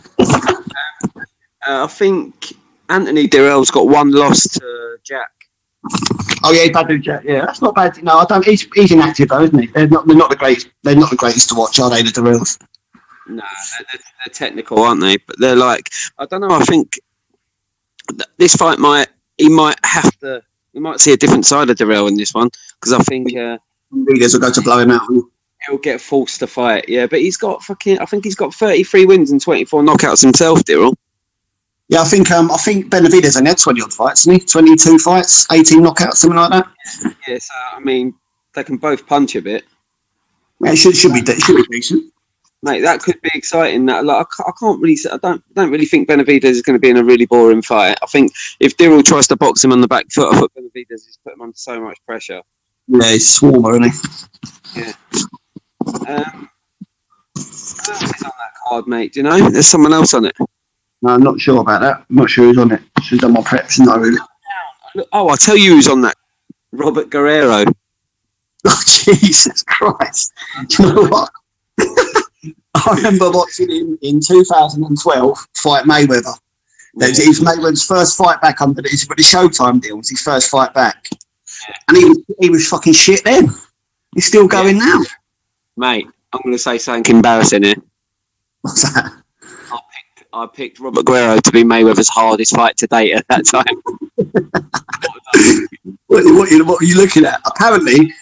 Uh, 1.67 1.85
I 1.85 1.87
think 1.89 2.53
Anthony 2.89 3.29
Dirrell's 3.29 3.71
got 3.71 3.89
one 3.89 4.13
loss 4.13 4.43
to 4.43 4.97
Jack. 5.05 5.31
Oh 6.45 6.53
yeah, 6.53 6.69
Badu 6.71 7.01
Jack. 7.01 7.25
Yeah, 7.25 7.45
that's 7.45 7.61
not 7.63 7.75
bad. 7.75 8.03
No, 8.03 8.19
I 8.19 8.25
don't. 8.25 8.45
He's, 8.45 8.67
he's 8.75 8.93
inactive 8.93 9.29
though, 9.29 9.43
isn't 9.43 9.59
he? 9.59 9.67
They're 9.69 9.89
not. 9.89 10.07
They're 10.07 10.17
not 10.17 10.31
the 10.31 10.37
greatest. 10.37 10.69
They're 10.83 10.95
not 10.97 11.11
the 11.11 11.17
greatest 11.17 11.49
to 11.51 11.55
watch, 11.55 11.81
are 11.81 11.91
they? 11.91 12.03
The 12.03 12.11
Dirrells. 12.11 12.59
No, 13.29 13.37
they're, 13.37 13.87
they're, 13.93 14.01
they're 14.25 14.33
technical, 14.33 14.79
aren't 14.81 15.01
they? 15.01 15.17
But 15.17 15.37
they're 15.41 15.57
like, 15.57 15.91
I 16.19 16.27
don't 16.27 16.41
know. 16.41 16.51
I 16.51 16.61
think 16.65 16.99
th- 18.11 18.29
this 18.39 18.55
fight 18.55 18.79
might, 18.79 19.09
he 19.37 19.49
might 19.49 19.79
have 19.85 20.17
to, 20.21 20.43
we 20.77 20.83
might 20.83 21.01
see 21.01 21.13
a 21.13 21.17
different 21.17 21.47
side 21.47 21.71
of 21.71 21.77
Dirrell 21.79 22.07
in 22.07 22.17
this 22.17 22.35
one 22.35 22.51
because 22.79 22.93
I 22.93 22.99
think 23.05 23.35
uh, 23.35 23.57
will 23.91 24.39
go 24.39 24.53
to 24.53 24.61
blow 24.61 24.79
him 24.79 24.91
out. 24.91 25.09
he'll 25.67 25.79
get 25.79 26.03
forced 26.03 26.39
to 26.41 26.47
fight. 26.47 26.85
Yeah, 26.87 27.07
but 27.07 27.21
he's 27.21 27.39
got 27.39 27.63
fucking, 27.63 27.99
I 27.99 28.05
think 28.05 28.25
he's 28.25 28.35
got 28.35 28.53
33 28.55 29.07
wins 29.07 29.31
and 29.31 29.41
24 29.41 29.83
knockouts 29.83 30.23
himself, 30.23 30.61
Dirrell. 30.65 30.95
Yeah, 31.89 32.03
I 32.03 32.05
think 32.05 32.31
um, 32.31 32.51
I 32.51 32.57
think 32.57 32.91
Benavidez 32.91 33.37
only 33.37 33.51
had 33.51 33.59
twenty 33.59 33.81
odd 33.81 33.93
fights, 33.93 34.25
hasn't 34.25 34.43
he? 34.43 34.47
Twenty 34.47 34.75
two 34.75 34.99
fights, 34.99 35.47
eighteen 35.53 35.85
knockouts, 35.85 36.15
something 36.15 36.37
like 36.37 36.51
that. 36.51 36.67
Yeah, 37.29 37.39
so 37.39 37.55
I 37.77 37.79
mean, 37.79 38.13
they 38.57 38.65
can 38.65 38.77
both 38.77 39.07
punch 39.07 39.37
a 39.37 39.41
bit. 39.41 39.63
Yeah, 40.61 40.73
it 40.73 40.77
should 40.79 40.97
should 40.97 41.13
be 41.13 41.23
de- 41.23 41.39
should 41.39 41.55
be 41.55 41.63
decent. 41.71 42.13
Mate, 42.63 42.81
that 42.81 43.01
could 43.01 43.21
be 43.23 43.31
exciting. 43.35 43.87
That 43.87 44.05
like, 44.05 44.27
I 44.41 44.51
can't 44.59 44.81
really, 44.81 44.97
I 45.13 45.19
don't, 45.19 45.43
don't 45.55 45.71
really 45.71 45.85
think 45.85 46.09
Benavidez 46.09 46.45
is 46.45 46.63
going 46.63 46.75
to 46.75 46.81
be 46.81 46.91
in 46.91 46.97
a 46.97 47.05
really 47.05 47.27
boring 47.27 47.63
fight. 47.63 47.99
I 48.03 48.07
think 48.07 48.33
if 48.61 48.77
Dirrell 48.77 49.05
tries 49.05 49.29
to 49.29 49.37
box 49.37 49.63
him 49.63 49.73
on 49.73 49.81
the 49.81 49.89
back 49.89 50.07
foot, 50.11 50.33
I 50.35 50.41
thought 50.41 50.53
Benavidez 50.55 50.91
has 50.91 51.19
put 51.23 51.35
him 51.35 51.43
under 51.43 51.57
so 51.57 51.81
much 51.81 51.99
pressure. 52.07 52.43
Yeah, 52.89 53.13
he's 53.13 53.39
swarmer, 53.39 53.81
isn't 53.81 53.93
he? 54.75 54.93
Um, 56.09 56.49
who 57.35 57.41
else 57.43 58.03
is 58.03 58.23
on 58.23 58.31
that 58.39 58.53
card, 58.67 58.87
mate? 58.87 59.13
Do 59.13 59.21
you 59.21 59.25
know? 59.25 59.51
There's 59.51 59.67
someone 59.67 59.93
else 59.93 60.15
on 60.15 60.25
it. 60.25 60.37
No, 61.03 61.11
I'm 61.11 61.23
not 61.23 61.39
sure 61.41 61.61
about 61.61 61.83
that. 61.83 62.05
I'm 62.09 62.17
not 62.17 62.31
sure 62.31 62.47
who's 62.47 62.59
on 62.59 62.73
it. 62.73 62.83
Should 63.03 63.21
have 63.21 63.33
done 63.33 63.33
my 63.35 63.41
preps, 63.41 63.79
really. 63.79 64.17
Oh, 65.13 65.29
I'll 65.29 65.37
tell 65.37 65.57
you 65.57 65.73
who's 65.73 65.89
on 65.89 66.01
that. 66.03 66.17
Robert 66.73 67.11
Guerrero. 67.11 67.65
Oh, 68.69 68.83
Jesus 68.85 69.63
Christ. 69.63 70.33
Do 70.67 70.83
you 70.83 70.93
know 70.93 71.03
what? 71.07 71.31
I 72.87 72.95
remember 72.95 73.31
watching 73.31 73.71
him 73.71 73.99
in 74.03 74.21
2012 74.21 75.49
fight 75.55 75.85
Mayweather. 75.85 76.39
That 76.97 77.11
was, 77.11 77.19
it 77.19 77.29
was 77.29 77.41
Mayweather's 77.41 77.85
first 77.85 78.17
fight 78.17 78.41
back 78.41 78.61
under 78.61 78.83
the, 78.83 78.89
the 78.89 79.23
Showtime 79.23 79.81
deal. 79.81 79.95
It 79.95 79.99
was 79.99 80.11
his 80.11 80.21
first 80.21 80.51
fight 80.51 80.75
back. 80.75 81.09
And 81.89 81.97
he 81.97 82.05
was, 82.05 82.19
he 82.41 82.51
was 82.51 82.69
fucking 82.69 82.93
shit 82.93 83.25
then. 83.25 83.49
He's 84.15 84.27
still 84.27 84.47
going 84.47 84.79
now. 84.79 85.01
Mate, 85.77 86.07
I'm 86.33 86.41
going 86.43 86.55
to 86.55 86.59
say 86.59 86.79
something 86.79 87.17
embarrassing 87.17 87.63
here. 87.63 87.77
What's 88.63 88.83
that? 88.83 89.13
I 89.43 89.79
picked, 89.79 90.29
I 90.33 90.47
picked 90.47 90.81
Robert 90.81 91.05
Guerrero 91.05 91.39
to 91.39 91.53
be 91.53 91.65
Mayweather's 91.65 92.09
hardest 92.09 92.55
fight 92.55 92.77
to 92.79 92.87
date 92.87 93.13
at 93.13 93.27
that 93.29 93.47
time. 93.47 93.65
What, 96.07 96.25
what, 96.25 96.67
what 96.67 96.83
are 96.83 96.85
you 96.85 96.97
looking 96.97 97.25
at? 97.25 97.41
Apparently, 97.45 98.13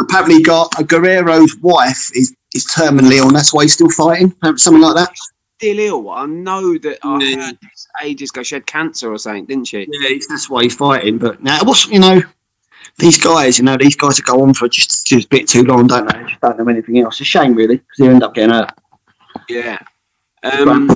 apparently, 0.00 0.42
got 0.42 0.72
a 0.80 0.82
Guerrero's 0.82 1.56
wife 1.58 2.10
is, 2.16 2.34
is 2.54 2.66
terminally 2.66 3.16
ill, 3.18 3.26
and 3.28 3.36
that's 3.36 3.52
why 3.52 3.62
he's 3.62 3.74
still 3.74 3.90
fighting. 3.90 4.34
Something 4.56 4.82
like 4.82 4.94
that. 4.94 5.10
Still 5.58 5.78
ill. 5.78 6.10
I 6.10 6.26
know 6.26 6.78
that 6.78 6.98
I 7.02 7.18
Yeah. 7.22 7.46
heard 7.46 7.58
this 7.62 7.86
ages 8.02 8.30
ago. 8.30 8.42
She 8.42 8.54
had 8.54 8.66
cancer 8.66 9.12
or 9.12 9.18
something, 9.18 9.44
didn't 9.44 9.66
she? 9.66 9.86
Yeah, 9.90 10.18
that's 10.28 10.48
why 10.48 10.62
he's 10.62 10.74
fighting. 10.74 11.18
But 11.18 11.42
now, 11.42 11.58
what's 11.64 11.86
you 11.88 11.98
know, 11.98 12.22
these 12.98 13.18
guys, 13.18 13.58
you 13.58 13.64
know, 13.64 13.76
these 13.78 13.96
guys 13.96 14.16
that 14.16 14.24
go 14.24 14.42
on 14.42 14.54
for 14.54 14.68
just, 14.68 15.06
just 15.06 15.26
a 15.26 15.28
bit 15.28 15.48
too 15.48 15.64
long, 15.64 15.86
don't 15.86 16.06
they? 16.12 16.24
Just 16.28 16.40
don't 16.40 16.58
know 16.58 16.68
anything 16.68 16.98
else. 17.00 17.14
It's 17.14 17.22
a 17.22 17.24
shame, 17.24 17.54
really, 17.54 17.76
because 17.76 17.98
they 17.98 18.08
end 18.08 18.22
up 18.22 18.34
getting 18.34 18.50
hurt. 18.54 18.70
Yeah. 19.48 19.78
Um, 20.42 20.90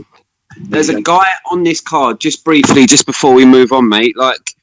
there's 0.57 0.88
a 0.90 1.01
guy 1.01 1.27
on 1.51 1.62
this 1.62 1.81
card, 1.81 2.21
just 2.21 2.44
briefly, 2.44 2.87
just 2.87 3.07
before 3.07 3.35
we 3.35 3.44
move 3.44 3.73
on, 3.73 3.88
mate. 3.88 4.16
Like, 4.16 4.55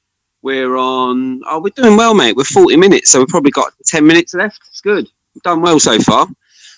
we're 0.41 0.75
on. 0.75 1.41
Oh, 1.47 1.59
we're 1.59 1.69
doing 1.71 1.97
well, 1.97 2.13
mate. 2.13 2.35
We're 2.35 2.43
40 2.43 2.77
minutes, 2.77 3.09
so 3.11 3.19
we've 3.19 3.27
probably 3.27 3.51
got 3.51 3.73
10 3.85 4.05
minutes 4.05 4.33
left. 4.33 4.59
It's 4.69 4.81
good. 4.81 5.07
We've 5.33 5.41
done 5.43 5.61
well 5.61 5.79
so 5.79 5.97
far. 5.99 6.27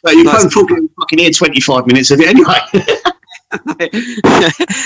But 0.08 0.16
you've 0.16 0.26
Nice. 0.28 0.44
both 0.46 0.54
talking 0.54 0.90
fucking 0.98 1.20
here 1.20 1.32
twenty 1.32 1.60
five 1.60 1.86
minutes 1.86 2.12
of 2.12 2.20
it 2.22 2.30
anyway. 2.30 2.56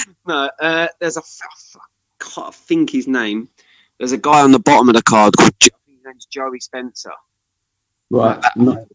no, 0.28 0.50
uh, 0.60 0.88
there's 1.00 1.18
a. 1.18 1.20
f- 1.20 1.76
I 1.78 2.24
can't 2.34 2.56
think 2.56 2.90
his 2.90 3.08
name. 3.08 3.48
There's 4.00 4.14
a 4.14 4.18
guy 4.18 4.42
on 4.42 4.52
the 4.52 4.58
bottom 4.58 4.90
of 4.90 4.96
the 4.96 5.04
card 5.04 5.36
called. 5.38 5.54
Jo- 5.60 5.70
think 5.86 5.98
his 6.00 6.06
name's 6.06 6.26
Joey 6.26 6.60
Spencer. 6.60 7.12
right. 8.10 8.44
No. 8.56 8.88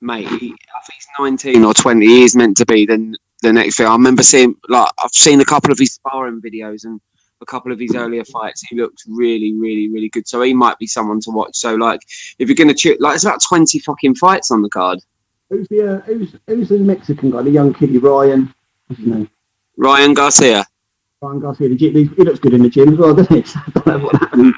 Mate, 0.00 0.28
he, 0.28 0.34
I 0.54 0.80
think 0.86 0.94
he's 0.94 1.06
19 1.18 1.62
or 1.62 1.74
20. 1.74 2.06
He 2.06 2.22
is 2.22 2.34
meant 2.34 2.56
to 2.56 2.64
be 2.64 2.86
the, 2.86 3.14
the 3.42 3.52
next 3.52 3.76
thing. 3.76 3.86
I 3.86 3.92
remember 3.92 4.22
seeing, 4.22 4.54
like, 4.70 4.88
I've 5.04 5.10
seen 5.12 5.42
a 5.42 5.44
couple 5.44 5.70
of 5.70 5.78
his 5.78 5.92
sparring 5.92 6.40
videos 6.40 6.84
and 6.84 6.98
a 7.42 7.44
couple 7.44 7.70
of 7.70 7.78
his 7.78 7.94
earlier 7.94 8.24
fights. 8.24 8.62
He 8.62 8.76
looks 8.76 9.04
really, 9.06 9.52
really, 9.58 9.90
really 9.90 10.08
good. 10.08 10.26
So 10.26 10.40
he 10.40 10.54
might 10.54 10.78
be 10.78 10.86
someone 10.86 11.20
to 11.20 11.30
watch. 11.30 11.54
So, 11.54 11.74
like, 11.74 12.00
if 12.38 12.48
you're 12.48 12.56
going 12.56 12.74
to, 12.74 12.74
ch- 12.74 12.98
like, 12.98 13.16
it's 13.16 13.24
about 13.24 13.42
20 13.46 13.78
fucking 13.80 14.14
fights 14.14 14.50
on 14.50 14.62
the 14.62 14.70
card. 14.70 15.00
Who's 15.50 15.68
the 15.68 15.96
uh, 15.96 16.00
who's 16.02 16.34
who's 16.46 16.68
the 16.68 16.78
Mexican 16.78 17.30
guy? 17.30 17.42
The 17.42 17.50
young 17.50 17.74
kiddie 17.74 17.98
Ryan. 17.98 18.54
What's 18.86 19.00
his 19.02 19.08
name? 19.12 19.28
Ryan 19.76 20.14
Garcia, 20.14 20.64
Ryan 21.20 21.40
Garcia. 21.40 21.68
The 21.68 21.76
gym, 21.76 21.94
he 21.94 22.04
he 22.04 22.22
looks 22.22 22.38
good 22.38 22.54
in 22.54 22.62
the 22.62 22.68
gym 22.70 22.90
as 22.92 22.98
well, 22.98 23.14
doesn't 23.14 23.34
he? 23.46 23.58
I 23.66 23.70
don't 23.74 23.86
know 23.86 23.98
what 23.98 24.16
happened. 24.16 24.54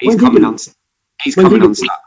he's 0.00 0.08
When's 0.10 0.20
coming 0.20 0.42
gonna- 0.42 0.54
on. 0.54 0.58
He's 1.22 1.36
when's 1.36 1.48
he 1.48 1.50
coming 1.50 1.58
gonna- 1.60 1.66
on. 1.68 1.74
Stuck. 1.74 2.02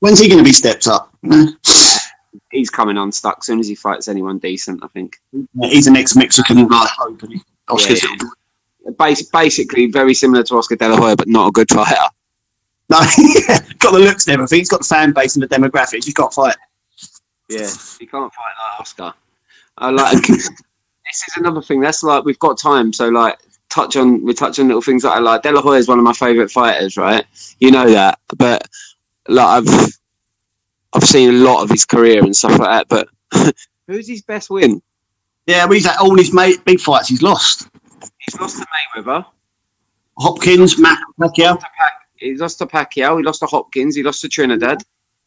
When's 0.00 0.18
he 0.20 0.28
going 0.28 0.38
to 0.38 0.44
be 0.44 0.52
stepped 0.54 0.86
up? 0.88 1.14
He's 2.52 2.70
coming 2.70 2.96
on 2.96 3.12
stuck 3.12 3.36
as 3.40 3.46
soon 3.46 3.60
as 3.60 3.68
he 3.68 3.74
fights 3.74 4.08
anyone 4.08 4.38
decent. 4.38 4.82
I 4.82 4.88
think. 4.88 5.20
He's 5.60 5.86
an 5.88 5.94
ex-Mexican 5.96 6.66
guy. 6.68 6.86
Hope. 6.96 7.22
Oscar 7.68 7.92
Yeah, 7.92 8.16
yeah. 8.84 8.90
Bas- 8.98 9.28
basically, 9.30 9.86
very 9.90 10.14
similar 10.14 10.42
to 10.44 10.54
Oscar 10.56 10.76
De 10.76 10.88
La 10.88 10.96
Hoya, 10.96 11.16
but 11.16 11.28
not 11.28 11.48
a 11.48 11.50
good 11.52 11.68
fighter. 11.70 11.94
No, 12.88 12.98
got 13.78 13.92
the 13.92 13.98
looks 14.00 14.26
and 14.26 14.34
everything. 14.34 14.58
He's 14.60 14.68
got 14.70 14.80
the 14.80 14.86
fan 14.86 15.12
base 15.12 15.36
and 15.36 15.42
the 15.42 15.48
demographics. 15.48 16.04
He's 16.06 16.14
got 16.14 16.30
to 16.32 16.34
fight. 16.36 16.56
Yeah, 17.50 17.68
you 18.00 18.06
can't 18.06 18.32
fight 18.32 18.52
like 18.58 18.80
Oscar. 18.80 19.14
I 19.78 19.90
like. 19.90 20.26
this 20.26 20.48
is 20.48 21.36
another 21.36 21.62
thing. 21.62 21.80
That's 21.80 22.02
like 22.02 22.24
we've 22.24 22.38
got 22.38 22.58
time, 22.58 22.92
so 22.92 23.08
like 23.08 23.38
touch 23.70 23.96
on 23.96 24.24
we 24.24 24.34
touch 24.34 24.58
on 24.58 24.68
little 24.68 24.82
things 24.82 25.02
that 25.02 25.10
I 25.10 25.18
like. 25.18 25.42
De 25.42 25.52
La 25.52 25.60
Hoya 25.60 25.78
is 25.78 25.88
one 25.88 25.98
of 25.98 26.04
my 26.04 26.12
favourite 26.12 26.50
fighters, 26.50 26.96
right? 26.96 27.24
You 27.58 27.70
know 27.70 27.90
that, 27.90 28.18
but 28.36 28.66
like 29.28 29.64
I've 29.64 29.98
I've 30.92 31.04
seen 31.04 31.30
a 31.30 31.32
lot 31.32 31.62
of 31.62 31.70
his 31.70 31.84
career 31.84 32.22
and 32.22 32.34
stuff 32.34 32.58
like 32.58 32.86
that. 32.88 33.08
But 33.32 33.54
who's 33.86 34.08
his 34.08 34.22
best 34.22 34.50
win? 34.50 34.82
Yeah, 35.46 35.64
well, 35.64 35.74
he's 35.74 35.86
had 35.86 35.98
all 35.98 36.16
his 36.16 36.32
mate, 36.32 36.64
big 36.64 36.80
fights 36.80 37.08
he's 37.08 37.22
lost. 37.22 37.68
He's 38.18 38.38
lost 38.40 38.58
to 38.58 38.66
Mayweather. 38.96 39.24
Hopkins, 40.18 40.78
Mac, 40.78 40.98
Pacquiao. 41.18 41.60
He 42.16 42.36
lost 42.36 42.58
to 42.58 42.66
Pacquiao. 42.66 43.18
He 43.18 43.24
lost 43.24 43.40
to 43.40 43.46
Hopkins. 43.46 43.96
He 43.96 44.02
lost 44.02 44.20
to 44.20 44.28
Trinidad. 44.28 44.82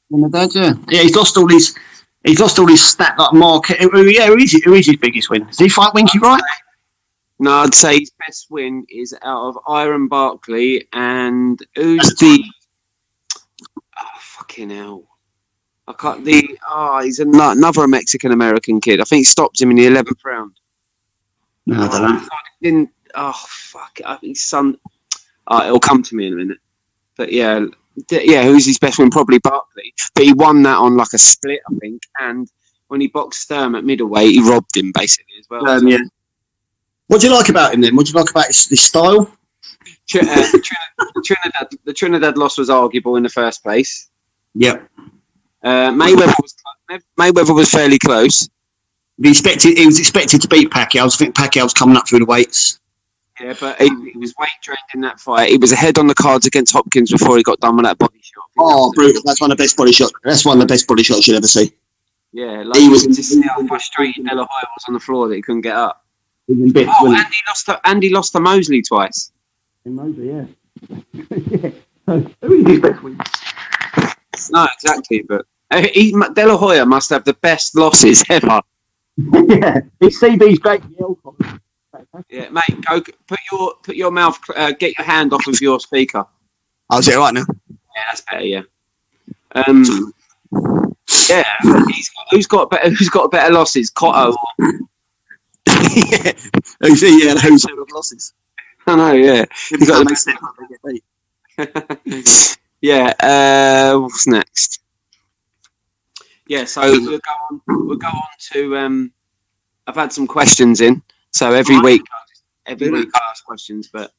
Trinidad, 0.09 0.53
yeah. 0.53 0.73
Yeah, 0.89 1.01
he's 1.01 1.15
lost 1.15 1.35
all 1.37 1.47
his. 1.47 1.75
He's 2.23 2.39
lost 2.39 2.57
all 2.57 2.67
his 2.67 2.85
stat 2.85 3.15
like 3.17 3.33
market. 3.33 3.79
Yeah, 3.81 4.27
who 4.27 4.37
is, 4.37 4.53
who 4.63 4.73
is 4.73 4.87
his 4.87 4.95
biggest 4.95 5.29
win? 5.29 5.45
Does 5.45 5.59
he 5.59 5.67
fight 5.67 5.93
Winky 5.93 6.19
Wright? 6.19 6.41
No, 7.39 7.51
I'd 7.51 7.75
say 7.75 7.99
his 7.99 8.11
best 8.11 8.49
win 8.49 8.85
is 8.89 9.13
out 9.23 9.49
of 9.49 9.57
Iran 9.69 10.07
Barkley 10.07 10.87
and 10.93 11.59
who's 11.75 12.15
the 12.15 12.41
oh, 13.97 14.07
fucking 14.19 14.69
hell. 14.69 15.03
I 15.85 15.93
can't 15.93 16.23
the 16.23 16.57
oh 16.69 17.01
he's 17.01 17.19
another 17.19 17.87
Mexican 17.87 18.31
American 18.31 18.79
kid. 18.79 19.01
I 19.01 19.03
think 19.03 19.19
he 19.19 19.23
stopped 19.25 19.61
him 19.61 19.71
in 19.71 19.75
the 19.75 19.87
eleventh 19.87 20.23
round. 20.23 20.53
No, 21.65 21.81
I 21.81 21.87
don't 21.89 22.01
know. 22.01 22.27
Didn't 22.61 22.89
oh 23.15 23.43
fuck 23.45 23.99
I 24.05 24.15
think 24.15 24.37
his 24.37 24.43
son 24.43 24.77
oh, 25.47 25.65
it'll 25.65 25.81
come 25.81 26.03
to 26.03 26.15
me 26.15 26.27
in 26.27 26.33
a 26.33 26.37
minute. 26.37 26.59
But 27.17 27.33
yeah 27.33 27.65
yeah, 28.09 28.43
who's 28.43 28.65
his 28.65 28.79
best 28.79 28.99
win? 28.99 29.09
Probably 29.09 29.39
Barkley. 29.39 29.93
But 30.15 30.25
he 30.25 30.33
won 30.33 30.63
that 30.63 30.77
on 30.77 30.97
like 30.97 31.13
a 31.13 31.17
split, 31.17 31.61
I 31.69 31.75
think, 31.75 32.03
and 32.19 32.47
when 32.87 33.01
he 33.01 33.07
boxed 33.07 33.41
Sturm 33.41 33.75
at 33.75 33.83
middleweight, 33.83 34.31
he 34.31 34.41
robbed 34.41 34.75
him 34.75 34.91
basically 34.93 35.33
as 35.39 35.47
well. 35.49 35.67
Um, 35.67 35.87
yeah. 35.87 35.97
What 37.07 37.21
do 37.21 37.27
you 37.27 37.33
like 37.33 37.49
about 37.49 37.73
him 37.73 37.81
then? 37.81 37.95
What 37.95 38.05
do 38.05 38.11
you 38.11 38.19
like 38.19 38.29
about 38.29 38.47
his, 38.47 38.67
his 38.67 38.83
style? 38.83 39.35
Tr- 40.07 40.19
uh, 40.19 40.51
Trinidad, 41.25 41.67
the 41.85 41.93
Trinidad 41.93 42.37
loss 42.37 42.57
was 42.57 42.69
arguable 42.69 43.15
in 43.15 43.23
the 43.23 43.29
first 43.29 43.63
place. 43.63 44.09
Yep. 44.55 44.87
Uh, 45.63 45.91
Mayweather 45.91 46.33
was 46.41 46.55
Mayweather 47.19 47.55
was 47.55 47.71
fairly 47.71 47.97
close. 47.97 48.47
He 49.21 49.29
expected. 49.29 49.77
He 49.77 49.85
was 49.85 49.99
expected 49.99 50.41
to 50.41 50.47
beat 50.47 50.69
Pacquiao. 50.69 51.05
I 51.05 51.09
think 51.09 51.35
Pacquiao 51.35 51.63
was 51.63 51.73
coming 51.73 51.95
up 51.95 52.07
through 52.07 52.19
the 52.19 52.25
weights. 52.25 52.79
Yeah, 53.41 53.55
but 53.59 53.81
he, 53.81 53.89
he 54.11 54.17
was 54.17 54.33
weight 54.39 54.49
drained 54.61 54.77
in 54.93 55.01
that 55.01 55.19
fight. 55.19 55.49
He 55.49 55.57
was 55.57 55.71
ahead 55.71 55.97
on 55.97 56.07
the 56.07 56.13
cards 56.15 56.45
against 56.45 56.71
Hopkins 56.73 57.11
before 57.11 57.35
he 57.37 57.43
got 57.43 57.59
done 57.59 57.75
with 57.75 57.85
that 57.85 57.97
body 57.97 58.19
shot. 58.21 58.43
Oh, 58.59 58.91
brutal! 58.93 59.21
That's 59.25 59.41
one 59.41 59.51
of 59.51 59.57
the 59.57 59.63
best 59.63 59.75
body 59.75 59.91
shots. 59.91 60.13
That's 60.23 60.45
one 60.45 60.57
of 60.57 60.61
the 60.67 60.71
best 60.71 60.87
body 60.87 61.01
shots 61.03 61.27
you'll 61.27 61.37
ever 61.37 61.47
see. 61.47 61.73
Yeah, 62.31 62.63
like 62.63 62.77
He 62.79 62.89
was- 62.89 63.05
to 63.07 63.13
see 63.23 63.41
how 63.41 63.65
frustrated 63.67 64.25
De 64.25 64.35
La 64.35 64.45
Hoya 64.49 64.67
was 64.75 64.83
on 64.87 64.93
the 64.93 64.99
floor 64.99 65.27
that 65.29 65.35
he 65.35 65.41
couldn't 65.41 65.61
get 65.61 65.75
up. 65.75 66.05
Bits, 66.47 66.91
Oh, 66.99 67.07
and 67.07 67.17
he 67.33 67.39
lost 67.47 67.65
to 67.67 67.79
Andy 67.87 68.09
lost 68.09 68.33
to 68.33 68.39
Mosley 68.39 68.81
twice. 68.81 69.31
he? 69.85 69.91
yeah. 69.91 70.45
yeah. 70.91 71.69
Who 72.41 72.53
is 72.53 72.67
his 72.67 72.79
best 72.81 73.01
win? 73.01 73.17
No, 74.51 74.67
exactly. 74.73 75.23
But 75.27 75.45
uh, 75.71 75.87
he, 75.93 76.11
De 76.11 76.45
La 76.45 76.57
Hoya 76.57 76.85
must 76.85 77.09
have 77.11 77.23
the 77.23 77.33
best 77.35 77.75
losses 77.77 78.23
ever. 78.29 78.61
yeah, 79.17 79.79
it's 80.01 80.19
CB's 80.21 80.59
great. 80.59 80.81
Yeah, 82.29 82.49
mate, 82.49 82.81
go 82.87 83.01
put 83.27 83.39
your 83.51 83.73
put 83.83 83.95
your 83.95 84.11
mouth, 84.11 84.37
uh, 84.55 84.71
get 84.71 84.97
your 84.97 85.05
hand 85.05 85.33
off 85.33 85.47
of 85.47 85.59
your 85.61 85.79
speaker. 85.79 86.25
Oh, 86.89 86.99
is 86.99 87.07
it 87.07 87.15
right 87.17 87.33
now? 87.33 87.45
Yeah, 87.69 88.03
that's 88.07 88.21
better. 88.21 88.45
Yeah. 88.45 88.61
Um. 89.55 90.13
Yeah, 91.29 91.43
he's 91.89 92.09
got, 92.09 92.27
who's 92.31 92.47
got 92.47 92.69
better? 92.69 92.89
Who's 92.89 93.09
got 93.09 93.31
better 93.31 93.53
losses? 93.53 93.91
Cotto. 93.91 94.35
yeah. 95.67 96.31
Who's 96.81 97.01
he? 97.01 97.25
Yeah, 97.25 97.35
who's 97.35 97.63
who 97.63 97.85
losses? 97.93 98.33
I 98.87 98.95
know. 98.95 99.11
Yeah. 99.13 99.45
Got 99.87 100.03
the- 100.03 100.05
to 100.09 100.15
step 100.15 100.37
up 100.43 100.55
and 100.83 102.23
yeah. 102.81 103.13
Uh, 103.19 103.99
what's 103.99 104.27
next? 104.27 104.81
Yeah. 106.47 106.65
So 106.65 106.81
we'll 106.81 107.19
go 107.19 107.31
on. 107.49 107.61
We'll 107.67 107.97
go 107.97 108.07
on 108.07 108.23
to. 108.51 108.77
Um, 108.77 109.11
I've 109.87 109.95
had 109.95 110.13
some 110.13 110.27
questions 110.27 110.81
in. 110.81 111.01
So 111.33 111.51
every 111.51 111.79
week, 111.79 112.03
every 112.65 112.89
week 112.89 113.09
I 113.15 113.19
ask 113.29 113.43
questions, 113.43 113.89
but 113.91 114.11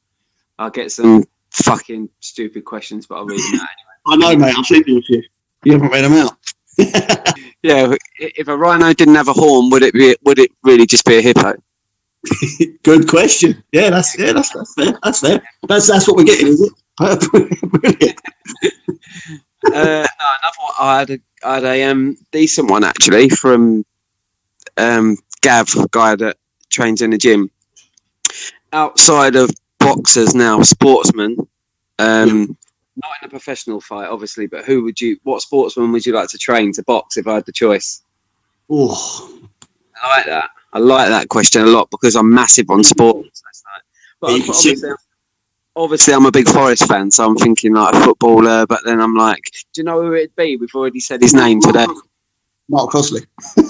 I'll 0.59 0.69
get 0.69 0.91
some 0.91 1.23
fucking 1.51 2.09
stupid 2.19 2.65
questions, 2.65 3.07
but 3.07 3.15
I'll 3.15 3.25
read 3.25 3.39
them 3.39 3.59
out 3.61 3.67
anyway. 4.07 4.07
I 4.07 4.15
know, 4.17 4.45
mate. 4.45 4.55
I'm 4.57 4.63
thinking 4.63 4.97
of 4.97 5.03
you. 5.09 5.23
You 5.63 5.71
haven't 5.73 5.91
read 5.91 6.03
them 6.03 6.13
out. 6.13 6.37
Yeah, 7.65 7.95
if 8.19 8.47
a 8.47 8.55
rhino 8.55 8.93
didn't 8.93 9.15
have 9.15 9.27
a 9.27 9.33
horn, 9.33 9.71
would 9.71 9.81
it 9.81 9.95
be? 9.95 10.15
Would 10.23 10.37
it 10.37 10.51
really 10.63 10.85
just 10.85 11.03
be 11.03 11.17
a 11.17 11.21
hippo? 11.21 11.55
Good 12.83 13.09
question. 13.09 13.63
Yeah, 13.71 13.89
that's 13.89 14.15
yeah, 14.19 14.33
that's 14.33 14.53
that's 14.53 14.75
fair. 14.75 14.93
That's 15.01 15.19
fair. 15.19 15.41
That's 15.67 15.87
that's 15.87 16.07
what 16.07 16.17
we're 16.17 16.25
getting, 16.25 16.49
is 16.49 16.61
it? 16.61 16.73
Brilliant. 17.63 18.19
uh, 19.65 19.71
no, 19.73 20.05
another 20.05 20.59
one. 20.59 20.73
I 20.79 20.99
had 20.99 21.09
a, 21.09 21.19
I 21.43 21.53
had 21.55 21.63
a 21.63 21.83
um, 21.85 22.17
decent 22.31 22.69
one 22.69 22.83
actually 22.83 23.29
from 23.29 23.83
um, 24.77 25.17
Gav, 25.41 25.67
guy 25.89 26.15
that 26.17 26.37
trains 26.75 27.01
in 27.01 27.09
the 27.09 27.17
gym. 27.17 27.49
Outside 28.73 29.35
of 29.35 29.49
boxers 29.79 30.35
now, 30.35 30.61
sportsmen. 30.61 31.37
Um, 31.97 32.57
Not 32.97 33.11
in 33.21 33.27
a 33.27 33.29
professional 33.29 33.79
fight, 33.79 34.07
obviously, 34.07 34.47
but 34.47 34.65
who 34.65 34.83
would 34.83 34.99
you? 34.99 35.17
What 35.23 35.41
sportsman 35.41 35.91
would 35.91 36.05
you 36.05 36.13
like 36.13 36.29
to 36.29 36.37
train 36.37 36.73
to 36.73 36.83
box 36.83 37.17
if 37.17 37.27
I 37.27 37.35
had 37.35 37.45
the 37.45 37.51
choice? 37.51 38.01
Oh, 38.69 39.39
I 40.01 40.17
like 40.17 40.25
that. 40.25 40.49
I 40.73 40.79
like 40.79 41.09
that 41.09 41.29
question 41.29 41.61
a 41.61 41.67
lot 41.67 41.89
because 41.89 42.15
I'm 42.15 42.33
massive 42.33 42.69
on 42.69 42.83
sports. 42.83 43.41
But 44.19 44.31
Yeah, 44.31 44.37
obviously, 44.39 44.89
obviously, 45.75 46.13
I'm 46.13 46.25
a 46.25 46.31
big 46.31 46.49
Forest 46.49 46.87
fan, 46.87 47.11
so 47.11 47.25
I'm 47.25 47.37
thinking 47.37 47.73
like 47.73 47.93
a 47.93 48.01
footballer. 48.01 48.65
But 48.65 48.81
then 48.83 48.99
I'm 48.99 49.15
like, 49.15 49.43
do 49.73 49.81
you 49.81 49.85
know 49.85 50.01
who 50.01 50.13
it'd 50.13 50.35
be? 50.35 50.57
We've 50.57 50.73
already 50.75 50.99
said 50.99 51.21
his 51.21 51.33
name 51.33 51.61
today. 51.61 51.85
Mark 52.67 52.89
Crossley. 52.89 53.21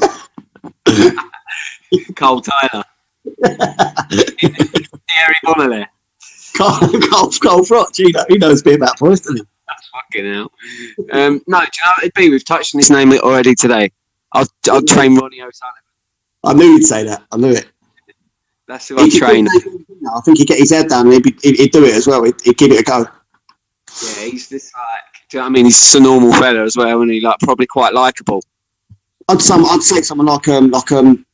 Cole 2.15 2.41
Tyler. 2.41 2.83
Thierry 4.25 5.35
Bonnelly. 5.43 5.85
Carl, 6.57 6.79
Carl, 7.09 7.31
Carl 7.41 7.59
Froch, 7.65 7.95
he, 7.95 8.13
he 8.29 8.37
knows 8.37 8.61
a 8.61 8.63
bit 8.63 8.75
about 8.75 8.97
boys, 8.99 9.19
doesn't 9.21 9.37
he? 9.37 9.43
That's 9.67 9.89
fucking 9.89 10.33
hell. 10.33 10.51
Um, 11.11 11.41
no, 11.47 11.59
do 11.59 11.65
you 11.65 11.83
know 11.85 11.91
what 11.97 12.03
it'd 12.03 12.13
be? 12.13 12.29
We've 12.29 12.45
touched 12.45 12.75
on 12.75 12.79
his 12.79 12.89
name 12.91 13.11
already 13.13 13.55
today. 13.55 13.91
I'll, 14.31 14.47
I'll 14.71 14.81
train 14.83 15.15
Ronnie 15.17 15.41
O'Sullivan. 15.41 15.81
I 16.43 16.53
knew 16.53 16.65
you'd 16.65 16.85
say 16.85 17.03
that. 17.05 17.23
I 17.31 17.37
knew 17.37 17.51
it. 17.51 17.65
That's 18.67 18.87
who 18.87 18.95
He'd- 19.03 19.17
training. 19.17 19.47
I 20.15 20.21
think 20.21 20.37
he'd 20.37 20.47
get 20.47 20.59
his 20.59 20.71
head 20.71 20.87
down 20.89 21.07
and 21.07 21.13
he'd, 21.13 21.23
be, 21.23 21.35
he'd, 21.41 21.55
he'd 21.57 21.71
do 21.71 21.83
it 21.83 21.95
as 21.95 22.05
well. 22.07 22.23
He'd, 22.23 22.35
he'd 22.43 22.57
give 22.57 22.71
it 22.71 22.79
a 22.79 22.83
go. 22.83 22.99
Yeah, 24.03 24.25
he's 24.25 24.49
this 24.49 24.71
like, 24.73 24.85
do 25.29 25.37
you 25.37 25.39
know 25.39 25.45
what 25.45 25.49
I 25.49 25.53
mean? 25.53 25.65
He's 25.65 25.79
just 25.79 25.95
a 25.95 25.99
normal 25.99 26.31
fella 26.33 26.63
as 26.63 26.75
well, 26.77 27.01
and 27.01 27.11
he 27.11 27.21
like 27.21 27.39
probably 27.39 27.65
quite 27.65 27.93
likable. 27.93 28.43
I'd 29.29 29.41
some 29.41 29.65
I'd 29.65 29.81
say 29.81 30.01
someone 30.01 30.27
like 30.27 30.47
um 30.49 30.69
like 30.69 30.91
um 30.91 31.25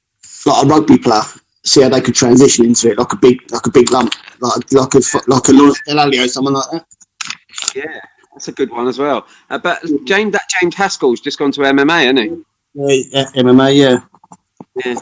like 0.46 0.64
a 0.64 0.68
rugby 0.68 0.98
player. 0.98 1.22
See 1.64 1.82
how 1.84 1.90
they 1.90 2.02
could 2.02 2.16
transition 2.16 2.66
into 2.66 2.90
it, 2.92 2.98
like 2.98 3.14
a 3.14 3.18
big 3.18 3.40
like 3.52 3.68
a 3.68 3.72
big 3.72 3.92
lump, 3.92 4.14
like 4.40 4.72
like 4.72 4.94
a 4.96 5.02
like 5.28 5.48
a 5.48 5.52
Lawrence 5.54 5.80
Dallaglio, 5.88 6.28
someone 6.28 6.54
like 6.54 6.66
that. 6.72 6.86
Yeah, 7.76 8.00
that's 8.34 8.48
a 8.48 8.52
good 8.52 8.72
one 8.72 8.88
as 8.88 8.98
well. 8.98 9.28
Uh, 9.50 9.60
but 9.60 9.80
James, 10.06 10.32
that 10.32 10.50
James 10.60 10.74
Haskell's 10.76 11.20
just 11.22 11.38
gone 11.38 11.52
to 11.52 11.62
MMA, 11.62 12.02
hasn't 12.06 12.20
he? 12.20 12.44
Yeah, 12.74 13.04
yeah, 13.36 13.42
MMA, 13.44 13.76
yeah. 14.86 14.96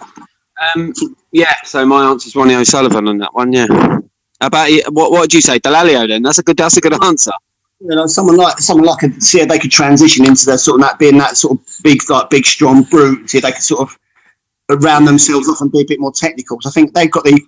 Um, 0.76 0.94
yeah. 1.32 1.54
So 1.64 1.86
my 1.86 2.10
answer's 2.10 2.36
Ronnie 2.36 2.56
O'Sullivan 2.56 3.08
on 3.08 3.18
that 3.20 3.34
one. 3.34 3.54
Yeah. 3.54 3.68
How 3.70 4.02
About 4.48 4.72
you- 4.72 4.84
what? 4.92 5.12
What 5.12 5.22
did 5.24 5.34
you 5.36 5.42
say, 5.42 5.60
Dallaglio? 5.60 6.08
Then 6.08 6.24
that's 6.24 6.40
a 6.40 6.44
good. 6.44 6.58
That's 6.58 6.78
a 6.78 6.82
good 6.82 7.02
answer. 7.04 7.32
You 7.82 7.96
know, 7.96 8.08
someone 8.08 8.36
like 8.36 8.60
someone 8.60 8.86
like 8.86 9.04
a, 9.04 9.22
see 9.22 9.40
how 9.40 9.46
they 9.46 9.60
could 9.60 9.72
transition 9.72 10.26
into 10.26 10.46
their 10.46 10.58
sort 10.58 10.82
of 10.82 10.88
that 10.88 11.00
being 11.00 11.18
that 11.20 11.38
sort 11.38 11.58
of 11.58 11.66
big 11.84 12.02
like 12.10 12.30
big 12.30 12.46
strong 12.46 12.84
brute. 12.84 13.30
See 13.30 13.38
if 13.38 13.44
they 13.44 13.52
could 13.54 13.62
sort 13.64 13.82
of 13.82 13.98
round 14.78 15.08
themselves 15.08 15.50
off 15.50 15.62
and 15.62 15.72
be 15.72 15.82
a 15.82 15.86
bit 15.86 16.00
more 16.00 16.12
technical. 16.12 16.58
'Cause 16.58 16.72
I 16.72 16.74
think 16.74 16.94
they've 16.94 17.12
got 17.12 17.24
the 17.24 17.40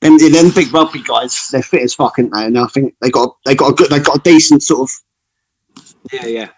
them, 0.00 0.16
them 0.16 0.50
big 0.54 0.72
rugby 0.72 1.02
guys. 1.02 1.48
They're 1.52 1.62
fit 1.62 1.82
as 1.82 1.94
fuck, 1.94 2.18
aren't 2.18 2.32
they? 2.32 2.44
And 2.44 2.58
I 2.58 2.66
think 2.68 2.94
they 3.02 3.10
got 3.10 3.36
they 3.44 3.54
got 3.54 3.72
a 3.72 3.74
good 3.74 3.90
they 3.90 3.98
got 3.98 4.16
a 4.16 4.22
decent 4.22 4.62
sort 4.62 4.88
of 4.90 5.82
Yeah, 6.12 6.26
yeah. 6.26 6.48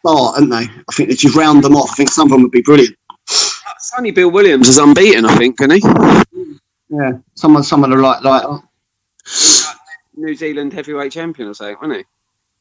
start, 0.00 0.34
haven't 0.34 0.50
they? 0.50 0.64
I 0.88 0.92
think 0.92 1.08
they 1.08 1.14
just 1.14 1.36
round 1.36 1.62
them 1.62 1.76
off. 1.76 1.90
I 1.92 1.94
think 1.94 2.10
some 2.10 2.26
of 2.26 2.32
them 2.32 2.42
would 2.42 2.50
be 2.50 2.62
brilliant. 2.62 2.96
Sonny 3.78 4.10
Bill 4.10 4.30
Williams 4.30 4.68
is 4.68 4.78
unbeaten, 4.78 5.24
I 5.24 5.36
think, 5.36 5.60
isn't 5.60 5.70
he? 5.82 6.58
Yeah, 6.90 7.12
someone 7.34 7.62
someone 7.62 7.92
are 7.92 8.00
like 8.00 8.22
like 8.24 8.42
oh, 8.44 8.62
New 10.16 10.34
Zealand 10.34 10.72
heavyweight 10.72 11.12
champion 11.12 11.48
or 11.48 11.54
something, 11.54 11.76
wasn't 11.80 12.06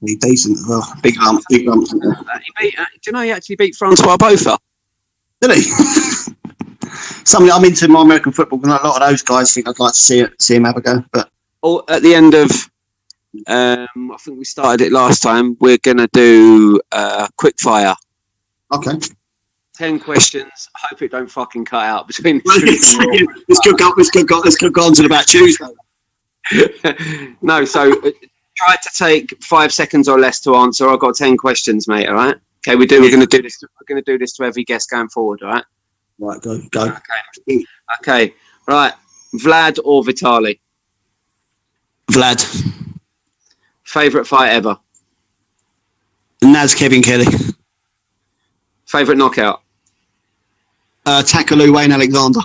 be 0.06 0.16
decent 0.18 0.60
as 0.60 0.66
well. 0.68 0.86
Big 1.02 1.20
lump, 1.20 1.44
big 1.50 1.68
lump. 1.68 1.88
He 1.90 1.98
beat, 2.60 2.80
uh, 2.80 2.86
do 2.86 3.00
you 3.08 3.12
know 3.14 3.22
he 3.22 3.32
actually 3.32 3.56
beat 3.56 3.76
Francois 3.76 4.18
Botha? 4.18 4.58
Did 5.42 5.52
he? 5.58 5.72
Something 7.26 7.52
I'm 7.52 7.66
into 7.66 7.88
my 7.88 8.02
American 8.02 8.32
football, 8.32 8.60
and 8.64 8.72
a 8.72 8.76
lot 8.76 9.02
of 9.02 9.10
those 9.10 9.22
guys 9.22 9.54
think 9.54 9.68
I'd 9.68 9.80
like 9.80 9.94
to 9.94 10.00
see 10.00 10.20
it, 10.22 10.42
see 10.42 10.56
him 10.56 10.64
have 10.66 10.78
a 10.78 10.82
go. 10.82 11.04
But 11.12 11.30
Or 11.62 11.84
at 11.90 12.02
the 12.02 12.14
end 12.16 12.34
of, 12.34 12.50
um, 13.48 14.12
I 14.12 14.18
think 14.20 14.38
we 14.40 14.46
started 14.46 14.86
it 14.86 14.92
last 14.92 15.22
time. 15.22 15.58
We're 15.60 15.78
gonna 15.78 16.08
do 16.14 16.80
uh, 16.92 17.28
quick 17.38 17.60
fire. 17.60 17.96
okay, 18.74 18.98
Ten 19.76 20.00
questions. 20.00 20.70
I 20.76 20.88
hope 20.90 21.02
it 21.04 21.12
don't 21.12 21.30
fucking 21.30 21.66
cut 21.66 21.84
out 21.86 22.08
between. 22.08 22.42
this 22.46 22.96
could 23.62 23.78
go. 23.78 23.94
This 23.96 24.10
could 24.10 24.28
go. 24.28 24.42
This 24.42 24.56
could 24.58 24.74
go 24.74 24.86
on 24.88 24.94
to 24.94 25.06
about 25.06 25.28
Tuesday. 25.28 25.66
no, 27.42 27.64
so 27.66 27.92
uh, 27.92 28.12
try 28.56 28.76
to 28.76 28.90
take 28.96 29.44
five 29.44 29.72
seconds 29.72 30.08
or 30.08 30.20
less 30.20 30.40
to 30.42 30.56
answer. 30.56 30.90
I've 30.90 31.00
got 31.00 31.16
ten 31.16 31.38
questions, 31.38 31.88
mate. 31.88 32.08
All 32.08 32.16
right. 32.16 32.36
Okay, 32.68 32.76
we 32.76 32.88
do. 32.88 33.02
We're 33.02 33.12
going 33.12 33.22
to 33.22 33.28
do 33.28 33.42
this. 33.42 33.62
We're 33.62 33.86
going 33.94 34.04
to 34.04 34.12
do 34.12 34.18
this 34.18 34.34
to 34.34 34.44
every 34.44 34.64
guest 34.64 34.90
going 34.90 35.10
forward. 35.10 35.42
All 35.44 35.50
right. 35.52 35.64
Right, 36.20 36.42
go, 36.42 36.60
go. 36.72 36.96
Okay. 38.00 38.34
Right. 38.68 38.94
Vlad 39.36 39.80
or 39.84 40.04
Vitali? 40.04 40.60
Vlad. 42.12 42.44
Favorite 43.84 44.26
fight 44.26 44.50
ever? 44.50 44.78
Naz 46.42 46.74
Kevin 46.74 47.02
Kelley. 47.02 47.26
Favorite 48.86 49.18
knockout? 49.18 49.62
Uh, 51.06 51.22
Takaloo 51.22 51.74
Wayne 51.74 51.92
Alexander. 51.92 52.42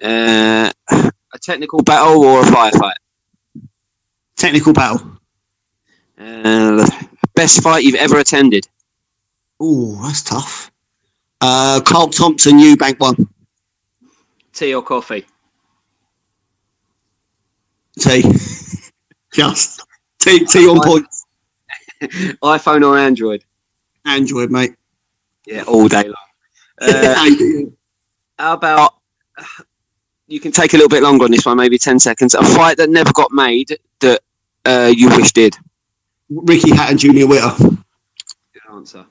Uh, 0.00 0.70
a 0.90 1.38
technical 1.40 1.82
battle 1.82 2.24
or 2.24 2.40
a 2.40 2.44
firefight? 2.44 2.94
Technical 4.36 4.72
battle. 4.72 5.18
Uh, 6.18 6.88
best 7.34 7.62
fight 7.62 7.84
you've 7.84 7.94
ever 7.96 8.18
attended? 8.18 8.66
Ooh, 9.62 9.98
that's 10.02 10.22
tough. 10.22 10.70
Uh, 11.40 11.80
Carl 11.84 12.08
Thompson, 12.08 12.58
Eubank 12.58 12.98
one. 12.98 13.16
Tea 14.52 14.74
or 14.74 14.82
coffee? 14.82 15.24
Tea. 17.98 18.22
Just. 19.32 19.84
T, 20.18 20.44
T 20.44 20.68
on 20.68 20.80
point. 20.80 21.06
iPhone 22.42 22.86
or 22.86 22.98
Android? 22.98 23.44
Android, 24.04 24.50
mate. 24.50 24.74
Yeah, 25.46 25.62
all 25.62 25.88
day 25.88 26.04
long. 26.04 26.14
Uh, 26.80 27.30
how 28.38 28.52
about 28.52 28.94
you 30.28 30.38
can 30.40 30.52
take 30.52 30.74
a 30.74 30.76
little 30.76 30.88
bit 30.88 31.02
longer 31.02 31.24
on 31.24 31.30
this 31.30 31.44
one, 31.46 31.56
maybe 31.56 31.78
ten 31.78 31.98
seconds. 31.98 32.34
A 32.34 32.42
fight 32.42 32.76
that 32.76 32.90
never 32.90 33.12
got 33.12 33.32
made 33.32 33.78
that 34.00 34.20
uh, 34.64 34.92
you 34.94 35.08
wish 35.08 35.32
did. 35.32 35.56
Ricky 36.28 36.70
Hatton, 36.70 36.98
Junior 36.98 37.26
Witter. 37.26 37.54
Good 37.58 38.62
answer. 38.70 39.06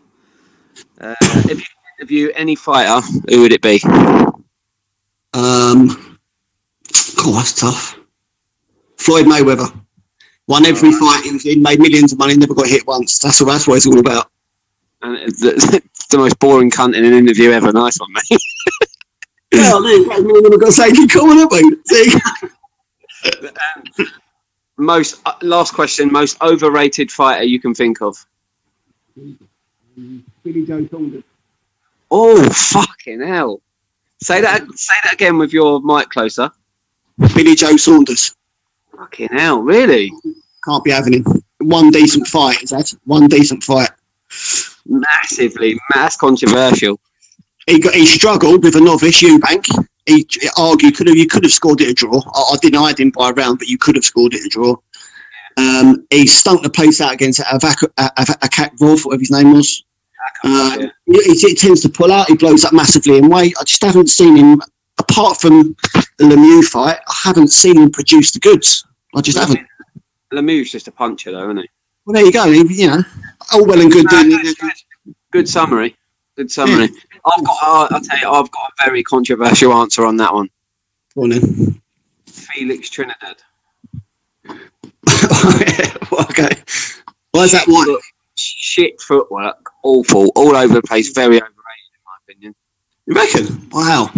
Uh, 1.02 1.16
if 1.22 1.60
you 1.60 1.66
interview 1.98 2.32
any 2.36 2.56
fighter, 2.56 3.06
who 3.30 3.41
would 3.41 3.52
it 3.52 3.62
be? 3.62 3.80
Um, 5.34 6.20
God, 7.16 7.36
that's 7.36 7.54
tough. 7.54 8.00
Floyd 8.98 9.26
Mayweather. 9.26 9.74
Won 10.48 10.66
every 10.66 10.91
fight 10.93 11.24
he 11.26 11.32
was 11.34 11.45
in, 11.45 11.62
made 11.62 11.80
millions 11.80 12.14
of 12.14 12.20
money, 12.20 12.36
never 12.36 12.54
got 12.54 12.68
hit 12.68 12.88
once. 12.88 13.20
That's, 13.20 13.43
that's 13.43 13.68
what 13.68 13.76
it's 13.76 13.88
all 13.88 14.00
about. 14.00 14.30
And 15.02 15.18
the, 15.34 15.82
the 16.10 16.18
most 16.18 16.39
boring 16.39 16.72
cunt 16.72 16.95
in 16.95 17.04
an 17.04 17.14
interview 17.14 17.52
ever. 17.52 17.72
Nice 17.72 18.00
one, 18.00 18.12
mate. 18.14 18.39
Well, 19.54 19.82
there 19.82 19.93
you 19.93 20.06
go. 20.06 20.12
I'm 20.12 20.28
going 20.28 20.60
to 20.60 20.72
say, 20.74 20.91
keep 20.91 21.10
coming 21.10 21.39
up, 21.39 21.52
mate. 21.52 21.88
See? 21.88 22.20
Um, 23.34 24.08
most 24.78 25.22
uh, 25.26 25.34
last 25.41 25.74
question. 25.74 26.12
Most 26.12 26.41
overrated 26.41 27.12
fighter 27.12 27.43
you 27.43 27.60
can 27.60 27.74
think 27.74 28.02
of? 28.02 28.16
Billy 29.16 30.66
Joe 30.66 30.88
Saunders. 30.88 31.24
Oh 32.10 32.49
fucking 32.49 33.22
hell! 33.22 33.62
Say 34.22 34.41
that. 34.41 34.62
Say 34.76 34.95
that 35.03 35.14
again 35.14 35.38
with 35.38 35.53
your 35.53 35.82
mic 35.82 36.10
closer. 36.10 36.51
Billy 37.36 37.55
Joe 37.55 37.78
Saunders. 37.78 38.36
Fucking 38.95 39.30
hell! 39.32 39.62
Really? 39.62 40.12
Can't 40.66 40.84
be 40.84 40.91
having 40.91 41.14
him. 41.14 41.26
One 41.60 41.91
decent 41.91 42.28
fight, 42.28 42.64
is 42.64 42.70
that? 42.70 42.93
One 43.05 43.28
decent 43.28 43.64
fight. 43.64 43.89
Massively. 44.86 45.80
That's 45.93 46.18
controversial. 46.18 46.99
He 47.68 47.80
got 47.80 47.93
he 47.93 48.05
struggled 48.05 48.64
with 48.64 48.76
a 48.76 48.82
novice 48.82 49.22
Eubank. 49.22 49.66
He, 50.05 50.26
he 50.30 50.49
argued 50.58 50.95
could 50.95 51.08
have 51.08 51.18
you 51.18 51.28
could 51.28 51.43
have 51.43 51.51
scored 51.51 51.82
it 51.82 51.89
a 51.89 51.93
draw. 51.93 52.22
I, 52.34 52.53
I 52.53 52.58
denied 52.62 52.99
him 52.99 53.12
by 53.12 53.30
a 53.30 53.34
round, 53.34 53.60
but 53.60 53.68
you 53.68 53.78
could 53.78 53.95
have 53.95 54.05
scored 54.05 54.34
it 54.34 54.45
a 54.45 54.49
draw. 54.49 54.76
Um, 55.58 56.05
he 56.10 56.28
stunk 56.28 56.62
the 56.64 56.70
place 56.70 57.01
out 57.01 57.14
against 57.14 57.41
Avak 57.41 57.84
Akakrov, 57.97 59.05
whatever 59.05 59.20
his 59.20 59.32
name 59.32 59.53
was. 59.53 59.84
Uh, 60.44 60.78
Yeah. 60.80 61.20
he, 61.26 61.34
he 61.36 61.56
tends 61.56 61.82
to 61.82 61.90
pull 61.90 62.12
out. 62.12 62.28
He 62.28 62.36
blows 62.36 62.64
up 62.66 62.74
massively 62.74 63.18
in 63.18 63.30
weight. 63.30 63.56
I 63.60 63.64
just 63.64 63.84
haven't 63.84 64.08
seen 64.10 64.36
him, 64.36 64.62
apart 65.00 65.40
from 65.40 65.76
the 66.18 66.26
Lemieux 66.26 66.64
fight. 66.66 66.98
I 67.08 67.16
haven't 67.24 67.50
seen 67.50 67.78
him 67.78 67.92
produce 67.92 68.32
the 68.32 68.40
goods. 68.40 68.86
I 69.16 69.22
just 69.22 69.38
haven't. 69.38 69.60
Lemieux's 70.34 70.72
just 70.72 70.88
a 70.88 70.92
puncher, 70.92 71.32
though, 71.32 71.44
isn't 71.46 71.58
he? 71.58 71.70
Well, 72.06 72.14
there 72.14 72.26
you 72.26 72.32
go. 72.32 72.52
He- 72.52 72.82
You 72.82 72.88
know, 72.88 73.04
all 73.54 73.66
well 73.66 73.82
and 73.82 73.92
good. 73.92 74.06
No, 74.12 74.24
doing 74.24 74.42
good, 74.42 74.58
good. 74.58 74.72
Good 75.32 75.50
summary. 75.50 75.96
Good 76.36 76.52
summary. 76.52 76.90
I've 77.26 77.44
got. 77.46 77.58
I'll, 77.62 77.88
I'll 77.92 78.02
tell 78.02 78.20
you. 78.20 78.30
I've 78.30 78.52
got 78.52 78.72
a 78.80 78.86
very 78.86 79.04
controversial 79.04 79.74
answer 79.74 80.06
on 80.06 80.18
that 80.18 80.34
one. 80.34 80.50
Go 81.16 81.24
on 81.24 81.30
then. 81.30 81.82
Felix 82.28 82.90
Trinidad. 82.90 83.38
okay. 85.10 86.50
Why 87.32 87.44
is 87.44 87.52
that 87.54 87.64
one? 87.68 87.88
Shit 88.36 89.02
footwork, 89.02 89.58
awful, 89.88 90.32
all 90.36 90.56
over 90.56 90.74
the 90.76 90.82
place, 90.82 91.12
very 91.14 91.38
overrated 91.38 91.92
in 91.94 92.02
my 92.06 92.18
opinion. 92.24 92.56
You 93.06 93.14
reckon? 93.16 93.70
Wow. 93.72 94.10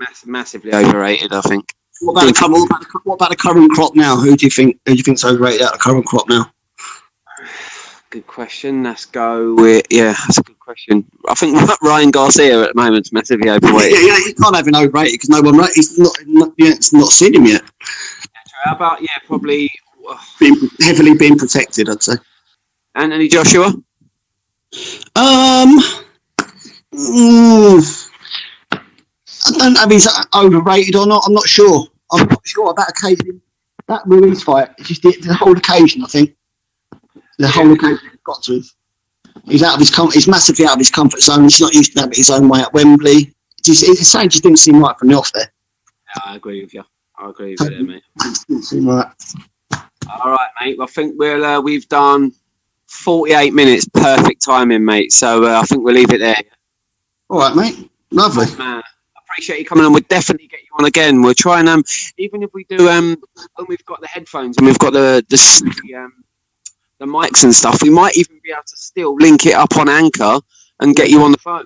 Mass- 0.00 0.26
massively 0.26 0.72
overrated, 0.74 1.32
I 1.32 1.40
think. 1.42 1.72
What 2.00 2.12
about, 2.22 2.26
the, 2.26 2.32
cur- 2.40 2.50
what, 2.50 2.64
about 2.66 2.80
the, 2.80 2.98
what 3.04 3.14
about 3.14 3.30
the 3.30 3.36
current 3.36 3.70
crop 3.72 3.94
now? 3.94 4.16
Who 4.16 4.36
do 4.36 4.46
you 4.46 4.50
think? 4.50 4.78
Who 4.86 4.92
do 4.92 4.96
you 4.98 5.04
think's 5.04 5.24
overrated 5.24 5.62
out 5.62 5.74
of 5.74 5.78
the 5.78 5.82
current 5.84 6.04
crop 6.06 6.28
now? 6.28 6.50
Good 8.10 8.26
question. 8.26 8.82
Let's 8.82 9.06
go 9.06 9.54
with 9.54 9.86
yeah. 9.88 10.12
That's 10.12 10.38
a 10.38 10.42
good 10.42 10.58
question. 10.58 11.08
I 11.28 11.34
think 11.34 11.56
Ryan 11.82 12.10
Garcia 12.10 12.62
at 12.64 12.74
the 12.74 12.80
moment 12.80 13.06
is 13.06 13.12
massively 13.12 13.46
Yeah, 13.46 13.54
overweight. 13.54 13.92
yeah, 13.92 14.18
you 14.26 14.34
can't 14.34 14.54
have 14.56 14.66
an 14.66 14.74
overrated 14.76 15.14
because 15.14 15.28
no 15.30 15.40
one. 15.40 15.56
Right, 15.56 15.70
he's 15.74 15.98
not. 15.98 16.12
not 16.26 16.52
yeah, 16.58 16.70
it's 16.72 16.92
not 16.92 17.08
seen 17.08 17.34
him 17.36 17.46
yet. 17.46 17.62
How 18.64 18.74
about 18.74 19.00
yeah, 19.00 19.16
probably 19.26 19.70
Being, 20.40 20.56
heavily 20.80 21.14
being 21.14 21.38
protected, 21.38 21.88
I'd 21.88 22.02
say. 22.02 22.14
Anthony 22.96 23.28
Joshua? 23.28 23.72
Um, 25.14 25.78
mm, 26.94 28.08
I 28.72 29.58
don't 29.58 29.74
know 29.74 29.82
if 29.82 29.90
he's 29.90 30.08
overrated 30.34 30.96
or 30.96 31.06
not. 31.06 31.24
I'm 31.26 31.34
not 31.34 31.46
sure. 31.46 31.86
I'm 32.12 32.26
not 32.26 32.46
sure 32.46 32.70
about 32.70 32.88
occasion. 32.88 33.40
That 33.88 34.02
Ruiz 34.06 34.42
fight, 34.42 34.70
it's 34.78 34.88
just 34.88 35.02
the, 35.02 35.12
the 35.26 35.34
whole 35.34 35.56
occasion. 35.56 36.02
I 36.02 36.06
think 36.06 36.36
the 37.38 37.48
whole 37.48 37.72
occasion 37.72 38.10
got 38.24 38.42
to. 38.44 38.62
He's 39.44 39.62
out 39.62 39.74
of 39.74 39.80
his 39.80 39.94
com- 39.94 40.12
He's 40.12 40.28
massively 40.28 40.66
out 40.66 40.74
of 40.74 40.78
his 40.78 40.90
comfort 40.90 41.20
zone. 41.20 41.42
He's 41.44 41.60
not 41.60 41.74
used 41.74 41.94
to 41.94 42.00
having 42.00 42.14
his 42.14 42.30
own 42.30 42.48
way 42.48 42.60
at 42.60 42.72
Wembley. 42.72 43.34
Just, 43.62 43.82
it's 43.84 44.06
saying 44.08 44.30
just 44.30 44.42
didn't 44.42 44.58
seem 44.58 44.80
right 44.80 44.98
from 44.98 45.08
the 45.08 45.14
off 45.14 45.32
there. 45.32 45.52
Yeah, 46.16 46.22
I 46.26 46.36
agree 46.36 46.62
with 46.62 46.74
you. 46.74 46.84
I 47.16 47.30
agree 47.30 47.56
with 47.58 47.70
you, 47.70 47.86
mate. 47.86 48.02
It 48.24 48.38
didn't 48.48 48.64
seem 48.64 48.88
right. 48.88 49.06
All 49.72 50.32
right, 50.32 50.48
mate. 50.60 50.78
I 50.80 50.86
think 50.86 51.14
we'll 51.18 51.44
uh, 51.44 51.60
we've 51.60 51.88
done 51.88 52.32
forty-eight 52.92 53.54
minutes, 53.54 53.86
perfect 53.92 54.42
timing, 54.44 54.84
mate. 54.84 55.12
So 55.12 55.44
uh, 55.44 55.60
I 55.60 55.62
think 55.64 55.82
we'll 55.82 55.94
leave 55.94 56.12
it 56.12 56.18
there. 56.18 56.36
All 57.30 57.38
right, 57.38 57.56
mate. 57.56 57.90
Lovely. 58.10 58.46
Man, 58.56 58.82
I 58.82 59.20
appreciate 59.26 59.58
you 59.58 59.64
coming 59.64 59.84
on. 59.84 59.92
We'll 59.92 60.02
definitely 60.08 60.46
get 60.46 60.60
you 60.60 60.68
on 60.78 60.84
again. 60.84 61.22
We'll 61.22 61.34
try 61.34 61.60
and 61.60 61.68
um, 61.68 61.82
even 62.18 62.42
if 62.42 62.50
we 62.52 62.64
do 62.64 62.88
um, 62.88 63.16
when 63.54 63.66
we've 63.68 63.84
got 63.86 64.00
the 64.00 64.06
headphones 64.06 64.58
and 64.58 64.66
we've 64.66 64.78
got 64.78 64.92
the 64.92 65.24
the, 65.30 65.82
the 65.86 65.94
um, 65.94 66.24
the 66.98 67.06
mics 67.06 67.42
and 67.42 67.54
stuff, 67.54 67.82
we 67.82 67.90
might 67.90 68.16
even 68.16 68.38
be 68.44 68.52
able 68.52 68.62
to 68.62 68.76
still 68.76 69.16
link 69.16 69.46
it 69.46 69.54
up 69.54 69.76
on 69.76 69.88
Anchor 69.88 70.38
and 70.80 70.94
get 70.94 71.10
you 71.10 71.22
on 71.22 71.32
the 71.32 71.38
phone. 71.38 71.64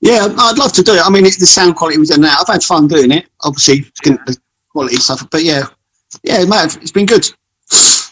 Yeah, 0.00 0.28
I'd 0.38 0.58
love 0.58 0.72
to 0.74 0.82
do 0.82 0.92
it. 0.92 1.00
I 1.04 1.10
mean, 1.10 1.24
it, 1.24 1.38
the 1.38 1.46
sound 1.46 1.74
quality 1.74 1.98
was 1.98 2.14
in 2.14 2.20
there. 2.20 2.30
I've 2.38 2.46
had 2.46 2.62
fun 2.62 2.86
doing 2.86 3.10
it. 3.10 3.26
Obviously, 3.42 3.90
the 4.04 4.38
quality 4.70 4.96
stuff, 4.96 5.26
but 5.30 5.42
yeah, 5.42 5.64
yeah, 6.22 6.44
mate, 6.44 6.76
it's 6.82 6.92
been 6.92 7.06
good. 7.06 7.26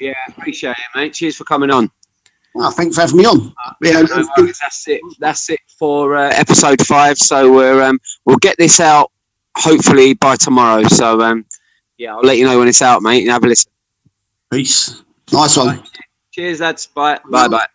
Yeah, 0.01 0.15
appreciate 0.29 0.73
it, 0.73 0.97
mate. 0.97 1.13
Cheers 1.13 1.37
for 1.37 1.45
coming 1.45 1.71
on. 1.71 1.91
Well, 2.55 2.71
thanks 2.71 2.95
for 2.95 3.03
having 3.03 3.17
me 3.17 3.27
on. 3.27 3.53
Yeah, 3.83 4.03
No 4.03 4.25
that's 4.61 4.87
it. 4.87 5.01
That's 5.19 5.51
it 5.51 5.61
for 5.79 6.17
uh, 6.17 6.31
episode 6.35 6.81
five. 6.87 7.19
So 7.19 7.53
we're 7.53 7.83
um, 7.83 7.99
we'll 8.25 8.37
get 8.37 8.57
this 8.59 8.79
out 8.79 9.11
hopefully 9.57 10.15
by 10.15 10.37
tomorrow. 10.37 10.85
So 10.85 11.21
um, 11.21 11.45
yeah, 11.99 12.15
I'll 12.15 12.23
let 12.23 12.39
you 12.39 12.45
know 12.45 12.59
when 12.59 12.69
it's 12.69 12.83
out, 12.83 13.03
mate. 13.03 13.23
And 13.23 13.31
have 13.31 13.45
a 13.45 13.49
listen. 13.49 13.71
peace. 14.51 15.03
Nice 15.33 15.57
one. 15.57 15.83
Cheers, 16.31 16.61
lads. 16.61 16.87
Bye. 16.87 17.19
Bye. 17.29 17.49
Bye. 17.49 17.67